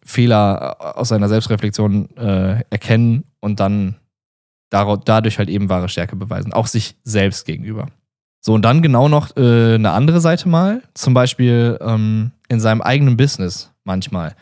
Fehler 0.04 0.78
aus 0.96 1.10
seiner 1.10 1.28
Selbstreflexion 1.28 2.16
äh, 2.18 2.64
erkennen 2.70 3.24
und 3.40 3.60
dann 3.60 3.96
dadurch 4.70 5.40
halt 5.40 5.50
eben 5.50 5.70
wahre 5.70 5.90
Stärke 5.90 6.16
beweisen. 6.16 6.54
Auch 6.54 6.68
sich 6.68 6.98
selbst 7.04 7.46
gegenüber. 7.46 7.88
So, 8.44 8.54
und 8.54 8.64
dann 8.64 8.82
genau 8.82 9.08
noch 9.08 9.38
äh, 9.38 9.76
eine 9.76 9.92
andere 9.92 10.20
Seite 10.20 10.50
mal, 10.50 10.82
zum 10.96 11.14
Beispiel 11.14 11.78
ähm, 11.80 12.32
in 12.50 12.60
seinem 12.60 12.82
eigenen 12.82 13.16
Business 13.16 13.72
manchmal. 13.84 14.36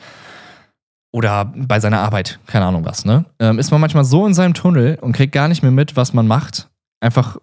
Oder 1.12 1.52
bei 1.56 1.80
seiner 1.80 2.00
Arbeit, 2.00 2.40
keine 2.46 2.66
Ahnung 2.66 2.86
was, 2.86 3.04
ne? 3.04 3.26
Ähm, 3.40 3.60
ist 3.60 3.72
man 3.72 3.82
manchmal 3.82 4.06
so 4.06 4.26
in 4.26 4.34
seinem 4.34 4.54
Tunnel 4.54 4.98
und 5.02 5.12
kriegt 5.12 5.34
gar 5.34 5.48
nicht 5.48 5.64
mehr 5.64 5.72
mit, 5.72 5.98
was 5.98 6.14
man 6.14 6.28
macht. 6.28 6.70
Einfach, 7.02 7.38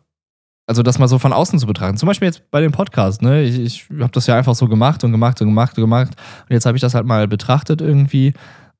also 0.66 0.82
das 0.82 0.98
mal 0.98 1.08
so 1.08 1.18
von 1.18 1.32
außen 1.32 1.58
zu 1.58 1.66
betrachten. 1.66 1.98
Zum 1.98 2.06
Beispiel 2.06 2.26
jetzt 2.26 2.50
bei 2.50 2.60
dem 2.60 2.72
Podcast, 2.72 3.22
ne? 3.22 3.42
Ich, 3.42 3.58
ich 3.58 4.00
habe 4.00 4.12
das 4.12 4.26
ja 4.26 4.36
einfach 4.36 4.54
so 4.54 4.68
gemacht 4.68 5.04
und 5.04 5.12
gemacht 5.12 5.40
und 5.42 5.48
gemacht 5.48 5.76
und 5.76 5.82
gemacht. 5.82 6.12
Und 6.48 6.54
jetzt 6.54 6.64
habe 6.64 6.76
ich 6.76 6.80
das 6.80 6.94
halt 6.94 7.06
mal 7.06 7.28
betrachtet 7.28 7.80
irgendwie 7.80 8.32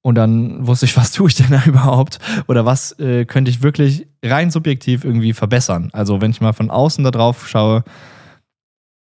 und 0.07 0.15
dann 0.15 0.65
wusste 0.65 0.87
ich, 0.87 0.97
was 0.97 1.11
tue 1.11 1.29
ich 1.29 1.35
denn 1.35 1.51
da 1.51 1.65
überhaupt? 1.67 2.21
Oder 2.47 2.65
was 2.65 2.97
äh, 3.01 3.25
könnte 3.25 3.51
ich 3.51 3.63
wirklich 3.63 4.07
rein 4.25 4.53
subjektiv 4.53 5.05
irgendwie 5.05 5.33
verbessern? 5.33 5.91
Also, 5.93 6.21
wenn 6.21 6.31
ich 6.31 6.41
mal 6.41 6.53
von 6.53 6.71
außen 6.71 7.03
da 7.03 7.11
drauf 7.11 7.49
schaue, 7.49 7.83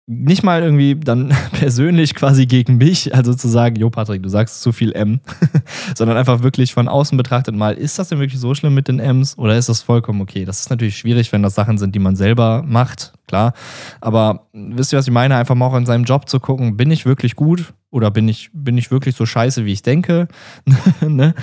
nicht 0.06 0.44
mal 0.44 0.62
irgendwie 0.62 0.94
dann 0.94 1.34
persönlich 1.52 2.14
quasi 2.14 2.46
gegen 2.46 2.76
mich, 2.76 3.12
also 3.16 3.34
zu 3.34 3.48
sagen, 3.48 3.74
jo 3.74 3.90
Patrick, 3.90 4.22
du 4.22 4.28
sagst 4.28 4.62
zu 4.62 4.70
viel 4.70 4.92
M, 4.92 5.18
sondern 5.96 6.16
einfach 6.16 6.44
wirklich 6.44 6.72
von 6.72 6.86
außen 6.86 7.18
betrachtet 7.18 7.56
mal, 7.56 7.74
ist 7.74 7.98
das 7.98 8.08
denn 8.08 8.20
wirklich 8.20 8.40
so 8.40 8.54
schlimm 8.54 8.74
mit 8.74 8.86
den 8.86 9.00
M's 9.00 9.36
oder 9.38 9.56
ist 9.56 9.68
das 9.68 9.82
vollkommen 9.82 10.20
okay? 10.20 10.44
Das 10.44 10.60
ist 10.60 10.70
natürlich 10.70 10.96
schwierig, 10.96 11.32
wenn 11.32 11.42
das 11.42 11.56
Sachen 11.56 11.78
sind, 11.78 11.96
die 11.96 12.00
man 12.00 12.14
selber 12.14 12.62
macht, 12.64 13.12
klar. 13.26 13.54
Aber 14.00 14.46
wisst 14.52 14.92
ihr, 14.92 14.98
was 15.00 15.08
ich 15.08 15.12
meine? 15.12 15.34
Einfach 15.34 15.56
mal 15.56 15.66
auch 15.66 15.76
in 15.76 15.86
seinem 15.86 16.04
Job 16.04 16.28
zu 16.28 16.38
gucken, 16.38 16.76
bin 16.76 16.92
ich 16.92 17.06
wirklich 17.06 17.34
gut 17.34 17.74
oder 17.92 18.11
bin 18.11 18.26
ich, 18.26 18.50
bin 18.52 18.76
ich 18.78 18.90
wirklich 18.90 19.14
so 19.14 19.26
scheiße, 19.26 19.64
wie 19.64 19.72
ich 19.72 19.83
denke? 19.83 20.26
ne? 21.00 21.35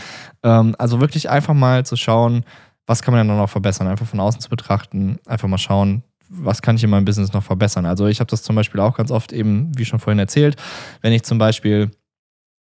ähm, 0.44 0.76
also 0.78 1.00
wirklich 1.00 1.30
einfach 1.30 1.54
mal 1.54 1.86
zu 1.86 1.96
schauen, 1.96 2.44
was 2.86 3.04
kann 3.04 3.14
man 3.14 3.26
denn 3.28 3.38
noch 3.38 3.50
verbessern? 3.50 3.88
Einfach 3.88 4.08
von 4.08 4.20
außen 4.20 4.42
zu 4.42 4.50
betrachten, 4.50 5.20
einfach 5.28 5.48
mal 5.48 5.60
schauen, 5.60 6.04
was 6.28 6.62
kann 6.62 6.76
ich 6.76 6.84
in 6.84 6.90
meinem 6.90 7.06
Business 7.06 7.34
noch 7.34 7.44
verbessern? 7.44 7.86
Also 7.86 8.08
ich 8.08 8.20
habe 8.20 8.30
das 8.30 8.42
zum 8.42 8.56
Beispiel 8.56 8.82
auch 8.82 8.98
ganz 8.98 9.12
oft 9.12 9.32
eben, 9.32 9.72
wie 9.78 9.86
schon 9.86 10.00
vorhin 10.00 10.20
erzählt, 10.20 10.56
wenn 11.02 11.14
ich 11.14 11.24
zum 11.24 11.38
Beispiel 11.38 11.92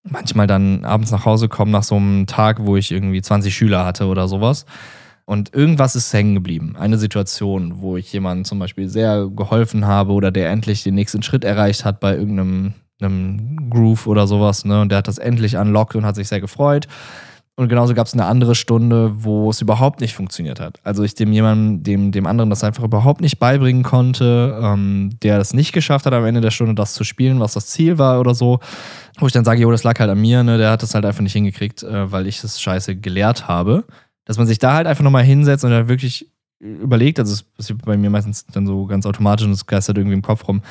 manchmal 0.04 0.47
dann 0.47 0.86
abends 0.86 1.12
nach 1.12 1.25
Hause 1.25 1.49
komme 1.49 1.71
nach 1.71 1.84
so 1.84 1.95
einem 1.95 2.28
Tag, 2.28 2.65
wo 2.65 2.78
ich 2.78 2.91
irgendwie 2.91 3.21
20 3.21 3.54
Schüler 3.54 3.86
hatte 3.86 4.06
oder 4.06 4.28
sowas. 4.28 4.65
Und 5.25 5.54
irgendwas 5.54 5.95
ist 5.95 6.12
hängen 6.13 6.36
geblieben. 6.36 6.75
Eine 6.78 6.97
Situation, 6.97 7.82
wo 7.82 7.97
ich 7.97 8.12
jemandem 8.13 8.45
zum 8.45 8.58
Beispiel 8.60 8.88
sehr 8.88 9.28
geholfen 9.28 9.86
habe 9.86 10.13
oder 10.13 10.32
der 10.32 10.49
endlich 10.49 10.84
den 10.84 10.95
nächsten 10.95 11.21
Schritt 11.21 11.43
erreicht 11.43 11.86
hat 11.86 11.99
bei 11.99 12.15
irgendeinem 12.15 12.73
Groove 13.69 14.07
oder 14.07 14.27
sowas. 14.27 14.65
Ne? 14.65 14.81
Und 14.81 14.89
der 14.89 14.99
hat 14.99 15.07
das 15.07 15.17
endlich 15.17 15.57
unlocked 15.57 15.95
und 15.95 16.05
hat 16.05 16.15
sich 16.15 16.27
sehr 16.27 16.41
gefreut. 16.41 16.88
Und 17.59 17.67
genauso 17.67 17.93
gab 17.93 18.07
es 18.07 18.13
eine 18.13 18.23
andere 18.23 18.55
Stunde, 18.55 19.12
wo 19.17 19.49
es 19.49 19.59
überhaupt 19.59 19.99
nicht 19.99 20.13
funktioniert 20.13 20.62
hat. 20.62 20.79
Also 20.85 21.03
ich 21.03 21.13
dem 21.15 21.33
jemandem, 21.33 21.83
dem, 21.83 22.12
dem 22.13 22.25
anderen 22.25 22.49
das 22.49 22.63
einfach 22.63 22.85
überhaupt 22.85 23.19
nicht 23.19 23.38
beibringen 23.38 23.83
konnte, 23.83 24.57
ähm, 24.63 25.09
der 25.23 25.39
es 25.39 25.53
nicht 25.53 25.73
geschafft 25.73 26.05
hat, 26.05 26.13
am 26.13 26.23
Ende 26.23 26.39
der 26.39 26.51
Stunde 26.51 26.73
das 26.73 26.93
zu 26.93 27.03
spielen, 27.03 27.41
was 27.41 27.55
das 27.55 27.67
Ziel 27.67 27.97
war 27.97 28.21
oder 28.21 28.33
so. 28.33 28.62
Wo 29.17 29.27
ich 29.27 29.33
dann 29.33 29.43
sage, 29.43 29.59
jo, 29.59 29.69
das 29.71 29.83
lag 29.83 29.99
halt 29.99 30.09
an 30.09 30.21
mir, 30.21 30.41
ne? 30.41 30.57
Der 30.57 30.71
hat 30.71 30.83
das 30.83 30.95
halt 30.95 31.03
einfach 31.03 31.19
nicht 31.19 31.33
hingekriegt, 31.33 31.83
äh, 31.83 32.09
weil 32.09 32.27
ich 32.27 32.39
das 32.39 32.62
scheiße 32.62 32.95
gelehrt 32.95 33.49
habe. 33.49 33.83
Dass 34.23 34.38
man 34.38 34.47
sich 34.47 34.59
da 34.59 34.75
halt 34.75 34.88
einfach 34.88 35.03
nochmal 35.03 35.25
hinsetzt 35.25 35.65
und 35.65 35.71
dann 35.71 35.89
wirklich 35.89 36.31
überlegt, 36.59 37.19
also 37.19 37.33
das 37.33 37.43
passiert 37.43 37.83
bei 37.83 37.97
mir 37.97 38.09
meistens 38.09 38.45
dann 38.45 38.67
so 38.67 38.85
ganz 38.85 39.05
automatisch 39.05 39.45
und 39.45 39.51
es 39.51 39.65
geistert 39.65 39.97
irgendwie 39.97 40.15
im 40.15 40.21
Kopf 40.21 40.47
rum 40.47 40.62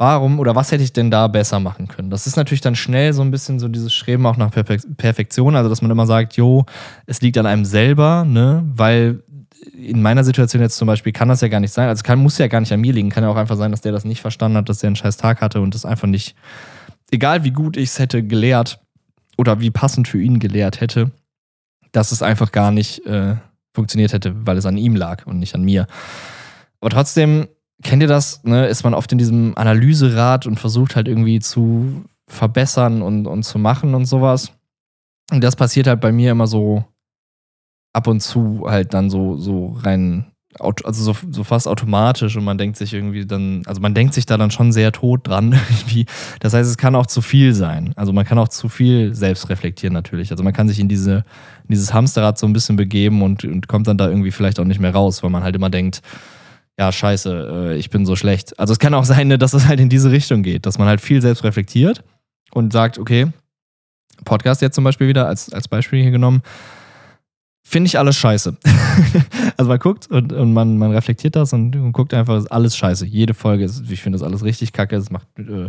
warum 0.00 0.38
oder 0.38 0.56
was 0.56 0.72
hätte 0.72 0.82
ich 0.82 0.94
denn 0.94 1.10
da 1.10 1.28
besser 1.28 1.60
machen 1.60 1.86
können? 1.86 2.08
Das 2.08 2.26
ist 2.26 2.34
natürlich 2.34 2.62
dann 2.62 2.74
schnell 2.74 3.12
so 3.12 3.20
ein 3.20 3.30
bisschen 3.30 3.60
so 3.60 3.68
dieses 3.68 3.92
Streben 3.92 4.24
auch 4.24 4.38
nach 4.38 4.50
Perfektion, 4.50 5.54
also 5.54 5.68
dass 5.68 5.82
man 5.82 5.90
immer 5.90 6.06
sagt, 6.06 6.38
jo, 6.38 6.64
es 7.04 7.20
liegt 7.20 7.36
an 7.36 7.44
einem 7.44 7.66
selber, 7.66 8.24
ne, 8.24 8.62
weil 8.74 9.22
in 9.76 10.00
meiner 10.00 10.24
Situation 10.24 10.62
jetzt 10.62 10.78
zum 10.78 10.86
Beispiel 10.86 11.12
kann 11.12 11.28
das 11.28 11.42
ja 11.42 11.48
gar 11.48 11.60
nicht 11.60 11.74
sein, 11.74 11.86
also 11.86 12.02
kann, 12.02 12.18
muss 12.18 12.38
ja 12.38 12.46
gar 12.46 12.60
nicht 12.60 12.72
an 12.72 12.80
mir 12.80 12.94
liegen, 12.94 13.10
kann 13.10 13.24
ja 13.24 13.28
auch 13.28 13.36
einfach 13.36 13.58
sein, 13.58 13.72
dass 13.72 13.82
der 13.82 13.92
das 13.92 14.06
nicht 14.06 14.22
verstanden 14.22 14.56
hat, 14.56 14.70
dass 14.70 14.78
der 14.78 14.88
einen 14.88 14.96
scheiß 14.96 15.18
Tag 15.18 15.42
hatte 15.42 15.60
und 15.60 15.74
das 15.74 15.84
einfach 15.84 16.08
nicht, 16.08 16.34
egal 17.10 17.44
wie 17.44 17.50
gut 17.50 17.76
ich 17.76 17.90
es 17.90 17.98
hätte 17.98 18.22
gelehrt 18.22 18.80
oder 19.36 19.60
wie 19.60 19.70
passend 19.70 20.08
für 20.08 20.22
ihn 20.22 20.38
gelehrt 20.38 20.80
hätte, 20.80 21.10
dass 21.92 22.10
es 22.10 22.22
einfach 22.22 22.52
gar 22.52 22.70
nicht 22.70 23.04
äh, 23.04 23.36
funktioniert 23.74 24.14
hätte, 24.14 24.34
weil 24.46 24.56
es 24.56 24.64
an 24.64 24.78
ihm 24.78 24.96
lag 24.96 25.26
und 25.26 25.40
nicht 25.40 25.54
an 25.54 25.62
mir. 25.62 25.86
Aber 26.80 26.88
trotzdem 26.88 27.48
kennt 27.82 28.02
ihr 28.02 28.08
das? 28.08 28.42
Ne? 28.44 28.66
Ist 28.66 28.84
man 28.84 28.94
oft 28.94 29.10
in 29.12 29.18
diesem 29.18 29.56
Analyserad 29.56 30.46
und 30.46 30.58
versucht 30.58 30.96
halt 30.96 31.08
irgendwie 31.08 31.40
zu 31.40 32.04
verbessern 32.28 33.02
und, 33.02 33.26
und 33.26 33.42
zu 33.42 33.58
machen 33.58 33.94
und 33.94 34.06
sowas. 34.06 34.52
Und 35.32 35.42
das 35.42 35.56
passiert 35.56 35.86
halt 35.86 36.00
bei 36.00 36.12
mir 36.12 36.32
immer 36.32 36.46
so 36.46 36.84
ab 37.92 38.06
und 38.06 38.20
zu 38.20 38.64
halt 38.68 38.94
dann 38.94 39.10
so, 39.10 39.36
so 39.36 39.76
rein, 39.82 40.26
also 40.58 41.12
so, 41.12 41.16
so 41.30 41.44
fast 41.44 41.66
automatisch 41.66 42.36
und 42.36 42.44
man 42.44 42.58
denkt 42.58 42.76
sich 42.76 42.92
irgendwie 42.92 43.26
dann, 43.26 43.62
also 43.66 43.80
man 43.80 43.94
denkt 43.94 44.14
sich 44.14 44.26
da 44.26 44.36
dann 44.36 44.50
schon 44.50 44.72
sehr 44.72 44.92
tot 44.92 45.26
dran 45.26 45.52
irgendwie. 45.70 46.06
Das 46.40 46.54
heißt, 46.54 46.68
es 46.68 46.76
kann 46.76 46.94
auch 46.94 47.06
zu 47.06 47.22
viel 47.22 47.54
sein. 47.54 47.92
Also 47.96 48.12
man 48.12 48.24
kann 48.24 48.38
auch 48.38 48.48
zu 48.48 48.68
viel 48.68 49.14
selbst 49.14 49.48
reflektieren 49.48 49.92
natürlich. 49.92 50.30
Also 50.30 50.44
man 50.44 50.52
kann 50.52 50.68
sich 50.68 50.78
in 50.78 50.88
diese, 50.88 51.16
in 51.64 51.70
dieses 51.70 51.92
Hamsterrad 51.94 52.38
so 52.38 52.46
ein 52.46 52.52
bisschen 52.52 52.76
begeben 52.76 53.22
und, 53.22 53.44
und 53.44 53.68
kommt 53.68 53.86
dann 53.86 53.98
da 53.98 54.08
irgendwie 54.08 54.32
vielleicht 54.32 54.60
auch 54.60 54.64
nicht 54.64 54.80
mehr 54.80 54.94
raus, 54.94 55.22
weil 55.22 55.30
man 55.30 55.42
halt 55.42 55.56
immer 55.56 55.70
denkt, 55.70 56.02
ja, 56.78 56.90
scheiße, 56.90 57.72
äh, 57.72 57.76
ich 57.76 57.90
bin 57.90 58.06
so 58.06 58.16
schlecht. 58.16 58.58
Also 58.58 58.72
es 58.72 58.78
kann 58.78 58.94
auch 58.94 59.04
sein, 59.04 59.28
ne, 59.28 59.38
dass 59.38 59.52
es 59.52 59.66
halt 59.66 59.80
in 59.80 59.88
diese 59.88 60.10
Richtung 60.10 60.42
geht, 60.42 60.66
dass 60.66 60.78
man 60.78 60.88
halt 60.88 61.00
viel 61.00 61.20
selbst 61.20 61.44
reflektiert 61.44 62.02
und 62.52 62.72
sagt, 62.72 62.98
okay, 62.98 63.28
Podcast 64.24 64.62
jetzt 64.62 64.74
zum 64.74 64.84
Beispiel 64.84 65.08
wieder 65.08 65.26
als, 65.26 65.52
als 65.52 65.68
Beispiel 65.68 66.02
hier 66.02 66.10
genommen, 66.10 66.42
finde 67.62 67.86
ich 67.86 67.98
alles 67.98 68.16
scheiße. 68.16 68.56
also 69.56 69.68
man 69.68 69.78
guckt 69.78 70.10
und, 70.10 70.32
und 70.32 70.52
man, 70.52 70.78
man 70.78 70.90
reflektiert 70.90 71.36
das 71.36 71.52
und, 71.52 71.76
und 71.76 71.92
guckt 71.92 72.14
einfach, 72.14 72.36
ist 72.38 72.50
alles 72.50 72.76
scheiße. 72.76 73.06
Jede 73.06 73.34
Folge, 73.34 73.64
ist, 73.64 73.90
ich 73.90 74.02
finde 74.02 74.18
das 74.18 74.26
alles 74.26 74.42
richtig 74.42 74.72
kacke. 74.72 74.96
Es 74.96 75.10
macht, 75.10 75.28
äh, 75.38 75.68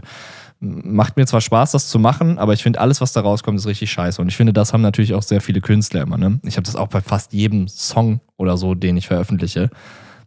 macht 0.59 1.17
mir 1.17 1.25
zwar 1.25 1.41
Spaß, 1.41 1.71
das 1.71 1.89
zu 1.89 1.99
machen, 1.99 2.39
aber 2.39 2.53
ich 2.53 2.63
finde 2.63 2.79
alles, 2.79 3.01
was 3.01 3.13
da 3.13 3.21
rauskommt, 3.21 3.59
ist 3.59 3.67
richtig 3.67 3.91
scheiße. 3.91 4.21
Und 4.21 4.29
ich 4.29 4.35
finde, 4.35 4.53
das 4.53 4.73
haben 4.73 4.81
natürlich 4.81 5.13
auch 5.13 5.23
sehr 5.23 5.41
viele 5.41 5.61
Künstler 5.61 6.01
immer. 6.01 6.17
Ne? 6.17 6.39
Ich 6.43 6.57
habe 6.57 6.65
das 6.65 6.75
auch 6.75 6.87
bei 6.87 7.01
fast 7.01 7.33
jedem 7.33 7.67
Song 7.67 8.21
oder 8.37 8.57
so, 8.57 8.73
den 8.75 8.97
ich 8.97 9.07
veröffentliche 9.07 9.69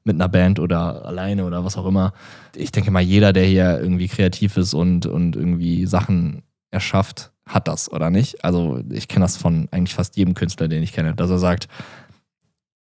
mit 0.05 0.17
einer 0.17 0.29
Band 0.29 0.61
oder 0.61 1.05
alleine 1.05 1.45
oder 1.45 1.65
was 1.65 1.77
auch 1.77 1.87
immer. 1.87 2.13
Ich 2.55 2.71
denke 2.73 2.91
mal, 2.91 3.01
jeder, 3.01 3.33
der 3.33 3.45
hier 3.45 3.81
irgendwie 3.81 4.09
kreativ 4.09 4.57
ist 4.57 4.75
und, 4.75 5.07
und 5.07 5.35
irgendwie 5.35 5.87
Sachen 5.87 6.43
erschafft, 6.71 7.33
hat 7.47 7.69
das, 7.69 7.91
oder 7.91 8.11
nicht? 8.11 8.45
Also 8.45 8.81
ich 8.91 9.09
kenne 9.09 9.25
das 9.25 9.37
von 9.37 9.69
eigentlich 9.71 9.95
fast 9.95 10.17
jedem 10.17 10.35
Künstler, 10.35 10.69
den 10.69 10.83
ich 10.83 10.93
kenne, 10.93 11.15
dass 11.15 11.31
er 11.31 11.39
sagt, 11.39 11.69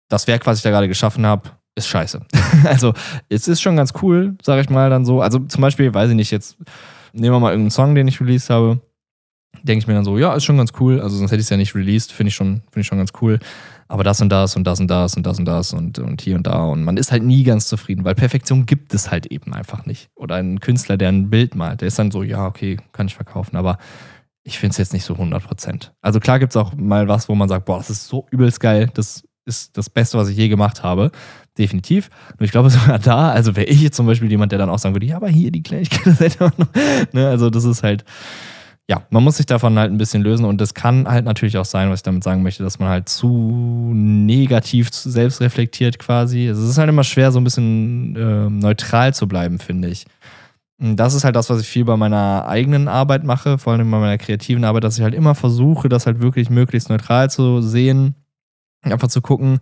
das 0.09 0.27
Werk, 0.27 0.45
was 0.45 0.57
ich 0.57 0.63
da 0.63 0.69
gerade 0.69 0.87
geschaffen 0.87 1.25
habe, 1.25 1.49
ist 1.75 1.87
scheiße. 1.87 2.21
also 2.65 2.93
es 3.29 3.47
ist 3.47 3.61
schon 3.61 3.75
ganz 3.75 3.93
cool, 4.01 4.35
sage 4.41 4.61
ich 4.61 4.69
mal 4.69 4.89
dann 4.89 5.05
so. 5.05 5.21
Also 5.21 5.39
zum 5.39 5.61
Beispiel, 5.61 5.93
weiß 5.93 6.09
ich 6.09 6.15
nicht, 6.15 6.31
jetzt 6.31 6.57
nehmen 7.13 7.35
wir 7.35 7.39
mal 7.39 7.51
irgendeinen 7.51 7.71
Song, 7.71 7.95
den 7.95 8.07
ich 8.07 8.21
released 8.21 8.49
habe, 8.49 8.79
denke 9.63 9.79
ich 9.79 9.87
mir 9.87 9.95
dann 9.95 10.05
so, 10.05 10.17
ja, 10.17 10.35
ist 10.35 10.45
schon 10.45 10.57
ganz 10.57 10.71
cool. 10.79 11.01
Also 11.01 11.17
sonst 11.17 11.31
hätte 11.31 11.39
ich 11.39 11.45
es 11.45 11.49
ja 11.49 11.57
nicht 11.57 11.75
released, 11.75 12.11
finde 12.11 12.29
ich, 12.29 12.37
find 12.37 12.61
ich 12.75 12.87
schon 12.87 12.99
ganz 12.99 13.11
cool 13.21 13.39
aber 13.87 14.03
das 14.03 14.21
und 14.21 14.29
das 14.29 14.55
und 14.55 14.65
das 14.65 14.79
und 14.79 14.87
das 14.87 15.15
und 15.15 15.23
das 15.23 15.39
und 15.39 15.45
das 15.45 15.73
und, 15.73 15.99
und 15.99 16.21
hier 16.21 16.35
und 16.35 16.47
da. 16.47 16.65
Und 16.65 16.83
man 16.83 16.97
ist 16.97 17.11
halt 17.11 17.23
nie 17.23 17.43
ganz 17.43 17.67
zufrieden, 17.67 18.03
weil 18.03 18.15
Perfektion 18.15 18.65
gibt 18.65 18.93
es 18.93 19.11
halt 19.11 19.27
eben 19.27 19.53
einfach 19.53 19.85
nicht. 19.85 20.09
Oder 20.15 20.35
ein 20.35 20.59
Künstler, 20.59 20.97
der 20.97 21.09
ein 21.09 21.29
Bild 21.29 21.55
malt, 21.55 21.81
der 21.81 21.87
ist 21.87 21.97
dann 21.99 22.11
so, 22.11 22.23
ja, 22.23 22.45
okay, 22.45 22.77
kann 22.91 23.07
ich 23.07 23.15
verkaufen, 23.15 23.55
aber 23.55 23.77
ich 24.43 24.59
finde 24.59 24.71
es 24.71 24.77
jetzt 24.77 24.93
nicht 24.93 25.03
so 25.03 25.13
100 25.13 25.43
Prozent. 25.43 25.93
Also 26.01 26.19
klar 26.19 26.39
gibt 26.39 26.53
es 26.53 26.57
auch 26.57 26.73
mal 26.73 27.07
was, 27.07 27.27
wo 27.27 27.35
man 27.35 27.49
sagt, 27.49 27.65
boah, 27.65 27.77
das 27.77 27.89
ist 27.89 28.07
so 28.07 28.25
übelst 28.31 28.59
geil, 28.59 28.89
das 28.93 29.23
ist 29.45 29.77
das 29.77 29.89
Beste, 29.89 30.17
was 30.17 30.29
ich 30.29 30.37
je 30.37 30.49
gemacht 30.49 30.83
habe. 30.83 31.11
Definitiv. 31.57 32.09
Und 32.37 32.45
ich 32.45 32.51
glaube 32.51 32.69
sogar 32.71 32.99
da, 32.99 33.31
also 33.31 33.55
wäre 33.55 33.67
ich 33.67 33.81
jetzt 33.81 33.95
zum 33.95 34.05
Beispiel 34.05 34.29
jemand, 34.29 34.51
der 34.51 34.59
dann 34.59 34.69
auch 34.69 34.79
sagen 34.79 34.95
würde, 34.95 35.05
ja, 35.05 35.15
aber 35.15 35.29
hier 35.29 35.51
die 35.51 35.63
Kleinigkeit, 35.63 36.37
ne, 37.13 37.27
also 37.27 37.49
das 37.49 37.63
ist 37.63 37.83
halt, 37.83 38.05
ja, 38.89 39.03
man 39.09 39.23
muss 39.23 39.37
sich 39.37 39.45
davon 39.45 39.77
halt 39.77 39.91
ein 39.91 39.97
bisschen 39.97 40.23
lösen 40.23 40.45
und 40.45 40.61
es 40.61 40.73
kann 40.73 41.07
halt 41.09 41.25
natürlich 41.25 41.57
auch 41.57 41.65
sein, 41.65 41.89
was 41.89 41.99
ich 41.99 42.03
damit 42.03 42.23
sagen 42.23 42.41
möchte, 42.41 42.63
dass 42.63 42.79
man 42.79 42.87
halt 42.87 43.09
zu 43.09 43.91
negativ 43.93 44.93
selbst 44.93 45.41
reflektiert 45.41 45.99
quasi. 45.99 46.47
Es 46.47 46.57
ist 46.57 46.77
halt 46.77 46.87
immer 46.87 47.03
schwer, 47.03 47.33
so 47.33 47.39
ein 47.39 47.43
bisschen 47.43 48.15
äh, 48.15 48.49
neutral 48.49 49.13
zu 49.13 49.27
bleiben, 49.27 49.59
finde 49.59 49.89
ich. 49.89 50.05
Das 50.79 51.15
ist 51.15 51.25
halt 51.25 51.35
das, 51.35 51.49
was 51.49 51.59
ich 51.59 51.67
viel 51.67 51.83
bei 51.83 51.97
meiner 51.97 52.45
eigenen 52.47 52.87
Arbeit 52.87 53.23
mache, 53.25 53.57
vor 53.57 53.73
allem 53.73 53.91
bei 53.91 53.99
meiner 53.99 54.17
kreativen 54.17 54.63
Arbeit, 54.63 54.85
dass 54.85 54.97
ich 54.97 55.03
halt 55.03 55.15
immer 55.15 55.35
versuche, 55.35 55.89
das 55.89 56.05
halt 56.05 56.21
wirklich 56.21 56.49
möglichst 56.49 56.89
neutral 56.89 57.29
zu 57.29 57.61
sehen. 57.61 58.15
Einfach 58.83 59.07
zu 59.09 59.21
gucken, 59.21 59.59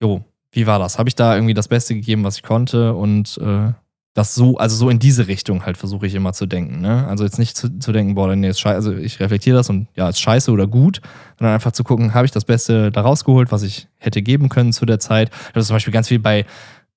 jo, 0.00 0.24
wie 0.52 0.66
war 0.66 0.78
das? 0.78 0.98
Habe 0.98 1.08
ich 1.08 1.14
da 1.16 1.34
irgendwie 1.34 1.54
das 1.54 1.68
Beste 1.68 1.94
gegeben, 1.94 2.24
was 2.24 2.36
ich 2.36 2.42
konnte? 2.42 2.94
Und 2.94 3.38
äh, 3.38 3.72
das 4.14 4.34
so, 4.34 4.56
also 4.56 4.74
so 4.74 4.90
in 4.90 4.98
diese 4.98 5.28
Richtung 5.28 5.64
halt 5.64 5.76
versuche 5.76 6.06
ich 6.06 6.14
immer 6.14 6.32
zu 6.32 6.46
denken. 6.46 6.80
Ne? 6.80 7.06
Also 7.06 7.24
jetzt 7.24 7.38
nicht 7.38 7.56
zu, 7.56 7.78
zu 7.78 7.92
denken, 7.92 8.14
boah, 8.14 8.34
nee, 8.34 8.48
ist 8.48 8.58
scheiße, 8.58 8.74
also 8.74 8.92
ich 8.92 9.20
reflektiere 9.20 9.56
das 9.56 9.70
und 9.70 9.86
ja, 9.94 10.08
ist 10.08 10.20
scheiße 10.20 10.50
oder 10.50 10.66
gut, 10.66 11.00
sondern 11.38 11.54
einfach 11.54 11.72
zu 11.72 11.84
gucken, 11.84 12.12
habe 12.12 12.26
ich 12.26 12.32
das 12.32 12.44
Beste 12.44 12.90
da 12.90 13.02
rausgeholt, 13.02 13.52
was 13.52 13.62
ich 13.62 13.88
hätte 13.98 14.20
geben 14.20 14.48
können 14.48 14.72
zu 14.72 14.84
der 14.84 14.98
Zeit. 14.98 15.30
Das 15.54 15.62
ist 15.62 15.68
zum 15.68 15.76
Beispiel 15.76 15.92
ganz 15.92 16.08
viel 16.08 16.18
bei 16.18 16.44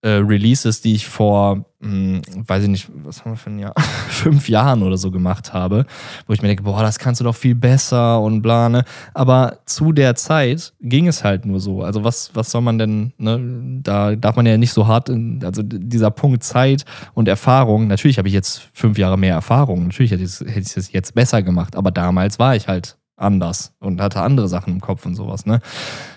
äh, 0.04 0.10
Releases, 0.10 0.82
die 0.82 0.96
ich 0.96 1.08
vor, 1.08 1.66
mh, 1.80 1.90
hm, 1.90 2.22
weiß 2.46 2.64
ich 2.64 2.70
nicht, 2.70 2.90
was 2.94 3.24
haben 3.24 3.32
wir 3.32 3.38
für 3.38 3.50
ein 3.50 3.60
Jahr, 3.60 3.74
fünf 4.10 4.50
Jahren 4.50 4.84
oder 4.84 4.98
so 4.98 5.12
gemacht 5.12 5.54
habe, 5.54 5.86
wo 6.28 6.34
ich 6.34 6.42
mir 6.42 6.50
denke, 6.50 6.64
boah, 6.64 6.82
das 6.82 7.00
kannst 7.00 7.22
du 7.22 7.26
doch 7.26 7.36
viel 7.36 7.56
besser 7.56 8.20
und 8.20 8.42
bla, 8.42 8.68
ne? 8.68 8.84
Aber 9.14 9.60
zu 9.66 9.94
der 9.94 10.16
Zeit 10.16 10.74
ging 10.82 11.08
es 11.08 11.24
halt 11.24 11.46
nur 11.46 11.62
so. 11.62 11.84
Also 11.84 12.04
was, 12.04 12.32
was 12.34 12.52
soll 12.52 12.62
man 12.62 12.78
denn, 12.78 13.14
ne? 13.18 13.80
Da 13.82 14.16
darf 14.18 14.36
man 14.36 14.46
ja 14.46 14.58
nicht 14.58 14.74
so 14.74 14.88
hart, 14.88 15.08
in, 15.08 15.42
also 15.44 15.64
dieser 15.64 16.12
Punkt 16.12 16.44
Zeit 16.44 16.84
und 17.14 17.30
Erfahrung, 17.30 17.88
natürlich 17.88 18.18
habe 18.18 18.28
ich 18.28 18.34
jetzt 18.34 18.68
fünf 18.74 18.98
Jahre 18.98 19.18
mehr 19.18 19.36
Erfahrung, 19.36 19.88
natürlich 19.88 20.12
hätte 20.12 20.24
ich, 20.24 20.40
hätte 20.42 20.80
es 20.80 20.92
jetzt 20.92 21.16
besser 21.16 21.42
gemacht, 21.42 21.78
aber 21.78 21.92
damals 21.92 22.40
war 22.40 22.58
ich 22.58 22.68
halt 22.68 22.98
anders 23.16 23.74
und 23.80 24.02
hatte 24.02 24.22
andere 24.22 24.50
Sachen 24.50 24.74
im 24.74 24.82
Kopf 24.82 25.06
und 25.06 25.16
sowas, 25.16 25.46
ne? 25.46 25.62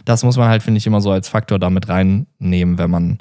Das 0.04 0.24
muss 0.24 0.36
man 0.36 0.48
halt, 0.48 0.64
finde 0.64 0.78
ich, 0.78 0.86
immer 0.88 1.00
so 1.00 1.12
als 1.12 1.28
Faktor 1.28 1.60
damit 1.60 1.88
reinnehmen, 1.88 2.78
wenn 2.78 2.90
man 2.90 3.18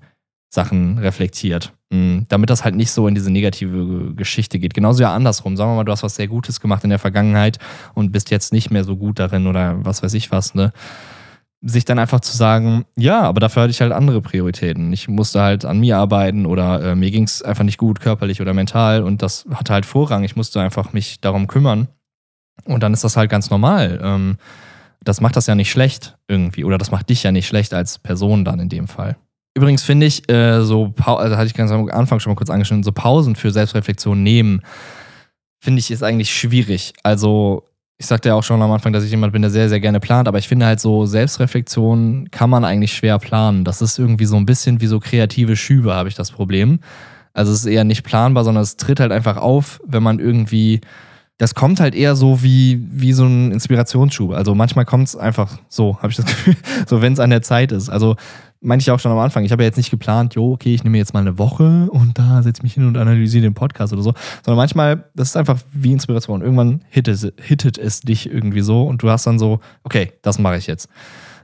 Sachen 0.55 0.97
reflektiert. 0.97 1.73
Mhm. 1.91 2.25
Damit 2.29 2.49
das 2.49 2.63
halt 2.63 2.75
nicht 2.75 2.91
so 2.91 3.07
in 3.07 3.13
diese 3.13 3.31
negative 3.31 4.15
Geschichte 4.15 4.57
geht. 4.57 4.73
Genauso 4.73 5.03
ja 5.03 5.13
andersrum. 5.13 5.55
Sagen 5.55 5.71
wir 5.71 5.75
mal, 5.75 5.83
du 5.83 5.91
hast 5.91 6.01
was 6.01 6.15
sehr 6.15 6.27
Gutes 6.27 6.59
gemacht 6.59 6.83
in 6.83 6.89
der 6.89 6.99
Vergangenheit 6.99 7.59
und 7.93 8.11
bist 8.11 8.31
jetzt 8.31 8.51
nicht 8.51 8.71
mehr 8.71 8.83
so 8.83 8.95
gut 8.95 9.19
darin 9.19 9.45
oder 9.45 9.85
was 9.85 10.01
weiß 10.01 10.15
ich 10.15 10.31
was, 10.31 10.55
ne? 10.55 10.73
Sich 11.61 11.85
dann 11.85 11.99
einfach 11.99 12.19
zu 12.19 12.35
sagen, 12.35 12.85
ja, 12.95 13.21
aber 13.21 13.39
dafür 13.39 13.63
hatte 13.63 13.71
ich 13.71 13.81
halt 13.81 13.91
andere 13.91 14.21
Prioritäten. 14.21 14.93
Ich 14.93 15.07
musste 15.07 15.41
halt 15.41 15.65
an 15.65 15.79
mir 15.79 15.97
arbeiten 15.97 16.45
oder 16.45 16.91
äh, 16.91 16.95
mir 16.95 17.09
ging 17.11 17.23
es 17.23 17.41
einfach 17.41 17.63
nicht 17.63 17.77
gut, 17.77 17.99
körperlich 17.99 18.41
oder 18.41 18.53
mental 18.53 19.03
und 19.03 19.21
das 19.21 19.45
hatte 19.51 19.73
halt 19.73 19.85
Vorrang. 19.85 20.23
Ich 20.23 20.35
musste 20.35 20.61
einfach 20.61 20.93
mich 20.93 21.21
darum 21.21 21.47
kümmern. 21.47 21.87
Und 22.65 22.83
dann 22.83 22.93
ist 22.93 23.03
das 23.03 23.17
halt 23.17 23.29
ganz 23.29 23.49
normal. 23.49 23.99
Ähm, 24.01 24.37
das 25.03 25.21
macht 25.21 25.35
das 25.35 25.47
ja 25.47 25.55
nicht 25.55 25.71
schlecht 25.71 26.17
irgendwie 26.27 26.63
oder 26.63 26.77
das 26.77 26.91
macht 26.91 27.09
dich 27.09 27.23
ja 27.23 27.31
nicht 27.31 27.47
schlecht 27.47 27.73
als 27.73 27.99
Person 27.99 28.45
dann 28.45 28.59
in 28.59 28.69
dem 28.69 28.87
Fall. 28.87 29.17
Übrigens 29.57 29.83
finde 29.83 30.05
ich, 30.05 30.29
äh, 30.29 30.63
so, 30.63 30.93
also 30.97 31.37
hatte 31.37 31.47
ich 31.47 31.53
ganz 31.53 31.71
am 31.71 31.89
Anfang 31.89 32.19
schon 32.19 32.31
mal 32.31 32.35
kurz 32.35 32.49
angeschnitten, 32.49 32.83
so 32.83 32.91
Pausen 32.91 33.35
für 33.35 33.51
Selbstreflexion 33.51 34.21
nehmen, 34.21 34.61
finde 35.61 35.79
ich, 35.79 35.91
ist 35.91 36.03
eigentlich 36.03 36.35
schwierig. 36.35 36.93
Also, 37.03 37.63
ich 37.97 38.05
sagte 38.05 38.29
ja 38.29 38.35
auch 38.35 38.43
schon 38.43 38.61
am 38.61 38.71
Anfang, 38.71 38.91
dass 38.91 39.05
ich 39.05 39.11
jemand 39.11 39.31
bin, 39.31 39.41
der 39.41 39.51
sehr, 39.51 39.69
sehr 39.69 39.79
gerne 39.79 40.01
plant, 40.01 40.27
aber 40.27 40.39
ich 40.39 40.49
finde 40.49 40.65
halt 40.65 40.81
so, 40.81 41.05
Selbstreflexion 41.05 42.27
kann 42.31 42.49
man 42.49 42.65
eigentlich 42.65 42.91
schwer 42.91 43.17
planen. 43.17 43.63
Das 43.63 43.81
ist 43.81 43.97
irgendwie 43.97 44.25
so 44.25 44.35
ein 44.35 44.45
bisschen 44.45 44.81
wie 44.81 44.87
so 44.87 44.99
kreative 44.99 45.55
Schübe, 45.55 45.93
habe 45.93 46.09
ich 46.09 46.15
das 46.15 46.31
Problem. 46.31 46.79
Also, 47.31 47.53
es 47.53 47.59
ist 47.59 47.65
eher 47.65 47.85
nicht 47.85 48.03
planbar, 48.03 48.43
sondern 48.43 48.61
es 48.61 48.75
tritt 48.75 48.99
halt 48.99 49.13
einfach 49.13 49.37
auf, 49.37 49.79
wenn 49.85 50.03
man 50.03 50.19
irgendwie 50.19 50.81
das 51.37 51.53
kommt 51.53 51.81
halt 51.81 51.95
eher 51.95 52.15
so 52.15 52.43
wie, 52.43 52.87
wie 52.91 53.11
so 53.11 53.25
ein 53.25 53.51
Inspirationsschub. 53.51 54.31
Also 54.31 54.55
manchmal 54.55 54.85
kommt 54.85 55.09
es 55.09 55.15
einfach 55.17 55.59
so, 55.67 55.97
habe 55.97 56.09
ich 56.09 56.15
das 56.15 56.25
Gefühl, 56.25 56.55
so 56.87 57.01
wenn 57.01 57.13
es 57.13 57.19
an 57.19 57.29
der 57.29 57.41
Zeit 57.41 57.71
ist. 57.71 57.89
Also 57.89 58.15
meinte 58.65 58.83
ich 58.83 58.91
auch 58.91 58.99
schon 58.99 59.11
am 59.11 59.19
Anfang, 59.19 59.45
ich 59.45 59.51
habe 59.51 59.63
ja 59.63 59.67
jetzt 59.67 59.77
nicht 59.77 59.91
geplant, 59.91 60.35
jo, 60.35 60.53
okay, 60.53 60.73
ich 60.73 60.83
nehme 60.83 60.97
jetzt 60.97 61.13
mal 61.13 61.21
eine 61.21 61.37
Woche 61.37 61.87
und 61.91 62.17
da 62.17 62.41
setze 62.43 62.59
ich 62.59 62.63
mich 62.63 62.73
hin 62.73 62.87
und 62.87 62.97
analysiere 62.97 63.43
den 63.43 63.53
Podcast 63.53 63.93
oder 63.93 64.01
so, 64.01 64.13
sondern 64.43 64.57
manchmal, 64.57 65.05
das 65.15 65.29
ist 65.29 65.37
einfach 65.37 65.59
wie 65.71 65.91
Inspiration. 65.91 66.41
Irgendwann 66.41 66.83
hittet, 66.89 67.33
hittet 67.41 67.77
es 67.77 68.01
dich 68.01 68.29
irgendwie 68.29 68.61
so 68.61 68.83
und 68.83 69.01
du 69.03 69.09
hast 69.09 69.27
dann 69.27 69.39
so, 69.39 69.59
okay, 69.83 70.13
das 70.21 70.39
mache 70.39 70.57
ich 70.57 70.67
jetzt. 70.67 70.89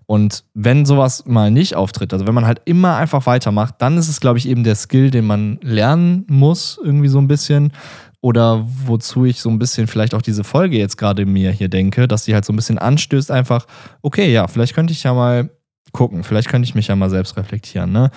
Und 0.07 0.43
wenn 0.53 0.85
sowas 0.85 1.25
mal 1.25 1.51
nicht 1.51 1.75
auftritt, 1.75 2.11
also 2.11 2.27
wenn 2.27 2.33
man 2.33 2.45
halt 2.45 2.61
immer 2.65 2.97
einfach 2.97 3.25
weitermacht, 3.27 3.75
dann 3.77 3.97
ist 3.97 4.09
es, 4.09 4.19
glaube 4.19 4.39
ich, 4.39 4.47
eben 4.49 4.65
der 4.65 4.75
Skill, 4.75 5.09
den 5.09 5.25
man 5.25 5.57
lernen 5.61 6.25
muss, 6.27 6.77
irgendwie 6.83 7.07
so 7.07 7.19
ein 7.19 7.29
bisschen. 7.29 7.71
Oder 8.19 8.67
wozu 8.85 9.25
ich 9.25 9.39
so 9.39 9.49
ein 9.49 9.57
bisschen 9.57 9.87
vielleicht 9.87 10.13
auch 10.13 10.21
diese 10.21 10.43
Folge 10.43 10.77
jetzt 10.77 10.97
gerade 10.97 11.25
mir 11.25 11.51
hier 11.51 11.69
denke, 11.69 12.07
dass 12.07 12.25
die 12.25 12.33
halt 12.33 12.45
so 12.45 12.51
ein 12.51 12.57
bisschen 12.57 12.77
anstößt, 12.77 13.31
einfach, 13.31 13.65
okay, 14.01 14.31
ja, 14.33 14.47
vielleicht 14.47 14.75
könnte 14.75 14.91
ich 14.91 15.01
ja 15.03 15.13
mal 15.13 15.49
gucken. 15.91 16.23
Vielleicht 16.23 16.49
könnte 16.49 16.67
ich 16.67 16.75
mich 16.75 16.87
ja 16.87 16.95
mal 16.95 17.09
selbst 17.09 17.37
reflektieren, 17.37 17.91
ne? 17.91 18.11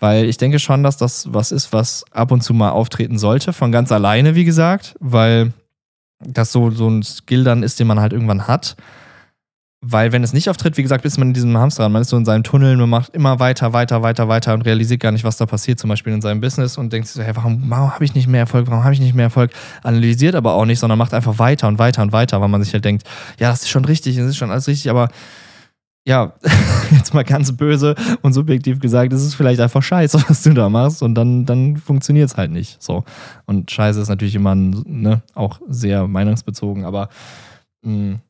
Weil 0.00 0.24
ich 0.24 0.36
denke 0.36 0.58
schon, 0.58 0.82
dass 0.82 0.96
das 0.96 1.32
was 1.32 1.52
ist, 1.52 1.72
was 1.72 2.04
ab 2.10 2.32
und 2.32 2.42
zu 2.42 2.54
mal 2.54 2.70
auftreten 2.70 3.18
sollte, 3.18 3.52
von 3.52 3.72
ganz 3.72 3.92
alleine, 3.92 4.34
wie 4.34 4.44
gesagt, 4.44 4.96
weil 5.00 5.52
das 6.20 6.52
so, 6.52 6.70
so 6.70 6.88
ein 6.88 7.02
Skill 7.02 7.44
dann 7.44 7.62
ist, 7.62 7.78
den 7.80 7.86
man 7.86 8.00
halt 8.00 8.12
irgendwann 8.12 8.46
hat. 8.46 8.76
Weil 9.80 10.10
wenn 10.10 10.24
es 10.24 10.32
nicht 10.32 10.50
auftritt, 10.50 10.76
wie 10.76 10.82
gesagt, 10.82 11.04
ist 11.04 11.18
man 11.18 11.28
in 11.28 11.34
diesem 11.34 11.56
Hamsterrad, 11.56 11.92
man 11.92 12.02
ist 12.02 12.08
so 12.08 12.16
in 12.16 12.24
seinem 12.24 12.42
Tunnel, 12.42 12.76
man 12.76 12.90
macht 12.90 13.14
immer 13.14 13.38
weiter, 13.38 13.72
weiter, 13.72 14.02
weiter, 14.02 14.26
weiter 14.26 14.52
und 14.52 14.62
realisiert 14.62 15.00
gar 15.00 15.12
nicht, 15.12 15.22
was 15.22 15.36
da 15.36 15.46
passiert, 15.46 15.78
zum 15.78 15.88
Beispiel 15.88 16.12
in 16.12 16.20
seinem 16.20 16.40
Business 16.40 16.76
und 16.78 16.92
denkt 16.92 17.06
sich 17.06 17.14
so, 17.14 17.22
hey, 17.22 17.36
warum, 17.36 17.62
warum 17.68 17.94
habe 17.94 18.04
ich 18.04 18.12
nicht 18.12 18.26
mehr 18.26 18.40
Erfolg, 18.40 18.66
warum 18.66 18.82
habe 18.82 18.94
ich 18.94 18.98
nicht 18.98 19.14
mehr 19.14 19.26
Erfolg? 19.26 19.52
Analysiert 19.84 20.34
aber 20.34 20.54
auch 20.54 20.64
nicht, 20.64 20.80
sondern 20.80 20.98
macht 20.98 21.14
einfach 21.14 21.38
weiter 21.38 21.68
und 21.68 21.78
weiter 21.78 22.02
und 22.02 22.10
weiter, 22.10 22.40
weil 22.40 22.48
man 22.48 22.60
sich 22.60 22.72
halt 22.72 22.84
denkt, 22.84 23.04
ja, 23.38 23.50
das 23.50 23.62
ist 23.62 23.68
schon 23.68 23.84
richtig, 23.84 24.16
das 24.16 24.26
ist 24.26 24.36
schon 24.36 24.50
alles 24.50 24.66
richtig, 24.66 24.90
aber 24.90 25.10
ja, 26.08 26.32
jetzt 26.90 27.12
mal 27.12 27.22
ganz 27.22 27.54
böse 27.54 27.94
und 28.22 28.32
subjektiv 28.32 28.80
gesagt, 28.80 29.12
es 29.12 29.22
ist 29.22 29.34
vielleicht 29.34 29.60
einfach 29.60 29.82
scheiße, 29.82 30.24
was 30.28 30.42
du 30.42 30.54
da 30.54 30.70
machst 30.70 31.02
und 31.02 31.14
dann, 31.14 31.44
dann 31.44 31.76
funktioniert 31.76 32.30
es 32.30 32.36
halt 32.36 32.50
nicht. 32.50 32.82
So. 32.82 33.04
Und 33.44 33.70
scheiße 33.70 34.00
ist 34.00 34.08
natürlich 34.08 34.34
immer 34.34 34.54
ne, 34.54 35.20
auch 35.34 35.60
sehr 35.68 36.08
meinungsbezogen, 36.08 36.86
aber 36.86 37.10
mh, 37.82 37.92
mm, 37.92 38.20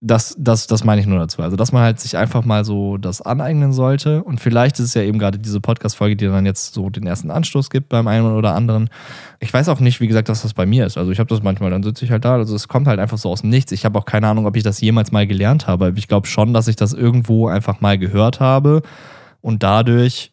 das, 0.00 0.36
das, 0.38 0.68
das 0.68 0.84
meine 0.84 1.00
ich 1.00 1.08
nur 1.08 1.18
dazu. 1.18 1.42
Also, 1.42 1.56
dass 1.56 1.72
man 1.72 1.82
halt 1.82 1.98
sich 1.98 2.16
einfach 2.16 2.44
mal 2.44 2.64
so 2.64 2.98
das 2.98 3.20
aneignen 3.20 3.72
sollte. 3.72 4.22
Und 4.22 4.40
vielleicht 4.40 4.78
ist 4.78 4.86
es 4.86 4.94
ja 4.94 5.02
eben 5.02 5.18
gerade 5.18 5.38
diese 5.38 5.60
Podcast-Folge, 5.60 6.14
die 6.14 6.26
dann 6.26 6.46
jetzt 6.46 6.72
so 6.72 6.88
den 6.88 7.06
ersten 7.06 7.32
Anstoß 7.32 7.68
gibt 7.68 7.88
beim 7.88 8.06
einen 8.06 8.26
oder 8.26 8.54
anderen. 8.54 8.90
Ich 9.40 9.52
weiß 9.52 9.68
auch 9.68 9.80
nicht, 9.80 10.00
wie 10.00 10.06
gesagt, 10.06 10.28
dass 10.28 10.42
das 10.42 10.54
bei 10.54 10.66
mir 10.66 10.86
ist. 10.86 10.98
Also, 10.98 11.10
ich 11.10 11.18
habe 11.18 11.28
das 11.28 11.42
manchmal, 11.42 11.70
dann 11.70 11.82
sitze 11.82 12.04
ich 12.04 12.12
halt 12.12 12.24
da. 12.24 12.34
Also, 12.34 12.54
es 12.54 12.68
kommt 12.68 12.86
halt 12.86 13.00
einfach 13.00 13.18
so 13.18 13.28
aus 13.28 13.40
dem 13.40 13.50
Nichts. 13.50 13.72
Ich 13.72 13.84
habe 13.84 13.98
auch 13.98 14.04
keine 14.04 14.28
Ahnung, 14.28 14.46
ob 14.46 14.54
ich 14.54 14.62
das 14.62 14.80
jemals 14.80 15.10
mal 15.10 15.26
gelernt 15.26 15.66
habe. 15.66 15.92
Ich 15.96 16.06
glaube 16.06 16.28
schon, 16.28 16.54
dass 16.54 16.68
ich 16.68 16.76
das 16.76 16.92
irgendwo 16.92 17.48
einfach 17.48 17.80
mal 17.80 17.98
gehört 17.98 18.38
habe. 18.38 18.82
Und 19.40 19.64
dadurch 19.64 20.32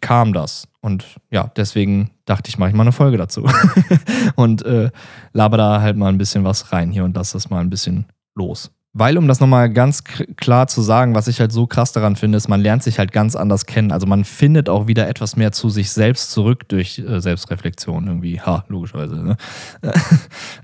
kam 0.00 0.32
das. 0.32 0.66
Und 0.80 1.04
ja, 1.30 1.50
deswegen 1.56 2.10
dachte 2.24 2.48
ich, 2.48 2.56
mache 2.56 2.70
ich 2.70 2.74
mal 2.74 2.82
eine 2.82 2.92
Folge 2.92 3.18
dazu. 3.18 3.46
und 4.36 4.64
äh, 4.64 4.90
laber 5.32 5.58
da 5.58 5.82
halt 5.82 5.98
mal 5.98 6.08
ein 6.08 6.18
bisschen 6.18 6.44
was 6.44 6.72
rein 6.72 6.90
hier 6.90 7.04
und 7.04 7.16
lass 7.16 7.32
das 7.32 7.50
mal 7.50 7.60
ein 7.60 7.70
bisschen 7.70 8.06
los. 8.34 8.70
Weil, 8.96 9.18
um 9.18 9.26
das 9.26 9.40
nochmal 9.40 9.70
ganz 9.70 10.04
klar 10.36 10.68
zu 10.68 10.80
sagen, 10.80 11.16
was 11.16 11.26
ich 11.26 11.40
halt 11.40 11.50
so 11.50 11.66
krass 11.66 11.90
daran 11.90 12.14
finde, 12.14 12.38
ist, 12.38 12.46
man 12.46 12.60
lernt 12.60 12.84
sich 12.84 13.00
halt 13.00 13.10
ganz 13.10 13.34
anders 13.34 13.66
kennen. 13.66 13.90
Also 13.90 14.06
man 14.06 14.24
findet 14.24 14.68
auch 14.68 14.86
wieder 14.86 15.08
etwas 15.08 15.34
mehr 15.34 15.50
zu 15.50 15.68
sich 15.68 15.90
selbst 15.90 16.30
zurück 16.30 16.68
durch 16.68 17.00
äh, 17.00 17.20
Selbstreflexion 17.20 18.06
irgendwie. 18.06 18.40
Ha, 18.40 18.64
logischerweise. 18.68 19.16
Ne? 19.16 19.36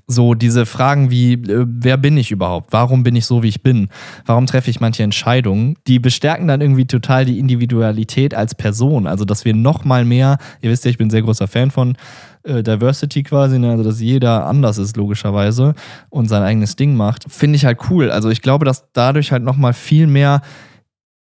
so 0.07 0.35
diese 0.35 0.65
Fragen 0.65 1.11
wie, 1.11 1.33
äh, 1.33 1.67
wer 1.67 1.97
bin 1.97 2.17
ich 2.17 2.31
überhaupt? 2.31 2.73
Warum 2.73 3.03
bin 3.03 3.17
ich 3.17 3.27
so, 3.27 3.43
wie 3.43 3.49
ich 3.49 3.65
bin? 3.65 3.89
Warum 4.27 4.47
treffe 4.47 4.71
ich 4.71 4.79
manche 4.79 5.03
Entscheidungen? 5.03 5.75
Die 5.89 5.99
bestärken 5.99 6.47
dann 6.47 6.61
irgendwie 6.61 6.87
total 6.87 7.25
die 7.25 7.41
Individualität 7.41 8.33
als 8.33 8.55
Person. 8.55 9.09
Also, 9.09 9.25
dass 9.25 9.45
wir 9.45 9.55
nochmal 9.55 10.05
mehr, 10.05 10.39
ihr 10.61 10.71
wisst 10.71 10.85
ja, 10.85 10.93
ich 10.93 10.99
bin 10.99 11.09
ein 11.09 11.11
sehr 11.11 11.23
großer 11.23 11.49
Fan 11.49 11.73
von 11.73 11.97
äh, 12.43 12.63
Diversity 12.63 13.23
quasi, 13.23 13.59
ne? 13.59 13.71
also 13.71 13.85
dass 13.85 14.01
jeder 14.01 14.47
anders 14.47 14.79
ist 14.79 14.97
logischerweise 14.97 15.75
und 16.09 16.29
sein 16.29 16.43
eigenes 16.43 16.77
Ding 16.77 16.97
macht, 16.97 17.25
finde 17.29 17.57
ich 17.57 17.65
halt 17.65 17.79
cool. 17.91 18.11
Also 18.11 18.31
ich 18.31 18.43
glaube, 18.43 18.65
dass 18.65 18.91
dadurch 18.93 19.33
halt 19.33 19.43
nochmal 19.43 19.73
viel 19.73 20.07
mehr 20.07 20.43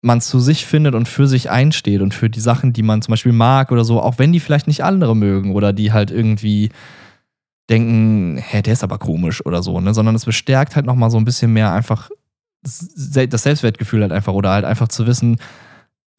man 0.03 0.20
zu 0.20 0.40
sich 0.40 0.66
findet 0.66 0.94
und 0.94 1.07
für 1.07 1.28
sich 1.28 1.50
einsteht 1.50 2.03
und 2.03 2.12
für 2.12 2.28
die 2.28 2.40
Sachen, 2.40 2.72
die 2.72 2.82
man 2.82 3.03
zum 3.03 3.12
Beispiel 3.12 3.32
mag 3.32 3.70
oder 3.70 3.84
so, 3.84 4.00
auch 4.00 4.18
wenn 4.18 4.32
die 4.32 4.40
vielleicht 4.40 4.66
nicht 4.66 4.82
andere 4.82 5.14
mögen 5.14 5.55
oder 5.55 5.72
die 5.72 5.92
halt 5.92 6.11
irgendwie 6.11 6.70
denken, 7.70 8.36
hä, 8.36 8.62
der 8.62 8.72
ist 8.72 8.82
aber 8.82 8.98
komisch 8.98 9.46
oder 9.46 9.62
so, 9.62 9.80
ne? 9.80 9.94
Sondern 9.94 10.16
es 10.16 10.24
bestärkt 10.24 10.74
halt 10.74 10.86
nochmal 10.86 11.11
so 11.11 11.18
ein 11.18 11.24
bisschen 11.24 11.53
mehr 11.53 11.72
einfach 11.72 12.11
das 12.62 13.42
Selbstwertgefühl 13.42 14.03
halt 14.03 14.12
einfach 14.12 14.34
oder 14.34 14.50
halt 14.50 14.64
einfach 14.64 14.88
zu 14.88 15.07
wissen, 15.07 15.36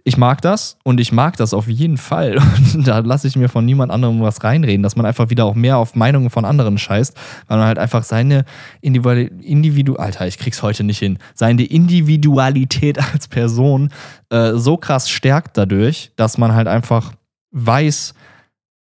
ich 0.06 0.18
mag 0.18 0.41
das 0.41 0.78
und 0.84 0.99
ich 0.99 1.12
mag 1.12 1.38
das 1.38 1.54
auf 1.54 1.68
jeden 1.68 1.97
Fall. 1.97 2.38
Und 2.74 2.88
da 2.88 2.99
lasse 2.99 3.28
ich 3.28 3.36
mir 3.36 3.47
von 3.47 3.66
niemand 3.66 3.91
anderem 3.91 4.22
was 4.22 4.43
reinreden, 4.43 4.84
dass 4.84 4.95
man 4.95 5.06
einfach 5.06 5.30
wieder 5.30 5.45
auch 5.45 5.56
mehr 5.56 5.78
auf 5.78 5.95
Meinungen 5.95 6.30
von 6.30 6.43
anderen 6.43 6.78
scheißt, 6.78 7.16
weil 7.47 7.58
man 7.58 7.68
halt 7.68 7.78
einfach 7.78 8.04
seine 8.04 8.45
Individu 8.82 9.95
Alter, 9.95 10.28
ich 10.28 10.38
krieg's 10.38 10.62
heute 10.62 10.84
nicht 10.84 10.99
hin, 10.99 11.20
seine 11.34 11.64
Individualität 11.64 12.99
als 13.14 13.28
Person 13.28 13.89
äh, 14.30 14.54
so 14.56 14.78
krass 14.78 15.10
stärkt 15.10 15.58
dadurch, 15.58 16.12
dass 16.16 16.38
man 16.38 16.54
halt 16.54 16.68
einfach 16.68 17.14
weiß, 17.51 18.14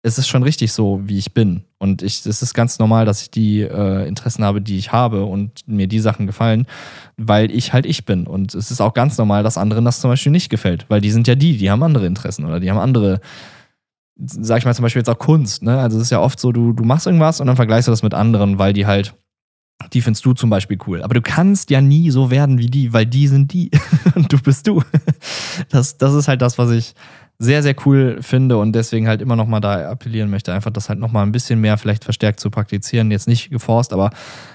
es 0.03 0.17
ist 0.17 0.27
schon 0.27 0.43
richtig 0.43 0.73
so, 0.73 1.01
wie 1.03 1.17
ich 1.17 1.33
bin. 1.33 1.63
Und 1.77 2.01
ich, 2.01 2.25
es 2.25 2.41
ist 2.41 2.53
ganz 2.53 2.79
normal, 2.79 3.05
dass 3.05 3.21
ich 3.21 3.31
die 3.31 3.61
äh, 3.61 4.07
Interessen 4.07 4.43
habe, 4.43 4.61
die 4.61 4.77
ich 4.77 4.91
habe 4.91 5.25
und 5.25 5.67
mir 5.67 5.87
die 5.87 5.99
Sachen 5.99 6.25
gefallen, 6.25 6.65
weil 7.17 7.51
ich 7.51 7.71
halt 7.73 7.85
ich 7.85 8.05
bin. 8.05 8.25
Und 8.25 8.55
es 8.55 8.71
ist 8.71 8.81
auch 8.81 8.93
ganz 8.93 9.17
normal, 9.17 9.43
dass 9.43 9.57
anderen 9.57 9.85
das 9.85 10.01
zum 10.01 10.09
Beispiel 10.09 10.31
nicht 10.31 10.49
gefällt, 10.49 10.85
weil 10.89 11.01
die 11.01 11.11
sind 11.11 11.27
ja 11.27 11.35
die, 11.35 11.57
die 11.57 11.69
haben 11.69 11.83
andere 11.83 12.07
Interessen 12.07 12.45
oder 12.45 12.59
die 12.59 12.71
haben 12.71 12.79
andere, 12.79 13.21
sag 14.15 14.57
ich 14.57 14.65
mal 14.65 14.73
zum 14.73 14.83
Beispiel 14.83 15.01
jetzt 15.01 15.09
auch 15.09 15.19
Kunst. 15.19 15.61
Ne? 15.61 15.77
Also 15.77 15.97
es 15.97 16.03
ist 16.03 16.09
ja 16.09 16.19
oft 16.19 16.39
so, 16.39 16.51
du, 16.51 16.73
du 16.73 16.83
machst 16.83 17.05
irgendwas 17.05 17.39
und 17.39 17.47
dann 17.47 17.55
vergleichst 17.55 17.87
du 17.87 17.91
das 17.91 18.01
mit 18.01 18.15
anderen, 18.15 18.57
weil 18.57 18.73
die 18.73 18.87
halt 18.87 19.13
die 19.93 20.01
findest 20.01 20.23
du 20.25 20.33
zum 20.33 20.49
Beispiel 20.49 20.77
cool. 20.87 21.01
Aber 21.01 21.13
du 21.13 21.21
kannst 21.21 21.69
ja 21.69 21.81
nie 21.81 22.11
so 22.11 22.29
werden 22.29 22.59
wie 22.59 22.67
die, 22.67 22.93
weil 22.93 23.05
die 23.05 23.27
sind 23.27 23.51
die 23.53 23.71
und 24.15 24.31
du 24.31 24.39
bist 24.39 24.67
du. 24.67 24.83
Das, 25.69 25.97
das 25.97 26.13
ist 26.13 26.27
halt 26.27 26.41
das, 26.41 26.57
was 26.57 26.71
ich 26.71 26.93
sehr, 27.41 27.63
sehr 27.63 27.75
cool 27.85 28.19
finde 28.21 28.57
und 28.57 28.73
deswegen 28.73 29.07
halt 29.07 29.19
immer 29.19 29.35
noch 29.35 29.47
mal 29.47 29.59
da 29.59 29.89
appellieren 29.89 30.29
möchte, 30.29 30.53
einfach 30.53 30.69
das 30.69 30.89
halt 30.89 30.99
noch 30.99 31.11
mal 31.11 31.23
ein 31.23 31.31
bisschen 31.31 31.59
mehr 31.59 31.79
vielleicht 31.79 32.03
verstärkt 32.03 32.39
zu 32.39 32.51
praktizieren. 32.51 33.09
Jetzt 33.09 33.27
nicht 33.27 33.49
geforst, 33.49 33.93
aber 33.93 34.11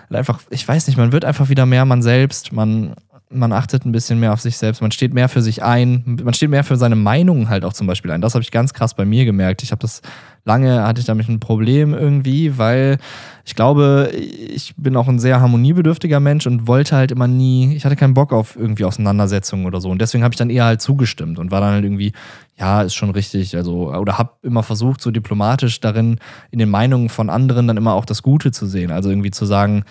halt 0.09 0.19
einfach, 0.19 0.41
ich 0.51 0.67
weiß 0.67 0.87
nicht, 0.87 0.97
man 0.97 1.11
wird 1.11 1.25
einfach 1.25 1.49
wieder 1.49 1.67
mehr 1.67 1.85
man 1.85 2.01
selbst, 2.01 2.53
man, 2.53 2.95
man 3.29 3.53
achtet 3.53 3.85
ein 3.85 3.93
bisschen 3.93 4.21
mehr 4.21 4.33
auf 4.33 4.41
sich 4.41 4.57
selbst, 4.57 4.81
man 4.81 4.93
steht 4.93 5.13
mehr 5.13 5.29
für 5.29 5.43
sich 5.43 5.63
ein, 5.63 6.19
man 6.23 6.35
steht 6.35 6.51
mehr 6.51 6.65
für 6.65 6.77
seine 6.77 6.97
Meinungen 6.97 7.49
halt 7.49 7.65
auch 7.65 7.73
zum 7.73 7.87
Beispiel 7.87 8.11
ein. 8.13 8.21
Das 8.21 8.35
habe 8.35 8.43
ich 8.43 8.51
ganz 8.51 8.73
krass 8.73 8.95
bei 8.95 9.05
mir 9.05 9.25
gemerkt. 9.25 9.63
Ich 9.63 9.73
habe 9.73 9.81
das 9.81 10.01
lange 10.47 10.85
hatte 10.85 11.01
ich 11.01 11.07
damit 11.07 11.29
ein 11.29 11.41
Problem 11.41 11.93
irgendwie, 11.93 12.57
weil 12.57 12.99
ich 13.45 13.55
glaube, 13.55 14.11
ich 14.15 14.75
bin 14.77 14.97
auch 14.97 15.09
ein 15.09 15.19
sehr 15.19 15.41
harmoniebedürftiger 15.41 16.21
Mensch 16.21 16.47
und 16.47 16.67
wollte 16.67 16.97
halt 16.97 17.11
immer 17.11 17.27
nie, 17.27 17.75
ich 17.75 17.85
hatte 17.85 17.97
keinen 17.97 18.15
Bock 18.15 18.33
auf 18.33 18.57
irgendwie 18.57 18.85
Auseinandersetzungen 18.85 19.67
oder 19.67 19.81
so. 19.81 19.91
Und 19.91 20.01
deswegen 20.01 20.25
habe 20.25 20.33
ich 20.33 20.39
dann 20.39 20.51
eher 20.51 20.65
halt 20.65 20.81
zugestimmt 20.81 21.39
und 21.39 21.51
war 21.51 21.61
dann 21.61 21.75
halt 21.75 21.85
irgendwie, 21.85 22.13
ja, 22.59 22.83
ist 22.83 22.95
schon 22.95 23.11
richtig. 23.11 23.57
Also, 23.57 23.93
oder 23.93 24.19
habe 24.19 24.31
immer 24.43 24.63
versucht, 24.63 25.01
so 25.01 25.11
diplomatisch 25.11 25.81
darin, 25.81 26.19
in 26.51 26.61
den 26.61 26.71
Meinungen 26.71 27.09
von 27.09 27.29
anderen 27.29 27.67
dann 27.67 27.77
immer 27.77 27.95
auch 27.95 28.05
das 28.05 28.23
Gute 28.23 28.53
zu 28.53 28.67
sehen. 28.67 28.91
Also 28.93 29.11
irgendwie 29.11 29.33
zu 29.33 29.47
sagen, 29.47 29.85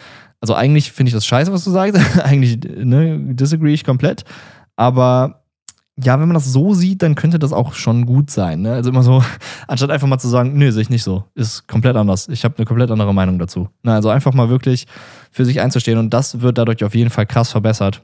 also 0.45 0.53
eigentlich 0.53 0.91
finde 0.91 1.09
ich 1.09 1.15
das 1.15 1.25
scheiße, 1.25 1.51
was 1.51 1.63
du 1.63 1.71
sagst. 1.71 1.99
eigentlich 2.23 2.59
ne, 2.63 3.17
disagree 3.33 3.73
ich 3.73 3.83
komplett. 3.83 4.23
Aber 4.75 5.41
ja, 5.99 6.19
wenn 6.19 6.27
man 6.27 6.35
das 6.35 6.45
so 6.45 6.75
sieht, 6.75 7.01
dann 7.01 7.15
könnte 7.15 7.39
das 7.39 7.51
auch 7.51 7.73
schon 7.73 8.05
gut 8.05 8.29
sein. 8.29 8.61
Ne? 8.61 8.73
Also 8.73 8.91
immer 8.91 9.01
so, 9.01 9.23
anstatt 9.67 9.89
einfach 9.89 10.07
mal 10.07 10.19
zu 10.19 10.27
sagen, 10.27 10.55
nö, 10.55 10.71
sehe 10.71 10.83
ich 10.83 10.91
nicht 10.91 11.01
so, 11.01 11.23
ist 11.33 11.67
komplett 11.67 11.95
anders. 11.95 12.27
Ich 12.27 12.43
habe 12.43 12.57
eine 12.57 12.67
komplett 12.67 12.91
andere 12.91 13.11
Meinung 13.11 13.39
dazu. 13.39 13.69
Ne? 13.81 13.91
Also 13.91 14.09
einfach 14.09 14.35
mal 14.35 14.49
wirklich 14.49 14.85
für 15.31 15.45
sich 15.45 15.61
einzustehen 15.61 15.97
und 15.97 16.13
das 16.13 16.41
wird 16.41 16.59
dadurch 16.59 16.83
auf 16.83 16.93
jeden 16.93 17.09
Fall 17.09 17.25
krass 17.25 17.49
verbessert. 17.49 18.03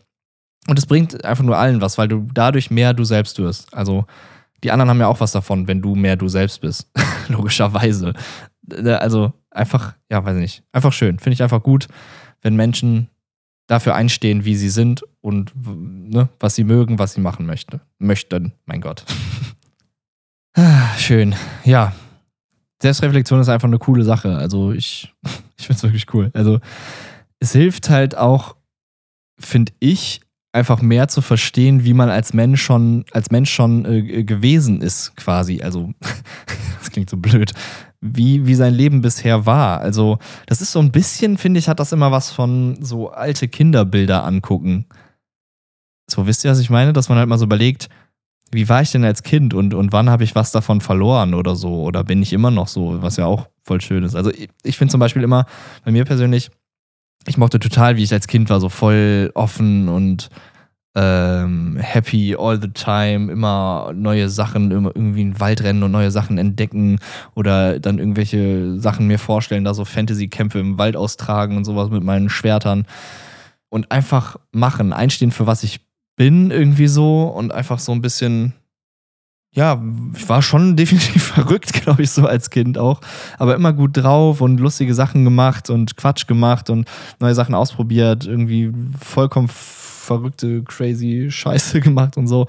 Und 0.67 0.79
es 0.79 0.87
bringt 0.87 1.23
einfach 1.23 1.43
nur 1.43 1.59
allen 1.59 1.79
was, 1.79 1.99
weil 1.99 2.07
du 2.07 2.27
dadurch 2.33 2.71
mehr 2.71 2.95
du 2.95 3.03
selbst 3.03 3.37
wirst. 3.37 3.71
Also 3.71 4.05
die 4.63 4.71
anderen 4.71 4.89
haben 4.89 4.99
ja 4.99 5.07
auch 5.07 5.19
was 5.19 5.31
davon, 5.31 5.67
wenn 5.67 5.83
du 5.83 5.93
mehr 5.93 6.15
du 6.15 6.27
selbst 6.27 6.61
bist. 6.61 6.89
Logischerweise. 7.27 8.13
Ne, 8.63 8.99
also 8.99 9.31
einfach, 9.51 9.93
ja, 10.09 10.25
weiß 10.25 10.35
ich 10.37 10.41
nicht. 10.41 10.63
Einfach 10.71 10.91
schön. 10.91 11.19
Finde 11.19 11.35
ich 11.35 11.43
einfach 11.43 11.61
gut, 11.61 11.87
wenn 12.41 12.55
Menschen 12.55 13.09
dafür 13.67 13.95
einstehen, 13.95 14.43
wie 14.43 14.55
sie 14.55 14.69
sind 14.69 15.03
und 15.21 15.53
ne, 15.55 16.29
was 16.39 16.55
sie 16.55 16.63
mögen, 16.63 16.99
was 16.99 17.13
sie 17.13 17.21
machen 17.21 17.45
möchte, 17.45 17.79
möchten. 17.99 18.53
Mein 18.65 18.81
Gott. 18.81 19.05
Ah, 20.53 20.97
schön. 20.97 21.35
Ja. 21.63 21.93
Selbstreflexion 22.81 23.39
ist 23.39 23.47
einfach 23.47 23.67
eine 23.67 23.77
coole 23.77 24.03
Sache. 24.03 24.35
Also 24.35 24.73
ich, 24.73 25.13
ich 25.57 25.67
finde 25.67 25.77
es 25.77 25.83
wirklich 25.83 26.13
cool. 26.13 26.31
Also 26.33 26.59
es 27.39 27.53
hilft 27.53 27.89
halt 27.89 28.17
auch, 28.17 28.55
finde 29.39 29.71
ich, 29.79 30.19
einfach 30.51 30.81
mehr 30.81 31.07
zu 31.07 31.21
verstehen, 31.21 31.85
wie 31.85 31.93
man 31.93 32.09
als 32.09 32.33
Mensch 32.33 32.61
schon, 32.61 33.05
als 33.11 33.31
Mensch 33.31 33.53
schon 33.53 33.85
äh, 33.85 34.23
gewesen 34.23 34.81
ist, 34.81 35.15
quasi. 35.15 35.61
Also, 35.61 35.93
das 36.79 36.91
klingt 36.91 37.09
so 37.09 37.15
blöd 37.15 37.53
wie, 38.01 38.47
wie 38.47 38.55
sein 38.55 38.73
Leben 38.73 39.01
bisher 39.01 39.45
war. 39.45 39.79
Also, 39.79 40.17
das 40.47 40.61
ist 40.61 40.71
so 40.71 40.79
ein 40.79 40.91
bisschen, 40.91 41.37
finde 41.37 41.59
ich, 41.59 41.69
hat 41.69 41.79
das 41.79 41.91
immer 41.91 42.11
was 42.11 42.31
von 42.31 42.77
so 42.83 43.11
alte 43.11 43.47
Kinderbilder 43.47 44.23
angucken. 44.23 44.85
So, 46.09 46.25
wisst 46.25 46.43
ihr, 46.43 46.51
was 46.51 46.59
ich 46.59 46.71
meine? 46.71 46.93
Dass 46.93 47.09
man 47.09 47.19
halt 47.19 47.29
mal 47.29 47.37
so 47.37 47.45
überlegt, 47.45 47.89
wie 48.51 48.67
war 48.67 48.81
ich 48.81 48.91
denn 48.91 49.05
als 49.05 49.23
Kind 49.23 49.53
und, 49.53 49.73
und 49.73 49.93
wann 49.93 50.09
habe 50.09 50.23
ich 50.23 50.35
was 50.35 50.51
davon 50.51 50.81
verloren 50.81 51.35
oder 51.35 51.55
so? 51.55 51.83
Oder 51.83 52.03
bin 52.03 52.21
ich 52.21 52.33
immer 52.33 52.51
noch 52.51 52.67
so, 52.67 53.01
was 53.01 53.17
ja 53.17 53.25
auch 53.25 53.47
voll 53.63 53.79
schön 53.79 54.03
ist. 54.03 54.15
Also, 54.15 54.31
ich, 54.31 54.49
ich 54.63 54.77
finde 54.77 54.91
zum 54.91 54.99
Beispiel 54.99 55.23
immer, 55.23 55.45
bei 55.85 55.91
mir 55.91 56.03
persönlich, 56.03 56.49
ich 57.27 57.37
mochte 57.37 57.59
total, 57.59 57.97
wie 57.97 58.03
ich 58.03 58.11
als 58.11 58.27
Kind 58.27 58.49
war, 58.49 58.59
so 58.59 58.69
voll 58.69 59.31
offen 59.35 59.89
und 59.89 60.29
ähm, 60.93 61.77
happy 61.79 62.35
all 62.35 62.61
the 62.61 62.67
time, 62.67 63.31
immer 63.31 63.93
neue 63.95 64.29
Sachen, 64.29 64.71
immer 64.71 64.91
irgendwie 64.93 65.21
in 65.21 65.31
den 65.31 65.39
Wald 65.39 65.63
rennen 65.63 65.83
und 65.83 65.91
neue 65.91 66.11
Sachen 66.11 66.37
entdecken 66.37 66.99
oder 67.33 67.79
dann 67.79 67.97
irgendwelche 67.97 68.79
Sachen 68.79 69.07
mir 69.07 69.19
vorstellen, 69.19 69.63
da 69.63 69.73
so 69.73 69.85
Fantasy-Kämpfe 69.85 70.59
im 70.59 70.77
Wald 70.77 70.97
austragen 70.97 71.55
und 71.55 71.63
sowas 71.63 71.89
mit 71.89 72.03
meinen 72.03 72.29
Schwertern 72.29 72.85
und 73.69 73.91
einfach 73.91 74.35
machen, 74.51 74.91
einstehen 74.91 75.31
für 75.31 75.47
was 75.47 75.63
ich 75.63 75.79
bin 76.17 76.51
irgendwie 76.51 76.87
so 76.87 77.23
und 77.23 77.53
einfach 77.53 77.79
so 77.79 77.93
ein 77.93 78.01
bisschen 78.01 78.53
ja, 79.53 79.81
ich 80.15 80.29
war 80.29 80.41
schon 80.41 80.75
definitiv 80.77 81.23
verrückt, 81.23 81.73
glaube 81.73 82.03
ich, 82.03 82.11
so 82.11 82.25
als 82.25 82.49
Kind 82.49 82.77
auch. 82.77 83.01
Aber 83.37 83.55
immer 83.55 83.73
gut 83.73 83.97
drauf 83.97 84.39
und 84.39 84.59
lustige 84.59 84.93
Sachen 84.93 85.25
gemacht 85.25 85.69
und 85.69 85.97
Quatsch 85.97 86.25
gemacht 86.25 86.69
und 86.69 86.87
neue 87.19 87.35
Sachen 87.35 87.53
ausprobiert, 87.53 88.25
irgendwie 88.25 88.71
vollkommen 88.99 89.49
verrückte, 90.01 90.63
crazy 90.63 91.27
Scheiße 91.29 91.79
gemacht 91.81 92.17
und 92.17 92.27
so. 92.27 92.47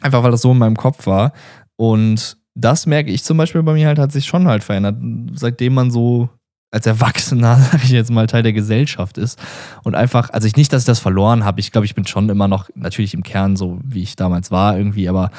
Einfach 0.00 0.22
weil 0.22 0.30
das 0.30 0.42
so 0.42 0.52
in 0.52 0.58
meinem 0.58 0.76
Kopf 0.76 1.06
war. 1.06 1.32
Und 1.76 2.36
das 2.54 2.86
merke 2.86 3.10
ich 3.10 3.24
zum 3.24 3.36
Beispiel 3.36 3.62
bei 3.62 3.72
mir 3.72 3.88
halt, 3.88 3.98
hat 3.98 4.12
sich 4.12 4.26
schon 4.26 4.46
halt 4.46 4.62
verändert. 4.62 4.96
Seitdem 5.34 5.74
man 5.74 5.90
so 5.90 6.28
als 6.70 6.86
Erwachsener, 6.86 7.56
sag 7.72 7.84
ich 7.84 7.90
jetzt 7.90 8.10
mal, 8.10 8.26
Teil 8.26 8.42
der 8.42 8.52
Gesellschaft 8.52 9.18
ist. 9.18 9.38
Und 9.82 9.94
einfach, 9.94 10.30
also 10.30 10.46
ich 10.46 10.56
nicht, 10.56 10.72
dass 10.72 10.82
ich 10.82 10.86
das 10.86 11.00
verloren 11.00 11.44
habe. 11.44 11.60
Ich 11.60 11.72
glaube, 11.72 11.84
ich 11.84 11.94
bin 11.94 12.06
schon 12.06 12.28
immer 12.28 12.48
noch 12.48 12.68
natürlich 12.74 13.14
im 13.14 13.22
Kern 13.22 13.56
so, 13.56 13.78
wie 13.84 14.02
ich 14.02 14.16
damals 14.16 14.50
war, 14.50 14.76
irgendwie, 14.76 15.08
aber 15.08 15.30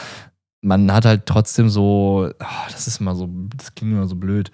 man 0.61 0.91
hat 0.91 1.05
halt 1.05 1.25
trotzdem 1.25 1.69
so, 1.69 2.29
oh, 2.39 2.71
das 2.71 2.87
ist 2.87 2.99
immer 2.99 3.15
so, 3.15 3.29
das 3.55 3.75
klingt 3.75 3.93
immer 3.93 4.07
so 4.07 4.15
blöd 4.15 4.51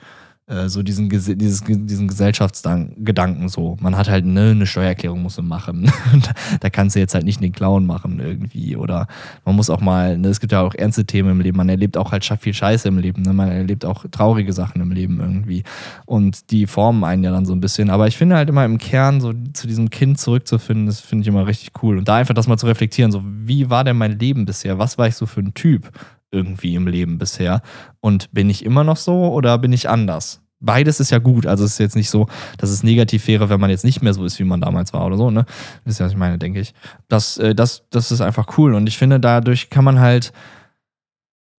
äh, 0.51 0.67
so 0.67 0.83
diesen, 0.83 1.09
dieses, 1.09 1.63
diesen 1.63 2.07
Gesellschaftsgedanken 2.07 3.47
so. 3.47 3.77
Man 3.79 3.95
hat 3.95 4.09
halt 4.09 4.25
ne, 4.25 4.51
eine 4.51 4.65
Steuererklärung 4.65 5.21
muss 5.21 5.37
man 5.37 5.47
machen. 5.47 5.91
da 6.59 6.69
kannst 6.69 6.95
du 6.95 6.99
jetzt 6.99 7.13
halt 7.13 7.23
nicht 7.23 7.41
den 7.41 7.53
Clown 7.53 7.85
machen 7.85 8.19
irgendwie. 8.19 8.75
Oder 8.75 9.07
man 9.45 9.55
muss 9.55 9.69
auch 9.69 9.79
mal, 9.79 10.17
ne, 10.17 10.27
es 10.27 10.41
gibt 10.41 10.51
ja 10.51 10.61
auch 10.61 10.75
ernste 10.75 11.05
Themen 11.05 11.31
im 11.31 11.41
Leben. 11.41 11.57
Man 11.57 11.69
erlebt 11.69 11.95
auch 11.95 12.11
halt 12.11 12.25
viel 12.25 12.53
Scheiße 12.53 12.87
im 12.89 12.97
Leben. 12.97 13.21
Ne? 13.21 13.31
Man 13.31 13.49
erlebt 13.49 13.85
auch 13.85 14.05
traurige 14.11 14.51
Sachen 14.51 14.81
im 14.81 14.91
Leben 14.91 15.21
irgendwie. 15.21 15.63
Und 16.05 16.51
die 16.51 16.67
formen 16.67 17.05
einen 17.05 17.23
ja 17.23 17.31
dann 17.31 17.45
so 17.45 17.53
ein 17.53 17.61
bisschen. 17.61 17.89
Aber 17.89 18.07
ich 18.07 18.17
finde 18.17 18.35
halt 18.35 18.49
immer 18.49 18.65
im 18.65 18.77
Kern, 18.77 19.21
so 19.21 19.33
zu 19.53 19.67
diesem 19.67 19.89
Kind 19.89 20.19
zurückzufinden, 20.19 20.85
das 20.85 20.99
finde 20.99 21.21
ich 21.21 21.27
immer 21.29 21.47
richtig 21.47 21.71
cool. 21.81 21.97
Und 21.97 22.07
da 22.07 22.17
einfach 22.17 22.33
das 22.33 22.47
mal 22.47 22.57
zu 22.57 22.67
reflektieren, 22.67 23.11
so 23.11 23.23
wie 23.23 23.69
war 23.69 23.85
denn 23.85 23.97
mein 23.97 24.19
Leben 24.19 24.45
bisher? 24.45 24.77
Was 24.77 24.97
war 24.97 25.07
ich 25.07 25.15
so 25.15 25.25
für 25.25 25.39
ein 25.39 25.53
Typ? 25.53 25.91
Irgendwie 26.31 26.75
im 26.75 26.87
Leben 26.87 27.17
bisher. 27.17 27.61
Und 27.99 28.31
bin 28.33 28.49
ich 28.49 28.65
immer 28.65 28.83
noch 28.83 28.97
so 28.97 29.31
oder 29.33 29.57
bin 29.57 29.73
ich 29.73 29.89
anders? 29.89 30.41
Beides 30.59 30.99
ist 30.99 31.11
ja 31.11 31.17
gut. 31.17 31.45
Also 31.45 31.63
es 31.65 31.71
ist 31.71 31.79
jetzt 31.79 31.95
nicht 31.95 32.09
so, 32.09 32.27
dass 32.57 32.69
es 32.69 32.83
negativ 32.83 33.27
wäre, 33.27 33.49
wenn 33.49 33.59
man 33.59 33.71
jetzt 33.71 33.83
nicht 33.83 34.01
mehr 34.01 34.13
so 34.13 34.23
ist, 34.23 34.39
wie 34.39 34.43
man 34.43 34.61
damals 34.61 34.93
war 34.93 35.05
oder 35.05 35.17
so, 35.17 35.31
ne? 35.31 35.45
Das 35.83 35.95
ist 35.95 35.99
ja, 35.99 36.05
was 36.05 36.13
ich 36.13 36.17
meine, 36.17 36.37
denke 36.37 36.59
ich. 36.59 36.73
Das, 37.07 37.37
äh, 37.37 37.55
das, 37.55 37.83
das 37.89 38.11
ist 38.11 38.21
einfach 38.21 38.57
cool. 38.57 38.75
Und 38.75 38.87
ich 38.87 38.97
finde, 38.97 39.19
dadurch 39.19 39.69
kann 39.69 39.83
man 39.83 39.99
halt 39.99 40.31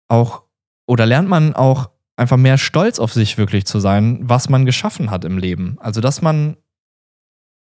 auch 0.08 0.42
oder 0.86 1.06
lernt 1.06 1.28
man 1.28 1.54
auch 1.54 1.90
einfach 2.16 2.36
mehr 2.36 2.58
stolz 2.58 2.98
auf 2.98 3.12
sich 3.12 3.38
wirklich 3.38 3.66
zu 3.66 3.80
sein, 3.80 4.20
was 4.22 4.48
man 4.48 4.66
geschaffen 4.66 5.10
hat 5.10 5.24
im 5.24 5.38
Leben. 5.38 5.76
Also, 5.80 6.00
dass 6.00 6.22
man 6.22 6.56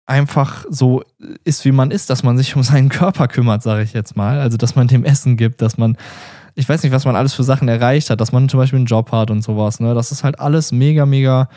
einfach 0.07 0.65
so 0.69 1.05
ist, 1.45 1.65
wie 1.65 1.73
man 1.73 1.91
ist, 1.91 2.11
dass 2.11 2.23
man 2.23 2.37
sich 2.37 2.57
um 2.57 2.63
seinen 2.63 2.89
Körper 2.89 3.29
kümmert, 3.29 3.63
sage 3.63 3.83
ich 3.83 3.93
jetzt 3.93 4.17
mal. 4.17 4.41
Also, 4.41 4.57
dass 4.57 4.75
man 4.75 4.89
dem 4.89 5.05
Essen 5.05 5.37
gibt, 5.37 5.63
dass 5.63 5.79
man 5.79 5.97
ich 6.55 6.69
weiß 6.69 6.83
nicht, 6.83 6.93
was 6.93 7.05
man 7.05 7.17
alles 7.17 7.35
für 7.35 7.43
Sachen 7.43 7.69
erreicht 7.69 8.11
hat, 8.11 8.21
dass 8.21 8.33
man 8.33 8.49
zum 8.49 8.59
Beispiel 8.59 8.79
einen 8.79 8.87
Job 8.87 9.13
hat 9.13 9.31
und 9.31 9.43
sowas. 9.43 9.81
Ne? 9.81 9.95
Das 9.95 10.13
ist 10.13 10.25
halt 10.25 10.39
alles 10.39 10.73
mega, 10.73 11.07
mega 11.07 11.49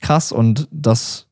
krass 0.00 0.32
und 0.32 0.68
das, 0.70 1.28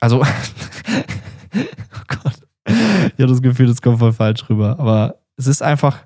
also, 0.00 0.22
oh 1.54 2.04
Gott, 2.08 2.38
ich 2.66 3.20
habe 3.20 3.26
das 3.26 3.42
Gefühl, 3.42 3.66
das 3.66 3.82
kommt 3.82 3.98
voll 3.98 4.12
falsch 4.12 4.48
rüber, 4.48 4.78
aber 4.78 5.16
es 5.36 5.46
ist 5.46 5.62
einfach 5.62 5.98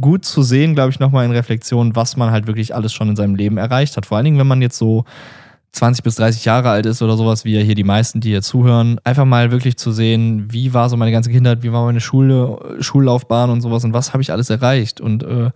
gut 0.00 0.24
zu 0.24 0.42
sehen, 0.42 0.74
glaube 0.74 0.90
ich, 0.90 1.00
nochmal 1.00 1.24
in 1.24 1.30
Reflexion, 1.32 1.96
was 1.96 2.16
man 2.16 2.30
halt 2.30 2.46
wirklich 2.46 2.74
alles 2.74 2.92
schon 2.92 3.08
in 3.08 3.16
seinem 3.16 3.34
Leben 3.34 3.56
erreicht 3.56 3.96
hat. 3.96 4.06
Vor 4.06 4.16
allen 4.16 4.26
Dingen, 4.26 4.38
wenn 4.38 4.46
man 4.46 4.62
jetzt 4.62 4.78
so 4.78 5.04
20 5.72 6.02
bis 6.02 6.14
30 6.16 6.44
Jahre 6.44 6.70
alt 6.70 6.86
ist 6.86 7.02
oder 7.02 7.16
sowas, 7.16 7.44
wie 7.44 7.54
ja 7.54 7.60
hier 7.60 7.74
die 7.74 7.84
meisten, 7.84 8.20
die 8.20 8.30
hier 8.30 8.42
zuhören, 8.42 8.98
einfach 9.04 9.24
mal 9.24 9.50
wirklich 9.50 9.76
zu 9.76 9.92
sehen, 9.92 10.46
wie 10.50 10.72
war 10.72 10.88
so 10.88 10.96
meine 10.96 11.12
ganze 11.12 11.30
Kindheit, 11.30 11.62
wie 11.62 11.72
war 11.72 11.84
meine 11.84 12.00
Schule, 12.00 12.76
Schullaufbahn 12.80 13.50
und 13.50 13.60
sowas 13.60 13.84
und 13.84 13.92
was 13.92 14.12
habe 14.12 14.22
ich 14.22 14.32
alles 14.32 14.50
erreicht 14.50 15.00
und 15.00 15.22
äh, 15.22 15.50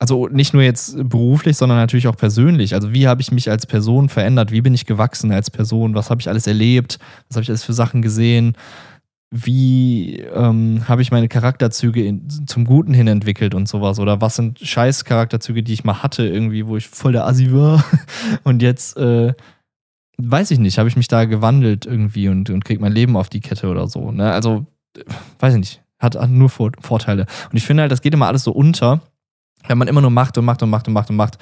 also 0.00 0.28
nicht 0.28 0.54
nur 0.54 0.62
jetzt 0.62 0.96
beruflich, 1.10 1.58
sondern 1.58 1.76
natürlich 1.76 2.08
auch 2.08 2.16
persönlich. 2.16 2.74
Also 2.74 2.94
wie 2.94 3.06
habe 3.06 3.20
ich 3.20 3.32
mich 3.32 3.50
als 3.50 3.66
Person 3.66 4.08
verändert? 4.08 4.50
Wie 4.50 4.62
bin 4.62 4.72
ich 4.72 4.86
gewachsen 4.86 5.30
als 5.30 5.50
Person? 5.50 5.94
Was 5.94 6.08
habe 6.08 6.22
ich 6.22 6.28
alles 6.28 6.46
erlebt? 6.46 6.98
Was 7.28 7.36
habe 7.36 7.42
ich 7.42 7.50
alles 7.50 7.64
für 7.64 7.74
Sachen 7.74 8.00
gesehen? 8.00 8.54
Wie 9.30 10.16
ähm, 10.16 10.88
habe 10.88 11.02
ich 11.02 11.12
meine 11.12 11.28
Charakterzüge 11.28 12.04
in, 12.04 12.28
zum 12.46 12.64
Guten 12.64 12.92
hin 12.92 13.06
entwickelt 13.06 13.54
und 13.54 13.68
sowas? 13.68 14.00
Oder 14.00 14.20
was 14.20 14.36
sind 14.36 14.58
scheiß 14.58 15.04
Charakterzüge, 15.04 15.62
die 15.62 15.72
ich 15.72 15.84
mal 15.84 16.02
hatte, 16.02 16.26
irgendwie, 16.26 16.66
wo 16.66 16.76
ich 16.76 16.88
voll 16.88 17.12
der 17.12 17.26
Assi 17.26 17.52
war 17.52 17.84
und 18.42 18.60
jetzt, 18.60 18.96
äh, 18.96 19.34
weiß 20.18 20.50
ich 20.50 20.58
nicht, 20.58 20.78
habe 20.78 20.88
ich 20.88 20.96
mich 20.96 21.08
da 21.08 21.24
gewandelt 21.26 21.86
irgendwie 21.86 22.28
und, 22.28 22.50
und 22.50 22.64
krieg 22.64 22.80
mein 22.80 22.92
Leben 22.92 23.16
auf 23.16 23.28
die 23.28 23.40
Kette 23.40 23.68
oder 23.68 23.86
so. 23.86 24.10
Ne? 24.10 24.32
Also, 24.32 24.66
weiß 25.38 25.54
ich 25.54 25.60
nicht, 25.60 25.82
hat, 26.00 26.16
hat 26.16 26.30
nur 26.30 26.48
Vor 26.48 26.72
Vorteile. 26.80 27.26
Und 27.50 27.56
ich 27.56 27.64
finde 27.64 27.82
halt, 27.82 27.92
das 27.92 28.02
geht 28.02 28.14
immer 28.14 28.26
alles 28.26 28.42
so 28.42 28.50
unter, 28.50 29.00
wenn 29.68 29.78
man 29.78 29.88
immer 29.88 30.00
nur 30.00 30.10
macht 30.10 30.36
und 30.38 30.44
macht 30.44 30.62
und 30.62 30.70
macht 30.70 30.88
und 30.88 30.94
macht 30.94 31.10
und 31.10 31.16
macht 31.16 31.38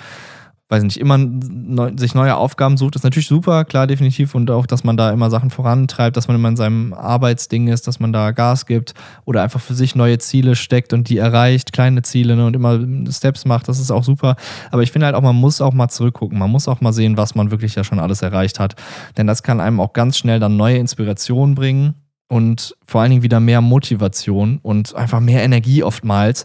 weiß 0.70 0.82
nicht, 0.82 0.98
immer 0.98 1.16
neu, 1.16 1.92
sich 1.96 2.14
neue 2.14 2.36
Aufgaben 2.36 2.76
sucht, 2.76 2.94
ist 2.94 3.02
natürlich 3.02 3.26
super, 3.26 3.64
klar, 3.64 3.86
definitiv. 3.86 4.34
Und 4.34 4.50
auch, 4.50 4.66
dass 4.66 4.84
man 4.84 4.98
da 4.98 5.10
immer 5.10 5.30
Sachen 5.30 5.48
vorantreibt, 5.50 6.16
dass 6.16 6.28
man 6.28 6.36
immer 6.36 6.50
in 6.50 6.56
seinem 6.56 6.92
Arbeitsding 6.92 7.68
ist, 7.68 7.86
dass 7.86 8.00
man 8.00 8.12
da 8.12 8.32
Gas 8.32 8.66
gibt 8.66 8.92
oder 9.24 9.42
einfach 9.42 9.60
für 9.60 9.74
sich 9.74 9.94
neue 9.94 10.18
Ziele 10.18 10.56
steckt 10.56 10.92
und 10.92 11.08
die 11.08 11.16
erreicht, 11.16 11.72
kleine 11.72 12.02
Ziele 12.02 12.36
ne, 12.36 12.46
und 12.46 12.54
immer 12.54 12.78
Steps 13.10 13.46
macht, 13.46 13.68
das 13.68 13.80
ist 13.80 13.90
auch 13.90 14.04
super. 14.04 14.36
Aber 14.70 14.82
ich 14.82 14.92
finde 14.92 15.06
halt 15.06 15.16
auch, 15.16 15.22
man 15.22 15.36
muss 15.36 15.62
auch 15.62 15.72
mal 15.72 15.88
zurückgucken. 15.88 16.38
Man 16.38 16.50
muss 16.50 16.68
auch 16.68 16.82
mal 16.82 16.92
sehen, 16.92 17.16
was 17.16 17.34
man 17.34 17.50
wirklich 17.50 17.74
ja 17.74 17.82
schon 17.82 17.98
alles 17.98 18.20
erreicht 18.20 18.60
hat. 18.60 18.76
Denn 19.16 19.26
das 19.26 19.42
kann 19.42 19.60
einem 19.60 19.80
auch 19.80 19.94
ganz 19.94 20.18
schnell 20.18 20.38
dann 20.38 20.58
neue 20.58 20.76
Inspirationen 20.76 21.54
bringen 21.54 21.94
und 22.28 22.76
vor 22.86 23.00
allen 23.00 23.10
Dingen 23.10 23.22
wieder 23.22 23.40
mehr 23.40 23.62
Motivation 23.62 24.58
und 24.62 24.94
einfach 24.94 25.20
mehr 25.20 25.42
Energie 25.42 25.82
oftmals 25.82 26.44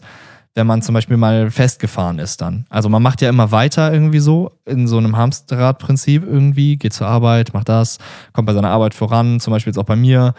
wenn 0.56 0.68
man 0.68 0.82
zum 0.82 0.93
Beispiel 0.93 1.18
mal 1.18 1.49
festgefahren 1.49 2.20
ist 2.20 2.41
dann. 2.41 2.66
Also 2.70 2.88
man 2.89 3.01
macht 3.01 3.22
ja 3.22 3.30
immer 3.30 3.51
weiter 3.51 3.91
irgendwie 3.91 4.20
so, 4.20 4.51
in 4.66 4.88
so 4.88 4.97
einem 4.97 5.18
Hamsterrad-Prinzip 5.18 6.24
irgendwie, 6.24 6.78
geht 6.78 6.93
zur 6.93 7.08
Arbeit, 7.08 7.54
macht 7.54 7.70
das, 7.70 7.97
kommt 8.34 8.45
bei 8.45 8.54
seiner 8.54 8.70
Arbeit 8.70 8.93
voran, 8.93 9.39
zum 9.39 9.51
Beispiel 9.51 9.72
jetzt 9.72 9.80
auch 9.80 9.86
bei 9.86 9.95
mir. 9.95 10.36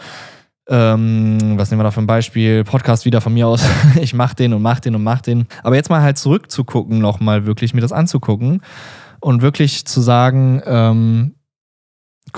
Ähm, 0.69 1.59
was 1.59 1.71
nehmen 1.71 1.81
wir 1.81 1.85
da 1.85 1.91
für 1.91 2.01
ein 2.01 2.07
Beispiel? 2.07 2.65
Podcast 2.65 3.05
wieder 3.05 3.21
von 3.21 3.35
mir 3.35 3.47
aus. 3.47 3.65
ich 4.01 4.15
mach 4.15 4.35
den 4.35 4.55
und 4.55 4.63
mach 4.63 4.81
den 4.81 4.95
und 4.95 5.03
mach 5.03 5.21
den. 5.21 5.47
Aber 5.63 5.75
jetzt 5.75 5.91
mal 5.91 6.01
halt 6.01 6.17
zurückzugucken, 6.17 7.01
nochmal 7.01 7.45
wirklich 7.45 7.75
mir 7.75 7.81
das 7.81 7.93
anzugucken 7.93 8.63
und 9.21 9.43
wirklich 9.43 9.85
zu 9.85 10.01
sagen, 10.01 10.63
ähm, 10.65 11.35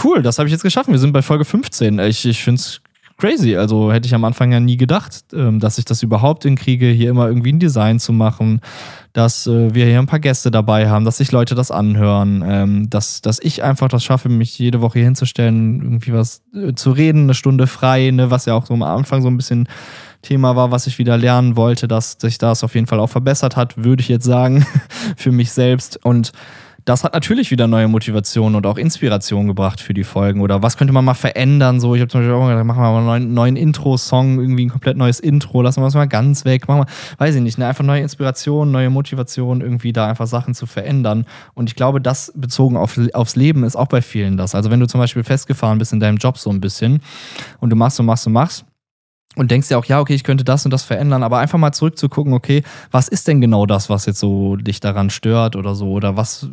cool, 0.03 0.23
das 0.23 0.39
habe 0.39 0.49
ich 0.49 0.53
jetzt 0.53 0.63
geschaffen. 0.63 0.93
Wir 0.93 0.99
sind 0.99 1.13
bei 1.13 1.23
Folge 1.23 1.45
15. 1.45 1.99
Ich, 2.01 2.25
ich 2.25 2.43
finde 2.43 2.61
es 2.61 2.81
crazy. 3.17 3.57
Also 3.57 3.93
hätte 3.93 4.07
ich 4.07 4.15
am 4.15 4.25
Anfang 4.25 4.53
ja 4.53 4.61
nie 4.61 4.77
gedacht, 4.77 5.25
ähm, 5.33 5.61
dass 5.61 5.79
ich 5.79 5.85
das 5.85 6.03
überhaupt 6.03 6.43
hinkriege, 6.43 6.87
hier 6.89 7.11
immer 7.11 7.27
irgendwie 7.29 7.53
ein 7.53 7.59
Design 7.59 7.99
zu 7.99 8.13
machen, 8.13 8.61
dass 9.13 9.47
äh, 9.47 9.75
wir 9.75 9.87
hier 9.87 9.99
ein 9.99 10.07
paar 10.07 10.21
Gäste 10.21 10.51
dabei 10.51 10.89
haben, 10.89 11.05
dass 11.05 11.19
sich 11.19 11.33
Leute 11.33 11.55
das 11.55 11.71
anhören, 11.71 12.45
ähm, 12.47 12.91
dass, 12.91 13.23
dass 13.23 13.41
ich 13.41 13.63
einfach 13.63 13.89
das 13.89 14.05
schaffe, 14.05 14.29
mich 14.29 14.59
jede 14.59 14.81
Woche 14.81 14.99
hier 14.99 15.07
hinzustellen, 15.07 15.81
irgendwie 15.83 16.13
was 16.13 16.43
äh, 16.55 16.75
zu 16.75 16.91
reden, 16.91 17.23
eine 17.23 17.35
Stunde 17.35 17.67
frei, 17.67 18.11
ne, 18.11 18.31
was 18.31 18.45
ja 18.45 18.55
auch 18.55 18.67
so 18.67 18.75
am 18.75 18.83
Anfang 18.83 19.23
so 19.23 19.29
ein 19.29 19.37
bisschen 19.37 19.69
Thema 20.23 20.57
war, 20.57 20.71
was 20.71 20.87
ich 20.87 20.99
wieder 20.99 21.17
lernen 21.17 21.57
wollte, 21.57 21.89
dass 21.89 22.17
sich 22.21 22.39
das 22.39 22.65
auf 22.65 22.75
jeden 22.75 22.87
Fall 22.87 23.01
auch 23.01 23.09
verbessert 23.09 23.57
hat, 23.57 23.83
würde 23.83 24.03
ich 24.03 24.09
jetzt 24.09 24.25
sagen, 24.25 24.67
für 25.17 25.33
mich 25.33 25.53
selbst. 25.53 26.05
Und 26.05 26.33
das 26.87 27.03
hat 27.03 27.15
natürlich 27.15 27.51
wieder 27.51 27.67
neue 27.67 27.89
Motivationen 27.89 28.55
und 28.55 28.65
auch 28.65 28.79
Inspiration 28.79 29.49
gebracht 29.49 29.81
für 29.81 29.93
die 29.93 30.05
Folgen. 30.05 30.41
Oder 30.41 30.63
was 30.63 30.77
könnte 30.77 30.93
man 30.93 31.05
mal 31.05 31.15
verändern? 31.15 31.81
So, 31.81 31.97
ich 31.97 32.01
habe 32.01 32.09
zum 32.09 32.21
Beispiel 32.21 32.35
auch 32.35 32.47
gedacht, 32.47 32.65
machen 32.65 32.81
wir 32.81 32.93
mal 32.93 32.99
einen 32.99 33.07
neuen, 33.07 33.35
neuen 33.35 33.57
Intro-Song, 33.57 34.39
irgendwie 34.39 34.67
ein 34.67 34.71
komplett 34.71 34.97
neues 34.97 35.19
Intro, 35.19 35.63
lassen 35.63 35.81
wir 35.81 35.87
das 35.87 35.95
mal 35.95 36.07
ganz 36.07 36.45
weg. 36.45 36.69
Machen 36.69 36.83
wir, 36.83 36.87
weiß 37.19 37.35
ich 37.35 37.43
nicht, 37.43 37.59
ne? 37.59 37.67
einfach 37.67 37.83
neue 37.83 38.03
Inspiration, 38.03 38.71
neue 38.71 38.89
Motivation, 38.89 39.63
irgendwie 39.63 39.93
da 39.93 40.07
einfach 40.07 40.29
Sachen 40.29 40.55
zu 40.55 40.67
verändern. 40.67 41.27
Und 41.55 41.69
ich 41.69 41.75
glaube, 41.75 42.01
das 42.01 42.33
bezogen 42.37 42.77
auf, 42.77 42.97
aufs 43.15 43.35
Leben 43.35 43.65
ist 43.65 43.75
auch 43.75 43.89
bei 43.89 44.01
vielen 44.01 44.37
das. 44.37 44.55
Also 44.55 44.71
wenn 44.71 44.79
du 44.79 44.87
zum 44.87 45.01
Beispiel 45.01 45.25
festgefahren 45.25 45.79
bist 45.79 45.93
in 45.93 45.99
deinem 45.99 46.19
Job 46.19 46.39
so 46.39 46.51
ein 46.51 46.61
bisschen 46.61 47.01
und 47.59 47.71
du 47.71 47.77
machst 47.77 47.99
und 47.99 48.07
machst 48.07 48.29
und 48.29 48.33
machst, 48.33 48.65
und 49.37 49.51
denkst 49.51 49.69
dir 49.69 49.79
auch, 49.79 49.85
ja, 49.85 50.01
okay, 50.01 50.15
ich 50.15 50.25
könnte 50.25 50.45
das 50.45 50.65
und 50.65 50.71
das 50.71 50.83
verändern, 50.83 51.23
aber 51.23 51.39
einfach 51.39 51.59
mal 51.59 51.73
zurückzugucken, 51.73 52.33
okay, 52.33 52.63
was 52.91 53.07
ist 53.07 53.29
denn 53.29 53.43
genau 53.43 53.67
das, 53.67 53.91
was 53.91 54.07
jetzt 54.07 54.19
so 54.19 54.57
dich 54.57 54.81
daran 54.81 55.11
stört 55.11 55.57
oder 55.57 55.75
so? 55.75 55.91
Oder 55.91 56.17
was, 56.17 56.49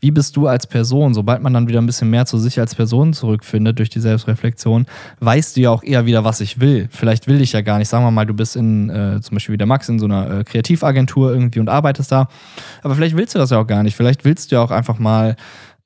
wie 0.00 0.10
bist 0.10 0.36
du 0.36 0.46
als 0.46 0.66
Person? 0.66 1.14
Sobald 1.14 1.42
man 1.42 1.54
dann 1.54 1.68
wieder 1.68 1.80
ein 1.80 1.86
bisschen 1.86 2.10
mehr 2.10 2.26
zu 2.26 2.36
sich 2.36 2.60
als 2.60 2.74
Person 2.74 3.14
zurückfindet 3.14 3.78
durch 3.78 3.88
die 3.88 4.00
Selbstreflexion, 4.00 4.84
weißt 5.20 5.56
du 5.56 5.62
ja 5.62 5.70
auch 5.70 5.82
eher 5.82 6.04
wieder, 6.04 6.22
was 6.22 6.42
ich 6.42 6.60
will. 6.60 6.88
Vielleicht 6.90 7.28
will 7.28 7.40
ich 7.40 7.52
ja 7.52 7.62
gar 7.62 7.78
nicht. 7.78 7.88
Sagen 7.88 8.04
wir 8.04 8.10
mal, 8.10 8.26
du 8.26 8.34
bist 8.34 8.56
in, 8.56 8.90
äh, 8.90 9.20
zum 9.22 9.36
Beispiel 9.36 9.54
wie 9.54 9.58
der 9.58 9.66
Max, 9.66 9.88
in 9.88 9.98
so 9.98 10.04
einer 10.04 10.40
äh, 10.40 10.44
Kreativagentur 10.44 11.32
irgendwie 11.32 11.60
und 11.60 11.70
arbeitest 11.70 12.12
da. 12.12 12.28
Aber 12.82 12.94
vielleicht 12.94 13.16
willst 13.16 13.34
du 13.34 13.38
das 13.38 13.50
ja 13.50 13.58
auch 13.58 13.66
gar 13.66 13.82
nicht. 13.82 13.96
Vielleicht 13.96 14.26
willst 14.26 14.52
du 14.52 14.56
ja 14.56 14.62
auch 14.62 14.70
einfach 14.70 14.98
mal 14.98 15.34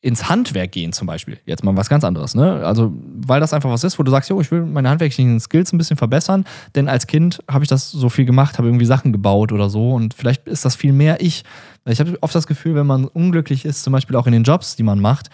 ins 0.03 0.28
Handwerk 0.28 0.72
gehen 0.72 0.92
zum 0.92 1.07
Beispiel. 1.07 1.38
Jetzt 1.46 1.62
mal 1.62 1.76
was 1.76 1.88
ganz 1.88 2.03
anderes, 2.03 2.34
ne? 2.34 2.66
Also, 2.66 2.92
weil 2.92 3.38
das 3.38 3.55
einfach 3.55 3.70
was 3.70 3.84
ist, 3.84 4.00
wo 4.00 4.03
du 4.03 4.11
sagst, 4.11 4.28
jo, 4.28 4.40
ich 4.40 4.50
will 4.50 4.62
meine 4.66 4.90
handwerklichen 4.90 5.38
Skills 5.38 5.72
ein 5.72 5.78
bisschen 5.78 5.96
verbessern, 5.96 6.44
denn 6.74 6.88
als 6.88 7.07
Kind 7.07 7.40
habe 7.48 7.64
ich 7.64 7.68
das 7.68 7.92
so 7.92 8.09
viel 8.09 8.24
gemacht, 8.24 8.59
habe 8.59 8.66
irgendwie 8.66 8.84
Sachen 8.84 9.12
gebaut 9.12 9.53
oder 9.53 9.70
so 9.70 9.92
und 9.92 10.12
vielleicht 10.12 10.48
ist 10.48 10.64
das 10.64 10.74
viel 10.74 10.92
mehr 10.92 11.20
ich. 11.20 11.44
Ich 11.86 12.00
habe 12.00 12.18
oft 12.20 12.34
das 12.34 12.48
Gefühl, 12.48 12.74
wenn 12.74 12.86
man 12.86 13.05
unglücklich 13.05 13.64
ist, 13.64 13.84
zum 13.84 13.92
Beispiel 13.92 14.16
auch 14.16 14.26
in 14.26 14.32
den 14.32 14.42
Jobs, 14.42 14.74
die 14.74 14.82
man 14.82 15.00
macht, 15.00 15.30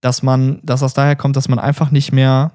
dass 0.00 0.22
man, 0.22 0.60
dass 0.62 0.80
das 0.80 0.94
daher 0.94 1.16
kommt, 1.16 1.36
dass 1.36 1.48
man 1.48 1.58
einfach 1.58 1.90
nicht 1.90 2.10
mehr 2.10 2.52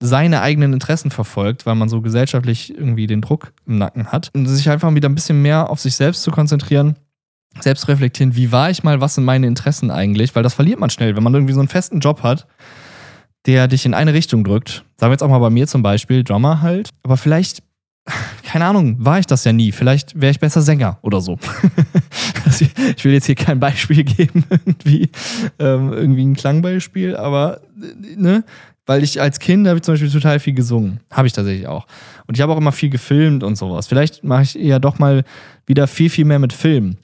seine 0.00 0.42
eigenen 0.42 0.72
Interessen 0.72 1.12
verfolgt, 1.12 1.66
weil 1.66 1.76
man 1.76 1.88
so 1.88 2.00
gesellschaftlich 2.00 2.76
irgendwie 2.76 3.06
den 3.06 3.20
Druck 3.20 3.52
im 3.64 3.78
Nacken 3.78 4.08
hat 4.08 4.30
und 4.34 4.46
sich 4.48 4.68
einfach 4.68 4.92
wieder 4.92 5.08
ein 5.08 5.14
bisschen 5.14 5.40
mehr 5.40 5.70
auf 5.70 5.78
sich 5.78 5.94
selbst 5.94 6.24
zu 6.24 6.32
konzentrieren 6.32 6.96
selbst 7.60 7.88
reflektieren, 7.88 8.36
wie 8.36 8.52
war 8.52 8.70
ich 8.70 8.82
mal, 8.82 9.00
was 9.00 9.14
sind 9.14 9.24
meine 9.24 9.46
Interessen 9.46 9.90
eigentlich, 9.90 10.34
weil 10.34 10.42
das 10.42 10.54
verliert 10.54 10.80
man 10.80 10.90
schnell, 10.90 11.16
wenn 11.16 11.22
man 11.22 11.34
irgendwie 11.34 11.54
so 11.54 11.60
einen 11.60 11.68
festen 11.68 12.00
Job 12.00 12.22
hat, 12.22 12.46
der 13.46 13.68
dich 13.68 13.86
in 13.86 13.94
eine 13.94 14.14
Richtung 14.14 14.44
drückt. 14.44 14.84
Sagen 14.96 15.10
wir 15.10 15.14
jetzt 15.14 15.22
auch 15.22 15.28
mal 15.28 15.38
bei 15.38 15.50
mir 15.50 15.66
zum 15.66 15.82
Beispiel, 15.82 16.24
Drummer 16.24 16.62
halt. 16.62 16.90
Aber 17.02 17.16
vielleicht 17.16 17.62
keine 18.42 18.66
Ahnung, 18.66 18.96
war 18.98 19.18
ich 19.18 19.26
das 19.26 19.44
ja 19.44 19.52
nie. 19.52 19.72
Vielleicht 19.72 20.20
wäre 20.20 20.30
ich 20.30 20.38
besser 20.38 20.62
Sänger 20.62 20.98
oder 21.02 21.20
so. 21.20 21.38
Also 22.46 22.66
ich 22.94 23.04
will 23.04 23.14
jetzt 23.14 23.24
hier 23.24 23.34
kein 23.34 23.58
Beispiel 23.58 24.04
geben, 24.04 24.44
irgendwie, 24.50 25.08
ähm, 25.58 25.92
irgendwie 25.92 26.24
ein 26.24 26.36
Klangbeispiel, 26.36 27.16
aber 27.16 27.62
ne, 28.16 28.44
weil 28.86 29.02
ich 29.02 29.20
als 29.20 29.40
Kind 29.40 29.66
habe 29.66 29.78
ich 29.78 29.82
zum 29.82 29.94
Beispiel 29.94 30.10
total 30.10 30.38
viel 30.38 30.52
gesungen. 30.52 31.00
Habe 31.10 31.26
ich 31.26 31.32
tatsächlich 31.32 31.66
auch. 31.66 31.86
Und 32.26 32.36
ich 32.36 32.42
habe 32.42 32.52
auch 32.52 32.58
immer 32.58 32.70
viel 32.70 32.90
gefilmt 32.90 33.42
und 33.42 33.56
sowas. 33.56 33.86
Vielleicht 33.86 34.22
mache 34.24 34.42
ich 34.42 34.58
eher 34.58 34.78
doch 34.78 34.98
mal 34.98 35.24
wieder 35.66 35.86
viel, 35.86 36.10
viel 36.10 36.26
mehr 36.26 36.38
mit 36.38 36.52
Filmen. 36.52 36.98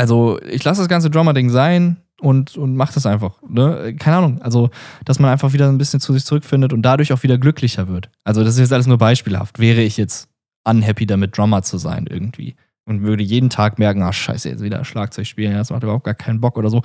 Also 0.00 0.40
ich 0.48 0.64
lasse 0.64 0.80
das 0.80 0.88
ganze 0.88 1.10
Drummer-Ding 1.10 1.50
sein 1.50 1.98
und, 2.20 2.56
und 2.56 2.74
mache 2.74 2.94
das 2.94 3.04
einfach. 3.04 3.34
Ne? 3.46 3.94
Keine 3.98 4.16
Ahnung. 4.16 4.40
Also, 4.40 4.70
dass 5.04 5.18
man 5.18 5.30
einfach 5.30 5.52
wieder 5.52 5.68
ein 5.68 5.76
bisschen 5.76 6.00
zu 6.00 6.14
sich 6.14 6.24
zurückfindet 6.24 6.72
und 6.72 6.80
dadurch 6.80 7.12
auch 7.12 7.22
wieder 7.22 7.36
glücklicher 7.36 7.86
wird. 7.86 8.08
Also, 8.24 8.42
das 8.42 8.54
ist 8.54 8.60
jetzt 8.60 8.72
alles 8.72 8.86
nur 8.86 8.96
beispielhaft. 8.96 9.58
Wäre 9.58 9.82
ich 9.82 9.98
jetzt 9.98 10.30
unhappy 10.64 11.04
damit, 11.04 11.36
Drummer 11.36 11.60
zu 11.60 11.76
sein 11.76 12.06
irgendwie 12.08 12.56
und 12.86 13.02
würde 13.02 13.22
jeden 13.22 13.50
Tag 13.50 13.78
merken, 13.78 14.02
ach 14.02 14.14
scheiße, 14.14 14.48
jetzt 14.48 14.62
wieder 14.62 14.82
Schlagzeug 14.86 15.26
spielen, 15.26 15.52
das 15.52 15.70
macht 15.70 15.82
überhaupt 15.82 16.04
gar 16.04 16.14
keinen 16.14 16.40
Bock 16.40 16.56
oder 16.56 16.70
so, 16.70 16.80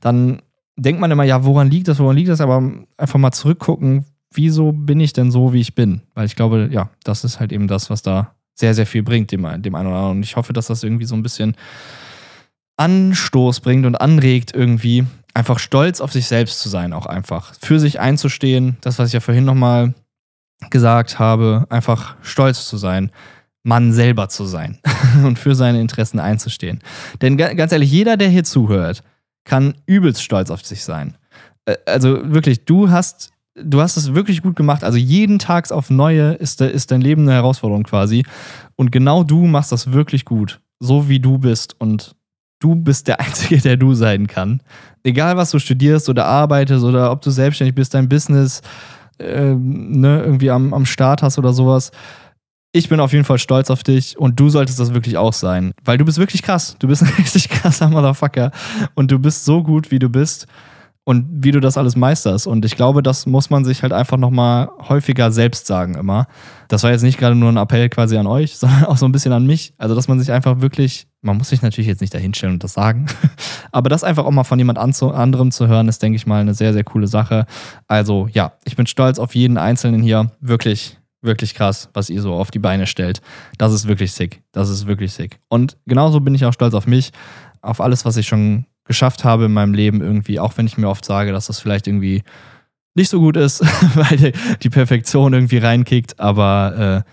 dann 0.00 0.42
denkt 0.76 1.00
man 1.00 1.10
immer, 1.10 1.24
ja, 1.24 1.44
woran 1.44 1.70
liegt 1.70 1.88
das, 1.88 1.98
woran 1.98 2.16
liegt 2.16 2.28
das, 2.28 2.42
aber 2.42 2.62
einfach 2.98 3.18
mal 3.18 3.32
zurückgucken, 3.32 4.04
wieso 4.32 4.72
bin 4.72 5.00
ich 5.00 5.14
denn 5.14 5.30
so, 5.30 5.54
wie 5.54 5.60
ich 5.60 5.74
bin? 5.74 6.02
Weil 6.14 6.26
ich 6.26 6.36
glaube, 6.36 6.68
ja, 6.70 6.90
das 7.04 7.24
ist 7.24 7.40
halt 7.40 7.52
eben 7.52 7.68
das, 7.68 7.90
was 7.90 8.02
da 8.02 8.34
sehr, 8.54 8.74
sehr 8.74 8.86
viel 8.86 9.02
bringt, 9.02 9.32
dem, 9.32 9.42
dem 9.62 9.74
einen 9.74 9.88
oder 9.88 9.96
anderen. 9.96 10.18
Und 10.18 10.22
ich 10.22 10.36
hoffe, 10.36 10.52
dass 10.52 10.66
das 10.66 10.82
irgendwie 10.82 11.06
so 11.06 11.14
ein 11.14 11.22
bisschen 11.22 11.56
Anstoß 12.80 13.60
bringt 13.60 13.84
und 13.84 13.96
anregt, 13.96 14.54
irgendwie 14.54 15.04
einfach 15.34 15.58
stolz 15.58 16.00
auf 16.00 16.12
sich 16.12 16.26
selbst 16.26 16.60
zu 16.60 16.70
sein, 16.70 16.94
auch 16.94 17.04
einfach. 17.04 17.52
Für 17.60 17.78
sich 17.78 18.00
einzustehen, 18.00 18.78
das, 18.80 18.98
was 18.98 19.08
ich 19.08 19.12
ja 19.12 19.20
vorhin 19.20 19.44
nochmal 19.44 19.94
gesagt 20.70 21.18
habe, 21.18 21.66
einfach 21.68 22.16
stolz 22.22 22.66
zu 22.66 22.78
sein, 22.78 23.10
Mann 23.62 23.92
selber 23.92 24.30
zu 24.30 24.46
sein 24.46 24.78
und 25.24 25.38
für 25.38 25.54
seine 25.54 25.80
Interessen 25.80 26.18
einzustehen. 26.18 26.80
Denn 27.20 27.36
ganz 27.36 27.70
ehrlich, 27.72 27.90
jeder, 27.90 28.16
der 28.16 28.30
hier 28.30 28.44
zuhört, 28.44 29.02
kann 29.44 29.74
übelst 29.84 30.22
stolz 30.22 30.50
auf 30.50 30.64
sich 30.64 30.82
sein. 30.82 31.18
Äh, 31.66 31.76
also 31.84 32.32
wirklich, 32.32 32.64
du 32.64 32.90
hast, 32.90 33.30
du 33.54 33.82
hast 33.82 33.98
es 33.98 34.14
wirklich 34.14 34.40
gut 34.40 34.56
gemacht. 34.56 34.84
Also 34.84 34.96
jeden 34.96 35.38
Tag 35.38 35.70
auf 35.70 35.90
Neue 35.90 36.32
ist, 36.32 36.62
ist 36.62 36.90
dein 36.90 37.02
Leben 37.02 37.22
eine 37.22 37.32
Herausforderung 37.32 37.82
quasi. 37.82 38.24
Und 38.76 38.90
genau 38.90 39.22
du 39.22 39.46
machst 39.46 39.70
das 39.70 39.92
wirklich 39.92 40.24
gut. 40.24 40.60
So 40.78 41.10
wie 41.10 41.20
du 41.20 41.36
bist. 41.36 41.76
Und 41.78 42.16
du 42.60 42.76
bist 42.76 43.08
der 43.08 43.20
Einzige, 43.20 43.58
der 43.58 43.76
du 43.76 43.94
sein 43.94 44.26
kann. 44.26 44.62
Egal, 45.02 45.36
was 45.36 45.50
du 45.50 45.58
studierst 45.58 46.08
oder 46.08 46.26
arbeitest 46.26 46.84
oder 46.84 47.10
ob 47.10 47.22
du 47.22 47.30
selbstständig 47.30 47.74
bist, 47.74 47.94
dein 47.94 48.08
Business 48.08 48.62
äh, 49.18 49.54
ne, 49.54 50.22
irgendwie 50.22 50.50
am, 50.50 50.72
am 50.72 50.86
Start 50.86 51.22
hast 51.22 51.38
oder 51.38 51.52
sowas 51.52 51.90
ich 52.72 52.88
bin 52.88 53.00
auf 53.00 53.12
jeden 53.12 53.24
Fall 53.24 53.38
stolz 53.38 53.70
auf 53.70 53.82
dich 53.82 54.18
und 54.18 54.38
du 54.38 54.48
solltest 54.48 54.78
das 54.78 54.94
wirklich 54.94 55.16
auch 55.16 55.32
sein. 55.32 55.72
Weil 55.84 55.98
du 55.98 56.04
bist 56.04 56.18
wirklich 56.18 56.42
krass. 56.42 56.76
Du 56.78 56.88
bist 56.88 57.02
ein 57.02 57.12
richtig 57.18 57.48
krasser 57.48 57.88
Motherfucker. 57.88 58.52
Und 58.94 59.10
du 59.10 59.18
bist 59.18 59.44
so 59.44 59.62
gut, 59.62 59.90
wie 59.90 59.98
du 59.98 60.08
bist 60.08 60.46
und 61.10 61.26
wie 61.44 61.50
du 61.50 61.58
das 61.58 61.76
alles 61.76 61.96
meisterst. 61.96 62.46
Und 62.46 62.64
ich 62.64 62.76
glaube, 62.76 63.02
das 63.02 63.26
muss 63.26 63.50
man 63.50 63.64
sich 63.64 63.82
halt 63.82 63.92
einfach 63.92 64.16
nochmal 64.16 64.68
häufiger 64.88 65.32
selbst 65.32 65.66
sagen 65.66 65.96
immer. 65.96 66.28
Das 66.68 66.84
war 66.84 66.92
jetzt 66.92 67.02
nicht 67.02 67.18
gerade 67.18 67.34
nur 67.34 67.50
ein 67.50 67.56
Appell 67.56 67.88
quasi 67.88 68.16
an 68.16 68.28
euch, 68.28 68.56
sondern 68.58 68.84
auch 68.84 68.96
so 68.96 69.06
ein 69.06 69.12
bisschen 69.12 69.32
an 69.32 69.44
mich. 69.44 69.74
Also, 69.76 69.96
dass 69.96 70.06
man 70.06 70.20
sich 70.20 70.30
einfach 70.30 70.60
wirklich, 70.60 71.08
man 71.20 71.36
muss 71.36 71.48
sich 71.48 71.62
natürlich 71.62 71.88
jetzt 71.88 72.00
nicht 72.00 72.14
dahinstellen 72.14 72.54
und 72.54 72.62
das 72.62 72.74
sagen, 72.74 73.06
aber 73.72 73.88
das 73.88 74.04
einfach 74.04 74.24
auch 74.24 74.30
mal 74.30 74.44
von 74.44 74.60
jemand 74.60 74.78
anderem 74.78 75.50
zu 75.50 75.66
hören, 75.66 75.88
ist, 75.88 76.00
denke 76.00 76.14
ich 76.14 76.28
mal, 76.28 76.42
eine 76.42 76.54
sehr, 76.54 76.72
sehr 76.72 76.84
coole 76.84 77.08
Sache. 77.08 77.44
Also, 77.88 78.28
ja, 78.32 78.52
ich 78.64 78.76
bin 78.76 78.86
stolz 78.86 79.18
auf 79.18 79.34
jeden 79.34 79.58
Einzelnen 79.58 80.02
hier. 80.02 80.30
Wirklich 80.40 80.96
wirklich 81.22 81.54
krass, 81.54 81.90
was 81.92 82.08
ihr 82.08 82.22
so 82.22 82.32
auf 82.32 82.50
die 82.50 82.58
Beine 82.58 82.86
stellt. 82.86 83.20
Das 83.58 83.74
ist 83.74 83.86
wirklich 83.86 84.12
sick. 84.12 84.42
Das 84.52 84.70
ist 84.70 84.86
wirklich 84.86 85.12
sick. 85.12 85.38
Und 85.48 85.76
genauso 85.86 86.20
bin 86.20 86.34
ich 86.34 86.46
auch 86.46 86.52
stolz 86.54 86.72
auf 86.72 86.86
mich, 86.86 87.10
auf 87.60 87.82
alles, 87.82 88.06
was 88.06 88.16
ich 88.16 88.26
schon 88.26 88.64
geschafft 88.90 89.22
habe 89.22 89.44
in 89.44 89.52
meinem 89.52 89.72
Leben 89.72 90.00
irgendwie, 90.00 90.40
auch 90.40 90.56
wenn 90.56 90.66
ich 90.66 90.76
mir 90.76 90.88
oft 90.88 91.04
sage, 91.04 91.30
dass 91.30 91.46
das 91.46 91.60
vielleicht 91.60 91.86
irgendwie 91.86 92.24
nicht 92.96 93.08
so 93.08 93.20
gut 93.20 93.36
ist, 93.36 93.60
weil 93.94 94.32
die 94.60 94.68
Perfektion 94.68 95.32
irgendwie 95.32 95.58
reinkickt. 95.58 96.18
Aber 96.18 97.04
äh, 97.06 97.10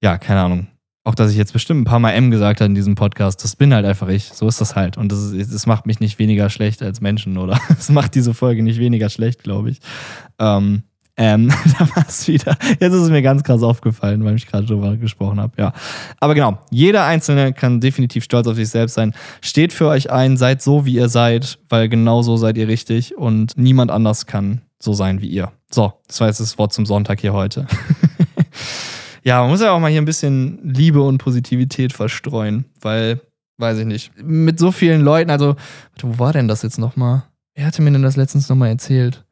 ja, 0.00 0.16
keine 0.16 0.42
Ahnung. 0.42 0.68
Auch, 1.02 1.16
dass 1.16 1.32
ich 1.32 1.36
jetzt 1.36 1.52
bestimmt 1.52 1.80
ein 1.80 1.84
paar 1.84 1.98
Mal 1.98 2.12
M 2.12 2.30
gesagt 2.30 2.60
habe 2.60 2.68
in 2.68 2.76
diesem 2.76 2.94
Podcast, 2.94 3.42
das 3.42 3.56
bin 3.56 3.74
halt 3.74 3.84
einfach 3.84 4.06
ich. 4.06 4.26
So 4.26 4.46
ist 4.46 4.60
das 4.60 4.76
halt. 4.76 4.96
Und 4.96 5.10
das, 5.10 5.32
das 5.36 5.66
macht 5.66 5.86
mich 5.86 5.98
nicht 5.98 6.20
weniger 6.20 6.50
schlecht 6.50 6.84
als 6.84 7.00
Menschen, 7.00 7.36
oder? 7.36 7.58
Es 7.76 7.88
macht 7.88 8.14
diese 8.14 8.32
Folge 8.32 8.62
nicht 8.62 8.78
weniger 8.78 9.10
schlecht, 9.10 9.42
glaube 9.42 9.70
ich. 9.70 9.80
Ähm, 10.38 10.84
ähm, 11.18 11.48
da 11.78 11.88
war 11.94 12.06
es 12.08 12.26
wieder. 12.28 12.56
Jetzt 12.80 12.94
ist 12.94 13.02
es 13.02 13.10
mir 13.10 13.22
ganz 13.22 13.42
krass 13.42 13.62
aufgefallen, 13.62 14.24
weil 14.24 14.36
ich 14.36 14.46
gerade 14.46 14.66
drüber 14.66 14.96
gesprochen 14.96 15.40
habe. 15.40 15.52
Ja. 15.58 15.72
Aber 16.20 16.34
genau, 16.34 16.58
jeder 16.70 17.04
Einzelne 17.04 17.52
kann 17.52 17.80
definitiv 17.80 18.24
stolz 18.24 18.46
auf 18.46 18.54
sich 18.54 18.68
selbst 18.68 18.94
sein. 18.94 19.12
Steht 19.42 19.72
für 19.72 19.88
euch 19.88 20.10
ein, 20.10 20.36
seid 20.36 20.62
so, 20.62 20.86
wie 20.86 20.94
ihr 20.94 21.08
seid, 21.08 21.58
weil 21.68 21.88
genau 21.88 22.22
so 22.22 22.36
seid 22.36 22.56
ihr 22.56 22.68
richtig 22.68 23.18
und 23.18 23.58
niemand 23.58 23.90
anders 23.90 24.26
kann 24.26 24.62
so 24.78 24.92
sein 24.92 25.20
wie 25.20 25.26
ihr. 25.26 25.50
So, 25.70 25.92
das 26.06 26.20
war 26.20 26.28
jetzt 26.28 26.40
das 26.40 26.56
Wort 26.56 26.72
zum 26.72 26.86
Sonntag 26.86 27.20
hier 27.20 27.32
heute. 27.32 27.66
ja, 29.24 29.40
man 29.40 29.50
muss 29.50 29.60
ja 29.60 29.72
auch 29.72 29.80
mal 29.80 29.90
hier 29.90 30.00
ein 30.00 30.06
bisschen 30.06 30.60
Liebe 30.62 31.02
und 31.02 31.18
Positivität 31.18 31.92
verstreuen, 31.92 32.64
weil, 32.80 33.20
weiß 33.58 33.78
ich 33.78 33.86
nicht, 33.86 34.12
mit 34.22 34.60
so 34.60 34.70
vielen 34.70 35.00
Leuten, 35.00 35.30
also, 35.30 35.56
wo 36.00 36.20
war 36.20 36.32
denn 36.32 36.46
das 36.46 36.62
jetzt 36.62 36.78
nochmal? 36.78 37.24
Wer 37.54 37.66
hatte 37.66 37.82
mir 37.82 37.90
denn 37.90 38.02
das 38.02 38.16
letztens 38.16 38.48
nochmal 38.48 38.68
erzählt? 38.68 39.24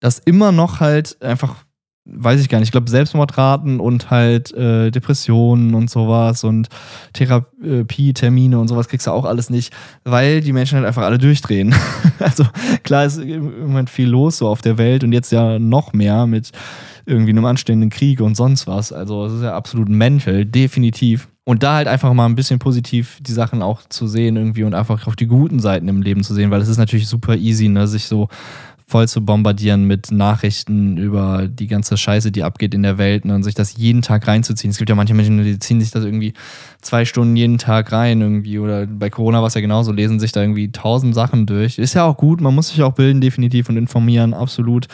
Dass 0.00 0.18
immer 0.18 0.52
noch 0.52 0.80
halt 0.80 1.20
einfach, 1.22 1.56
weiß 2.04 2.40
ich 2.40 2.48
gar 2.48 2.58
nicht, 2.58 2.68
ich 2.68 2.72
glaube 2.72 2.90
Selbstmordraten 2.90 3.80
und 3.80 4.10
halt 4.10 4.52
äh, 4.54 4.90
Depressionen 4.90 5.74
und 5.74 5.90
sowas 5.90 6.44
und 6.44 6.68
Therapietermine 7.12 8.58
und 8.58 8.68
sowas 8.68 8.88
kriegst 8.88 9.06
du 9.06 9.10
auch 9.10 9.24
alles 9.24 9.50
nicht, 9.50 9.72
weil 10.04 10.40
die 10.40 10.52
Menschen 10.52 10.76
halt 10.76 10.86
einfach 10.86 11.02
alle 11.02 11.18
durchdrehen. 11.18 11.74
also 12.18 12.44
klar 12.84 13.04
ist 13.04 13.18
im 13.18 13.66
Moment 13.66 13.90
viel 13.90 14.08
los 14.08 14.38
so 14.38 14.48
auf 14.48 14.62
der 14.62 14.78
Welt 14.78 15.04
und 15.04 15.12
jetzt 15.12 15.32
ja 15.32 15.58
noch 15.58 15.92
mehr 15.92 16.26
mit 16.26 16.52
irgendwie 17.08 17.30
einem 17.30 17.46
anstehenden 17.46 17.90
Krieg 17.90 18.20
und 18.20 18.36
sonst 18.36 18.66
was. 18.66 18.92
Also 18.92 19.24
es 19.24 19.32
ist 19.32 19.42
ja 19.42 19.54
absolut 19.54 19.88
mental, 19.88 20.44
definitiv. 20.44 21.28
Und 21.44 21.62
da 21.62 21.76
halt 21.76 21.88
einfach 21.88 22.12
mal 22.12 22.26
ein 22.26 22.34
bisschen 22.34 22.58
positiv 22.58 23.18
die 23.22 23.32
Sachen 23.32 23.62
auch 23.62 23.80
zu 23.88 24.06
sehen 24.06 24.36
irgendwie 24.36 24.64
und 24.64 24.74
einfach 24.74 25.06
auch 25.06 25.14
die 25.14 25.26
guten 25.26 25.60
Seiten 25.60 25.88
im 25.88 26.02
Leben 26.02 26.22
zu 26.22 26.34
sehen, 26.34 26.50
weil 26.50 26.60
es 26.60 26.68
ist 26.68 26.76
natürlich 26.76 27.08
super 27.08 27.36
easy, 27.36 27.68
ne, 27.68 27.88
sich 27.88 28.04
so 28.04 28.28
voll 28.88 29.06
zu 29.06 29.22
bombardieren 29.22 29.84
mit 29.84 30.10
Nachrichten 30.10 30.96
über 30.96 31.46
die 31.46 31.66
ganze 31.66 31.98
Scheiße, 31.98 32.32
die 32.32 32.42
abgeht 32.42 32.72
in 32.72 32.82
der 32.82 32.96
Welt 32.96 33.26
ne, 33.26 33.34
und 33.34 33.42
sich 33.42 33.54
das 33.54 33.76
jeden 33.76 34.00
Tag 34.00 34.26
reinzuziehen. 34.26 34.70
Es 34.70 34.78
gibt 34.78 34.88
ja 34.88 34.96
manche 34.96 35.12
Menschen, 35.12 35.44
die 35.44 35.58
ziehen 35.58 35.78
sich 35.78 35.90
das 35.90 36.04
irgendwie 36.04 36.32
zwei 36.80 37.04
Stunden 37.04 37.36
jeden 37.36 37.58
Tag 37.58 37.92
rein 37.92 38.22
irgendwie 38.22 38.58
oder 38.58 38.86
bei 38.86 39.10
Corona 39.10 39.40
war 39.40 39.48
es 39.48 39.54
ja 39.54 39.60
genauso, 39.60 39.92
lesen 39.92 40.18
sich 40.18 40.32
da 40.32 40.40
irgendwie 40.40 40.72
tausend 40.72 41.14
Sachen 41.14 41.44
durch. 41.44 41.78
Ist 41.78 41.92
ja 41.92 42.04
auch 42.04 42.16
gut, 42.16 42.40
man 42.40 42.54
muss 42.54 42.70
sich 42.70 42.82
auch 42.82 42.94
bilden 42.94 43.20
definitiv 43.20 43.68
und 43.68 43.76
informieren, 43.76 44.32
absolut. 44.32 44.88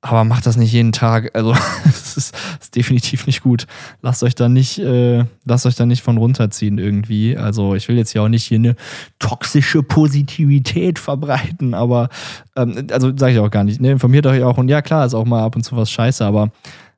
Aber 0.00 0.22
macht 0.22 0.46
das 0.46 0.56
nicht 0.56 0.72
jeden 0.72 0.92
Tag. 0.92 1.34
Also, 1.34 1.52
das 1.84 2.16
ist, 2.16 2.36
ist, 2.60 2.76
definitiv 2.76 3.26
nicht 3.26 3.42
gut. 3.42 3.66
Lasst 4.00 4.22
euch 4.22 4.34
da 4.34 4.48
nicht, 4.48 4.78
äh, 4.78 5.24
lasst 5.44 5.66
euch 5.66 5.74
da 5.74 5.86
nicht 5.86 6.02
von 6.02 6.18
runterziehen 6.18 6.78
irgendwie. 6.78 7.36
Also, 7.36 7.74
ich 7.74 7.88
will 7.88 7.96
jetzt 7.96 8.14
ja 8.14 8.22
auch 8.22 8.28
nicht 8.28 8.44
hier 8.44 8.58
eine 8.58 8.76
toxische 9.18 9.82
Positivität 9.82 10.98
verbreiten, 10.98 11.74
aber, 11.74 12.10
ähm, 12.56 12.86
also 12.92 13.16
sage 13.16 13.32
ich 13.32 13.38
auch 13.40 13.50
gar 13.50 13.64
nicht. 13.64 13.80
Ne? 13.80 13.90
Informiert 13.90 14.26
euch 14.26 14.42
auch. 14.42 14.58
Und 14.58 14.68
ja, 14.68 14.82
klar, 14.82 15.04
ist 15.04 15.14
auch 15.14 15.24
mal 15.24 15.42
ab 15.42 15.56
und 15.56 15.64
zu 15.64 15.76
was 15.76 15.90
scheiße, 15.90 16.24
aber 16.24 16.52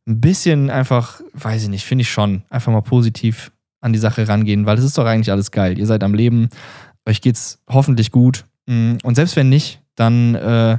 ein 0.07 0.21
bisschen 0.21 0.71
einfach, 0.71 1.21
weiß 1.35 1.63
ich 1.63 1.69
nicht, 1.69 1.85
finde 1.85 2.03
ich 2.03 2.11
schon, 2.11 2.43
einfach 2.51 2.73
mal 2.73 2.83
positiv 2.83 3.53
an 3.81 3.93
die 3.93 3.99
Sache 3.99 4.29
rangehen, 4.29 4.67
weil 4.67 4.77
es 4.79 4.85
ist 4.85 4.99
doch 4.99 5.07
eigentlich 5.07 5.31
alles 5.31 5.51
geil. 5.51 5.79
Ihr 5.79 5.87
seid 5.87 6.05
am 6.05 6.15
Leben, 6.15 6.49
euch 7.07 7.21
geht's 7.21 7.61
hoffentlich 7.69 8.11
gut. 8.11 8.45
Mm, 8.67 8.97
und 9.03 9.15
selbst 9.15 9.37
wenn 9.37 9.49
nicht, 9.49 9.81
dann 9.95 10.35
äh, 10.35 10.79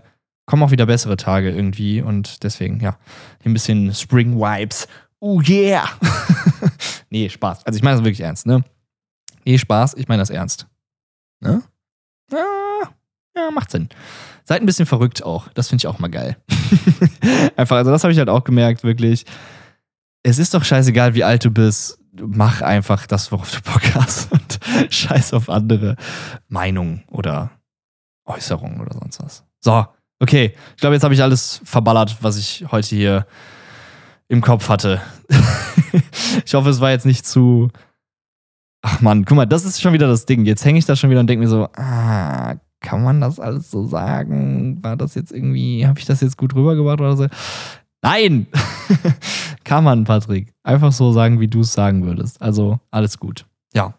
kommen 0.52 0.64
auch 0.64 0.72
wieder 0.72 0.86
bessere 0.86 1.16
Tage 1.16 1.50
irgendwie 1.50 2.02
und 2.02 2.44
deswegen, 2.44 2.82
ja, 2.82 2.98
ein 3.46 3.54
bisschen 3.54 3.94
Spring 3.94 4.38
Vibes. 4.38 4.86
Oh 5.22 5.40
yeah! 5.40 5.86
nee, 7.10 7.30
Spaß. 7.30 7.66
Also 7.66 7.78
ich 7.78 7.84
meine 7.84 7.96
das 7.96 8.04
wirklich 8.04 8.20
ernst, 8.20 8.46
ne? 8.46 8.62
Nee, 9.46 9.58
Spaß, 9.58 9.94
ich 9.94 10.10
meine 10.10 10.22
das 10.22 10.30
ernst. 10.30 10.68
Ne? 11.40 11.64
Ja, 12.34 12.90
ja, 13.34 13.52
macht 13.52 13.72
Sinn. 13.72 13.88
Seid 14.44 14.62
ein 14.62 14.66
bisschen 14.66 14.86
verrückt 14.86 15.24
auch. 15.24 15.48
Das 15.54 15.70
finde 15.70 15.84
ich 15.84 15.88
auch 15.88 16.00
mal 16.00 16.10
geil. 16.10 16.36
einfach, 17.56 17.78
also 17.78 17.90
das 17.90 18.04
habe 18.04 18.12
ich 18.12 18.20
halt 18.20 18.28
auch 18.28 18.44
gemerkt, 18.44 18.84
wirklich. 18.84 19.26
Es 20.22 20.38
ist 20.38 20.54
doch 20.54 20.66
scheißegal, 20.66 21.16
wie 21.16 21.24
alt 21.24 21.46
du 21.46 21.52
bist. 21.52 21.98
Mach 22.12 22.62
einfach 22.62 23.08
das, 23.08 23.32
worauf 23.32 23.52
du 23.52 23.62
Bock 23.62 23.96
hast 23.96 24.30
und 24.34 24.60
scheiß 24.90 25.34
auf 25.34 25.50
andere 25.50 25.96
Meinungen 26.50 27.06
oder 27.08 27.52
Äußerungen 28.26 28.82
oder 28.82 28.94
sonst 29.00 29.24
was. 29.24 29.46
So, 29.62 29.86
Okay, 30.22 30.54
ich 30.76 30.82
glaube, 30.82 30.94
jetzt 30.94 31.04
habe 31.04 31.16
ich 31.16 31.24
alles 31.24 31.62
verballert, 31.64 32.18
was 32.22 32.38
ich 32.38 32.64
heute 32.72 32.88
hier 32.88 33.26
im 34.28 34.42
Kopf 34.42 34.70
hatte. 34.70 35.02
ich 36.46 36.54
hoffe, 36.54 36.70
es 36.70 36.80
war 36.80 36.92
jetzt 36.92 37.08
nicht 37.08 37.26
zu. 37.26 37.70
Ach 38.84 39.02
man, 39.02 39.26
guck 39.26 39.36
mal, 39.36 39.48
das 39.48 39.66
ist 39.66 39.82
schon 39.82 39.94
wieder 39.94 40.08
das 40.08 40.28
Ding. 40.28 40.46
Jetzt 40.46 40.64
hänge 40.64 40.78
ich 40.78 40.86
da 40.86 40.96
schon 40.96 41.10
wieder 41.10 41.22
und 41.22 41.28
denke 41.28 41.44
mir 41.44 41.50
so, 41.50 41.68
ah, 41.76 42.54
kann 42.82 43.04
man 43.04 43.20
das 43.20 43.40
alles 43.40 43.72
so 43.72 43.88
sagen? 43.88 44.84
War 44.84 44.96
das 44.96 45.16
jetzt 45.16 45.32
irgendwie, 45.32 45.88
habe 45.88 46.00
ich 46.00 46.06
das 46.06 46.22
jetzt 46.22 46.38
gut 46.38 46.54
rübergebracht 46.54 47.02
oder 47.02 47.18
so? 47.18 47.28
Nein! 48.04 48.46
Kann 49.64 49.84
man, 49.84 50.04
Patrick. 50.04 50.54
Einfach 50.64 50.92
so 50.92 51.12
sagen, 51.12 51.40
wie 51.40 51.48
du 51.48 51.62
es 51.62 51.74
sagen 51.74 52.04
würdest. 52.06 52.42
Also 52.42 52.80
alles 52.90 53.20
gut. 53.20 53.46
Ja. 53.74 53.94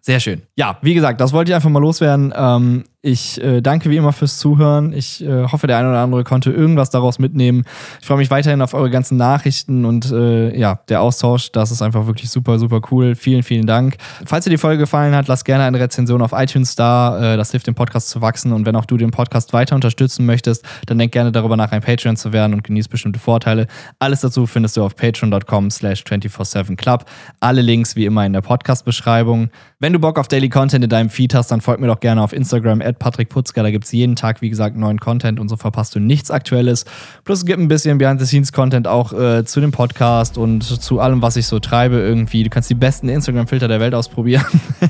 Sehr 0.00 0.20
schön. 0.20 0.42
Ja, 0.56 0.78
wie 0.82 0.94
gesagt, 0.94 1.20
das 1.20 1.32
wollte 1.32 1.50
ich 1.50 1.54
einfach 1.54 1.70
mal 1.70 1.80
loswerden. 1.80 2.32
Ähm, 2.36 2.84
ich 3.04 3.38
äh, 3.42 3.60
danke 3.60 3.90
wie 3.90 3.98
immer 3.98 4.14
fürs 4.14 4.38
Zuhören. 4.38 4.94
Ich 4.94 5.22
äh, 5.22 5.44
hoffe, 5.44 5.66
der 5.66 5.76
eine 5.76 5.90
oder 5.90 5.98
andere 5.98 6.24
konnte 6.24 6.50
irgendwas 6.50 6.88
daraus 6.88 7.18
mitnehmen. 7.18 7.64
Ich 8.00 8.06
freue 8.06 8.16
mich 8.16 8.30
weiterhin 8.30 8.62
auf 8.62 8.72
eure 8.72 8.88
ganzen 8.88 9.18
Nachrichten 9.18 9.84
und 9.84 10.10
äh, 10.10 10.58
ja, 10.58 10.80
der 10.88 11.02
Austausch. 11.02 11.52
Das 11.52 11.70
ist 11.70 11.82
einfach 11.82 12.06
wirklich 12.06 12.30
super, 12.30 12.58
super 12.58 12.80
cool. 12.90 13.14
Vielen, 13.14 13.42
vielen 13.42 13.66
Dank. 13.66 13.98
Falls 14.24 14.44
dir 14.44 14.50
die 14.50 14.56
Folge 14.56 14.78
gefallen 14.78 15.14
hat, 15.14 15.28
lass 15.28 15.44
gerne 15.44 15.64
eine 15.64 15.78
Rezension 15.80 16.22
auf 16.22 16.32
iTunes 16.32 16.76
da. 16.76 17.34
Äh, 17.34 17.36
das 17.36 17.50
hilft 17.50 17.66
dem 17.66 17.74
Podcast 17.74 18.08
zu 18.08 18.22
wachsen. 18.22 18.54
Und 18.54 18.64
wenn 18.64 18.74
auch 18.74 18.86
du 18.86 18.96
den 18.96 19.10
Podcast 19.10 19.52
weiter 19.52 19.74
unterstützen 19.74 20.24
möchtest, 20.24 20.64
dann 20.86 20.96
denk 20.96 21.12
gerne 21.12 21.30
darüber 21.30 21.58
nach, 21.58 21.72
ein 21.72 21.82
Patreon 21.82 22.16
zu 22.16 22.32
werden 22.32 22.54
und 22.54 22.64
genieß 22.64 22.88
bestimmte 22.88 23.18
Vorteile. 23.18 23.66
Alles 23.98 24.22
dazu 24.22 24.46
findest 24.46 24.78
du 24.78 24.82
auf 24.82 24.96
patreon.com 24.96 25.70
slash 25.70 26.04
247club. 26.04 27.02
Alle 27.40 27.60
Links 27.60 27.96
wie 27.96 28.06
immer 28.06 28.24
in 28.24 28.32
der 28.32 28.40
Podcast-Beschreibung. 28.40 29.50
Wenn 29.78 29.92
du 29.92 29.98
Bock 29.98 30.18
auf 30.18 30.28
Daily 30.28 30.48
Content 30.48 30.84
in 30.84 30.88
deinem 30.88 31.10
Feed 31.10 31.34
hast, 31.34 31.50
dann 31.50 31.60
folg 31.60 31.80
mir 31.80 31.88
doch 31.88 32.00
gerne 32.00 32.22
auf 32.22 32.32
Instagram 32.32 32.80
at 32.80 32.93
Patrick 32.98 33.28
Putzka. 33.28 33.62
Da 33.62 33.70
gibt 33.70 33.84
es 33.84 33.92
jeden 33.92 34.16
Tag, 34.16 34.42
wie 34.42 34.50
gesagt, 34.50 34.76
neuen 34.76 35.00
Content 35.00 35.40
und 35.40 35.48
so 35.48 35.56
verpasst 35.56 35.94
du 35.94 36.00
nichts 36.00 36.30
Aktuelles. 36.30 36.84
Plus 37.24 37.40
es 37.40 37.46
gibt 37.46 37.58
ein 37.58 37.68
bisschen 37.68 37.98
Behind-the-Scenes-Content 37.98 38.88
auch 38.88 39.12
äh, 39.12 39.44
zu 39.44 39.60
dem 39.60 39.72
Podcast 39.72 40.38
und 40.38 40.62
zu 40.62 41.00
allem, 41.00 41.22
was 41.22 41.36
ich 41.36 41.46
so 41.46 41.58
treibe 41.58 41.96
irgendwie. 41.96 42.42
Du 42.42 42.50
kannst 42.50 42.70
die 42.70 42.74
besten 42.74 43.08
Instagram-Filter 43.08 43.68
der 43.68 43.80
Welt 43.80 43.94
ausprobieren. 43.94 44.44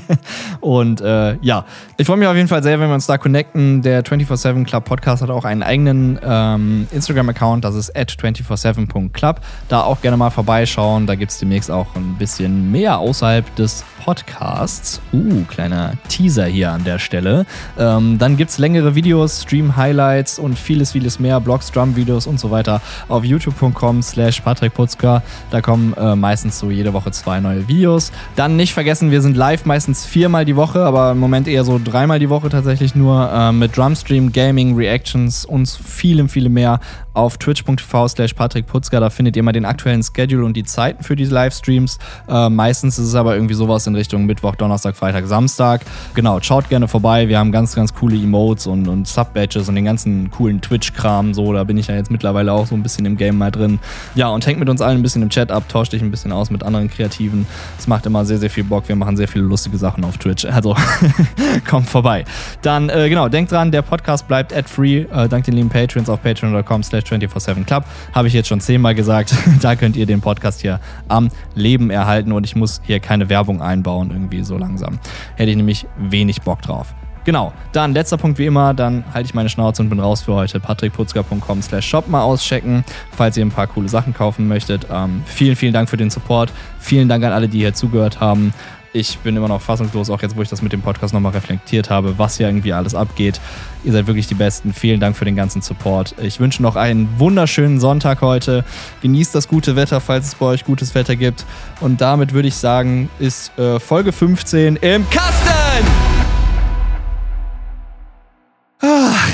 und 0.61 1.01
äh, 1.01 1.37
ja, 1.41 1.65
ich 1.97 2.05
freue 2.07 2.17
mich 2.17 2.27
auf 2.27 2.35
jeden 2.35 2.47
Fall 2.47 2.63
sehr, 2.63 2.79
wenn 2.79 2.89
wir 2.89 2.95
uns 2.95 3.07
da 3.07 3.17
connecten. 3.17 3.81
Der 3.81 4.03
24-7 4.03 4.65
Club 4.65 4.85
Podcast 4.85 5.21
hat 5.21 5.29
auch 5.29 5.45
einen 5.45 5.63
eigenen 5.63 6.19
ähm, 6.23 6.87
Instagram-Account, 6.91 7.63
das 7.63 7.75
ist 7.75 7.95
at 7.95 8.11
247.club. 8.11 9.41
Da 9.69 9.81
auch 9.81 10.01
gerne 10.01 10.17
mal 10.17 10.29
vorbeischauen. 10.29 11.07
Da 11.07 11.15
gibt 11.15 11.31
es 11.31 11.39
demnächst 11.39 11.71
auch 11.71 11.95
ein 11.95 12.15
bisschen 12.17 12.71
mehr 12.71 12.99
außerhalb 12.99 13.55
des 13.55 13.83
Podcasts. 14.03 15.01
Uh, 15.13 15.43
kleiner 15.45 15.93
Teaser 16.09 16.45
hier 16.45 16.71
an 16.71 16.83
der 16.83 16.99
Stelle. 16.99 17.45
Ähm, 17.77 17.94
dann 18.17 18.37
gibt 18.37 18.51
es 18.51 18.57
längere 18.57 18.95
Videos, 18.95 19.43
Stream-Highlights 19.43 20.39
und 20.39 20.57
vieles, 20.57 20.91
vieles 20.91 21.19
mehr, 21.19 21.39
Blogs, 21.39 21.71
Drum-Videos 21.71 22.27
und 22.27 22.39
so 22.39 22.51
weiter 22.51 22.81
auf 23.07 23.23
youtube.com 23.23 24.01
slash 24.01 24.41
patrickputzka. 24.41 25.21
Da 25.51 25.61
kommen 25.61 25.93
äh, 25.93 26.15
meistens 26.15 26.59
so 26.59 26.71
jede 26.71 26.93
Woche 26.93 27.11
zwei 27.11 27.39
neue 27.39 27.67
Videos. 27.67 28.11
Dann 28.35 28.55
nicht 28.55 28.73
vergessen, 28.73 29.11
wir 29.11 29.21
sind 29.21 29.37
live 29.37 29.65
meistens 29.65 30.05
viermal 30.05 30.45
die 30.45 30.55
Woche, 30.55 30.83
aber 30.83 31.11
im 31.11 31.19
Moment 31.19 31.47
eher 31.47 31.63
so 31.63 31.79
dreimal 31.83 32.19
die 32.19 32.29
Woche 32.29 32.49
tatsächlich 32.49 32.95
nur 32.95 33.31
äh, 33.31 33.51
mit 33.51 33.75
Drumstream, 33.75 34.31
Gaming, 34.31 34.75
Reactions 34.75 35.45
und 35.45 35.67
vielem, 35.67 36.29
vielem 36.29 36.53
mehr 36.53 36.79
auf 37.15 37.37
twitch.tv 37.37 38.07
slash 38.07 38.33
patrickputzka. 38.33 38.99
Da 38.99 39.09
findet 39.09 39.35
ihr 39.35 39.43
mal 39.43 39.51
den 39.51 39.65
aktuellen 39.65 40.03
Schedule 40.03 40.45
und 40.45 40.55
die 40.55 40.63
Zeiten 40.63 41.03
für 41.03 41.15
diese 41.15 41.33
Livestreams. 41.33 41.97
Äh, 42.27 42.49
meistens 42.49 42.99
ist 42.99 43.07
es 43.07 43.15
aber 43.15 43.35
irgendwie 43.35 43.53
sowas 43.53 43.87
in 43.87 43.95
Richtung 43.95 44.25
Mittwoch, 44.25 44.55
Donnerstag, 44.55 44.95
Freitag, 44.95 45.27
Samstag. 45.27 45.81
Genau, 46.13 46.39
schaut 46.41 46.69
gerne 46.69 46.87
vorbei. 46.87 47.27
Wir 47.27 47.39
haben 47.39 47.51
ganz, 47.51 47.75
ganz 47.75 47.93
coole 47.93 48.15
Emotes 48.15 48.67
und, 48.67 48.87
und 48.87 49.07
Sub-Badges 49.07 49.69
und 49.69 49.75
den 49.75 49.85
ganzen 49.85 50.29
coolen 50.31 50.61
Twitch-Kram. 50.61 51.33
So, 51.33 51.53
da 51.53 51.63
bin 51.63 51.77
ich 51.77 51.87
ja 51.87 51.95
jetzt 51.95 52.11
mittlerweile 52.11 52.51
auch 52.51 52.67
so 52.67 52.75
ein 52.75 52.83
bisschen 52.83 53.05
im 53.05 53.17
Game 53.17 53.37
mal 53.37 53.51
drin. 53.51 53.79
Ja, 54.15 54.27
und 54.27 54.45
hängt 54.45 54.59
mit 54.59 54.69
uns 54.69 54.81
allen 54.81 54.99
ein 54.99 55.03
bisschen 55.03 55.21
im 55.21 55.29
Chat 55.29 55.51
ab, 55.51 55.69
tauscht 55.69 55.93
dich 55.93 56.01
ein 56.01 56.11
bisschen 56.11 56.31
aus 56.31 56.49
mit 56.49 56.63
anderen 56.63 56.89
Kreativen. 56.89 57.47
Es 57.77 57.87
macht 57.87 58.05
immer 58.05 58.25
sehr, 58.25 58.37
sehr 58.37 58.49
viel 58.49 58.63
Bock. 58.63 58.87
Wir 58.87 58.95
machen 58.95 59.17
sehr 59.17 59.27
viele 59.27 59.45
lustige 59.45 59.77
Sachen 59.77 60.03
auf 60.03 60.17
Twitch. 60.17 60.45
Also 60.45 60.75
kommt 61.69 61.87
vorbei. 61.87 62.25
Dann, 62.61 62.89
äh, 62.89 63.09
genau, 63.09 63.29
denkt 63.29 63.51
dran, 63.51 63.71
der 63.71 63.81
Podcast 63.81 64.27
bleibt 64.27 64.53
ad-free. 64.53 65.05
Äh, 65.11 65.29
dank 65.29 65.45
den 65.45 65.55
lieben 65.55 65.69
Patreons 65.69 66.09
auf 66.09 66.21
patreon.com 66.21 66.83
slash 66.83 67.04
24-7-Club. 67.05 67.85
Habe 68.13 68.27
ich 68.27 68.33
jetzt 68.33 68.47
schon 68.47 68.61
zehnmal 68.61 68.95
gesagt. 68.95 69.33
da 69.61 69.75
könnt 69.75 69.95
ihr 69.95 70.05
den 70.05 70.21
Podcast 70.21 70.61
hier 70.61 70.79
am 71.07 71.29
Leben 71.53 71.89
erhalten 71.89 72.31
und 72.31 72.43
ich 72.45 72.55
muss 72.55 72.81
hier 72.83 72.99
keine 72.99 73.29
Werbung 73.29 73.61
einbauen, 73.61 74.11
irgendwie 74.11 74.43
so 74.43 74.57
langsam. 74.57 74.99
Hätte 75.35 75.51
ich 75.51 75.57
nämlich 75.57 75.85
wenig 75.97 76.41
Bock 76.41 76.61
drauf. 76.61 76.93
Genau, 77.25 77.53
dann 77.71 77.93
letzter 77.93 78.17
Punkt 78.17 78.37
wie 78.37 78.45
immer, 78.45 78.75
dann 78.75 79.03
halte 79.11 79.25
ich 79.25 79.33
meine 79.33 79.49
Schnauze 79.49 79.81
und 79.81 79.89
bin 79.89 79.99
raus 79.99 80.21
für 80.21 80.33
heute. 80.33 80.59
patrickputzka.com 80.59 81.61
slash 81.63 81.87
shop 81.87 82.07
mal 82.07 82.21
auschecken, 82.21 82.85
falls 83.11 83.35
ihr 83.35 83.43
ein 83.43 83.51
paar 83.51 83.65
coole 83.65 83.89
Sachen 83.89 84.13
kaufen 84.13 84.47
möchtet. 84.47 84.85
Ähm, 84.91 85.23
vielen, 85.25 85.55
vielen 85.55 85.73
Dank 85.73 85.89
für 85.89 85.97
den 85.97 86.11
Support. 86.11 86.53
Vielen 86.79 87.09
Dank 87.09 87.23
an 87.23 87.33
alle, 87.33 87.49
die 87.49 87.57
hier 87.57 87.73
zugehört 87.73 88.19
haben. 88.19 88.53
Ich 88.93 89.17
bin 89.17 89.35
immer 89.35 89.49
noch 89.49 89.59
fassungslos, 89.59 90.09
auch 90.09 90.21
jetzt, 90.21 90.37
wo 90.37 90.41
ich 90.41 90.47
das 90.47 90.61
mit 90.61 90.71
dem 90.71 90.81
Podcast 90.81 91.13
nochmal 91.13 91.33
reflektiert 91.33 91.89
habe, 91.89 92.17
was 92.17 92.37
hier 92.37 92.47
irgendwie 92.47 92.71
alles 92.71 92.95
abgeht. 92.95 93.41
Ihr 93.83 93.91
seid 93.91 94.07
wirklich 94.07 94.27
die 94.27 94.35
Besten. 94.35 94.71
Vielen 94.71 95.01
Dank 95.01 95.17
für 95.17 95.25
den 95.25 95.35
ganzen 95.35 95.61
Support. 95.61 96.15
Ich 96.21 96.39
wünsche 96.39 96.61
noch 96.61 96.77
einen 96.77 97.09
wunderschönen 97.17 97.81
Sonntag 97.81 98.21
heute. 98.21 98.63
Genießt 99.01 99.35
das 99.35 99.49
gute 99.49 99.75
Wetter, 99.75 99.99
falls 99.99 100.27
es 100.27 100.35
bei 100.35 100.45
euch 100.45 100.63
gutes 100.63 100.95
Wetter 100.95 101.17
gibt. 101.17 101.43
Und 101.81 101.99
damit 101.99 102.33
würde 102.33 102.47
ich 102.47 102.55
sagen, 102.55 103.09
ist 103.19 103.57
äh, 103.59 103.81
Folge 103.81 104.13
15 104.13 104.77
im 104.77 105.09
Kasten! 105.09 105.44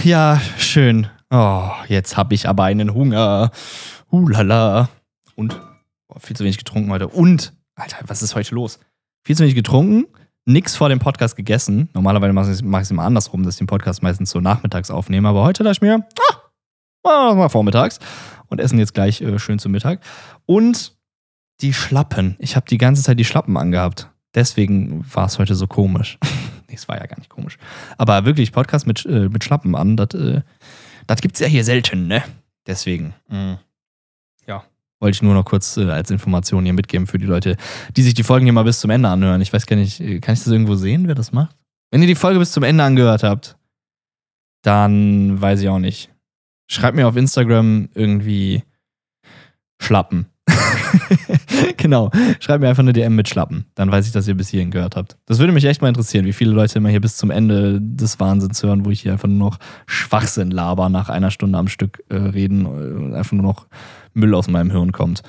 Ja, 0.04 0.42
schön. 0.58 1.08
Oh, 1.30 1.70
jetzt 1.88 2.18
habe 2.18 2.34
ich 2.34 2.50
aber 2.50 2.64
einen 2.64 2.94
Hunger. 2.94 3.52
Hulala. 4.12 4.90
Und 5.36 5.60
oh, 6.08 6.20
viel 6.20 6.36
zu 6.36 6.44
wenig 6.44 6.58
getrunken 6.58 6.90
heute. 6.92 7.08
Und, 7.08 7.54
Alter, 7.76 7.98
was 8.08 8.22
ist 8.24 8.36
heute 8.36 8.56
los? 8.56 8.80
viel 9.24 9.36
zu 9.36 9.44
wenig 9.44 9.56
getrunken, 9.56 10.08
nix 10.46 10.76
vor 10.76 10.90
dem 10.90 11.00
Podcast 11.00 11.36
gegessen. 11.36 11.90
Normalerweise 11.94 12.34
mache 12.64 12.82
ich 12.82 12.88
es 12.88 12.92
immer 12.92 13.04
andersrum, 13.04 13.44
dass 13.44 13.56
ich 13.56 13.60
den 13.60 13.68
Podcast 13.68 14.02
meistens 14.02 14.32
so 14.32 14.40
nachmittags 14.40 14.90
aufnehme. 14.90 15.28
Aber 15.30 15.44
heute 15.44 15.64
dachte 15.64 15.78
ich 15.78 15.82
mir, 15.82 16.04
ah, 17.04 17.34
mal 17.36 17.50
vormittags 17.50 18.00
und 18.48 18.60
essen 18.60 18.80
jetzt 18.80 18.94
gleich 18.94 19.22
äh, 19.22 19.38
schön 19.40 19.60
zu 19.60 19.70
Mittag. 19.70 20.02
Und 20.46 20.98
die 21.62 21.74
Schlappen. 21.74 22.36
Ich 22.40 22.56
habe 22.56 22.66
die 22.68 22.80
ganze 22.80 23.04
Zeit 23.04 23.20
die 23.20 23.26
Schlappen 23.26 23.56
angehabt. 23.56 24.10
Deswegen 24.34 25.06
war 25.14 25.28
es 25.28 25.38
heute 25.38 25.54
so 25.56 25.68
komisch. 25.68 26.18
es 26.80 26.88
war 26.88 26.98
ja 26.98 27.06
gar 27.06 27.18
nicht 27.18 27.30
komisch. 27.30 27.58
Aber 27.98 28.26
wirklich, 28.26 28.52
Podcast 28.52 28.88
mit, 28.88 29.06
äh, 29.06 29.30
mit 29.30 29.44
Schlappen 29.44 29.76
an, 29.76 29.96
das 29.98 30.14
äh, 30.14 30.42
gibt 31.22 31.36
es 31.36 31.40
ja 31.40 31.48
hier 31.48 31.64
selten, 31.64 32.08
ne? 32.08 32.24
Deswegen. 32.68 33.14
Mh. 33.30 33.60
Ja. 34.48 34.64
Wollte 35.00 35.16
ich 35.16 35.22
nur 35.22 35.34
noch 35.34 35.46
kurz 35.46 35.78
äh, 35.78 35.90
als 35.90 36.12
Information 36.12 36.64
hier 36.64 36.74
mitgeben 36.74 37.08
für 37.08 37.18
die 37.18 37.26
Leute, 37.26 37.58
die 37.96 38.04
sich 38.04 38.14
die 38.14 38.24
Folgen 38.24 38.46
hier 38.46 38.54
mal 38.54 38.64
bis 38.64 38.80
zum 38.80 38.92
Ende 38.92 39.10
anhören. 39.10 39.42
Ich 39.42 39.52
weiß 39.52 39.66
gar 39.66 39.76
nicht, 39.76 40.00
äh, 40.00 40.20
kann 40.20 40.34
ich 40.34 40.44
das 40.44 40.52
irgendwo 40.52 40.76
sehen, 40.76 41.08
wer 41.08 41.16
das 41.16 41.32
macht? 41.32 41.56
Wenn 41.92 42.02
ihr 42.02 42.08
die 42.08 42.16
Folge 42.16 42.40
bis 42.40 42.52
zum 42.52 42.64
Ende 42.64 42.84
angehört 42.84 43.24
habt, 43.24 43.58
dann 44.62 45.42
weiß 45.42 45.62
ich 45.62 45.70
auch 45.70 45.80
nicht. 45.80 46.10
Schreibt 46.68 46.96
mir 46.96 47.08
auf 47.08 47.18
Instagram 47.18 47.90
irgendwie 47.94 48.64
Schlappen. 49.82 50.31
genau. 51.78 52.10
Schreibt 52.40 52.62
mir 52.62 52.70
einfach 52.70 52.84
eine 52.84 52.94
DM 52.94 53.16
mit 53.16 53.30
Schlappen. 53.30 53.66
Dann 53.76 53.92
weiß 53.92 54.08
ich, 54.08 54.12
dass 54.12 54.28
ihr 54.28 54.36
bis 54.36 54.50
hierhin 54.50 54.72
gehört 54.72 54.96
habt. 54.96 55.18
Das 55.26 55.40
würde 55.40 55.54
mich 55.54 55.66
echt 55.66 55.82
mal 55.82 55.88
interessieren, 55.88 56.26
wie 56.26 56.34
viele 56.34 56.52
Leute 56.52 56.80
immer 56.80 56.90
hier 56.90 57.02
bis 57.02 57.18
zum 57.18 57.32
Ende 57.32 57.80
des 57.82 58.20
Wahnsinns 58.20 58.62
hören, 58.64 58.86
wo 58.86 58.90
ich 58.90 59.02
hier 59.02 59.14
einfach 59.14 59.28
nur 59.28 59.38
noch 59.50 59.58
Schwachsinn 59.86 60.52
laber 60.52 60.90
nach 60.90 61.10
einer 61.10 61.32
Stunde 61.32 61.58
am 61.58 61.68
Stück 61.68 62.04
äh, 62.10 62.16
reden 62.16 62.66
und 62.66 63.14
einfach 63.14 63.34
nur 63.34 63.44
noch 63.44 63.68
Müll 64.14 64.34
aus 64.34 64.48
meinem 64.48 64.72
Hirn 64.72 64.92
kommt. 64.92 65.22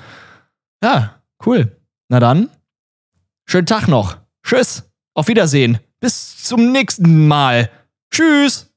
Ja, 0.83 1.15
cool. 1.45 1.77
Na 2.09 2.19
dann, 2.19 2.49
schönen 3.45 3.67
Tag 3.67 3.87
noch. 3.87 4.17
Tschüss. 4.43 4.89
Auf 5.15 5.27
Wiedersehen. 5.27 5.79
Bis 5.99 6.43
zum 6.43 6.71
nächsten 6.71 7.27
Mal. 7.27 7.69
Tschüss. 8.11 8.72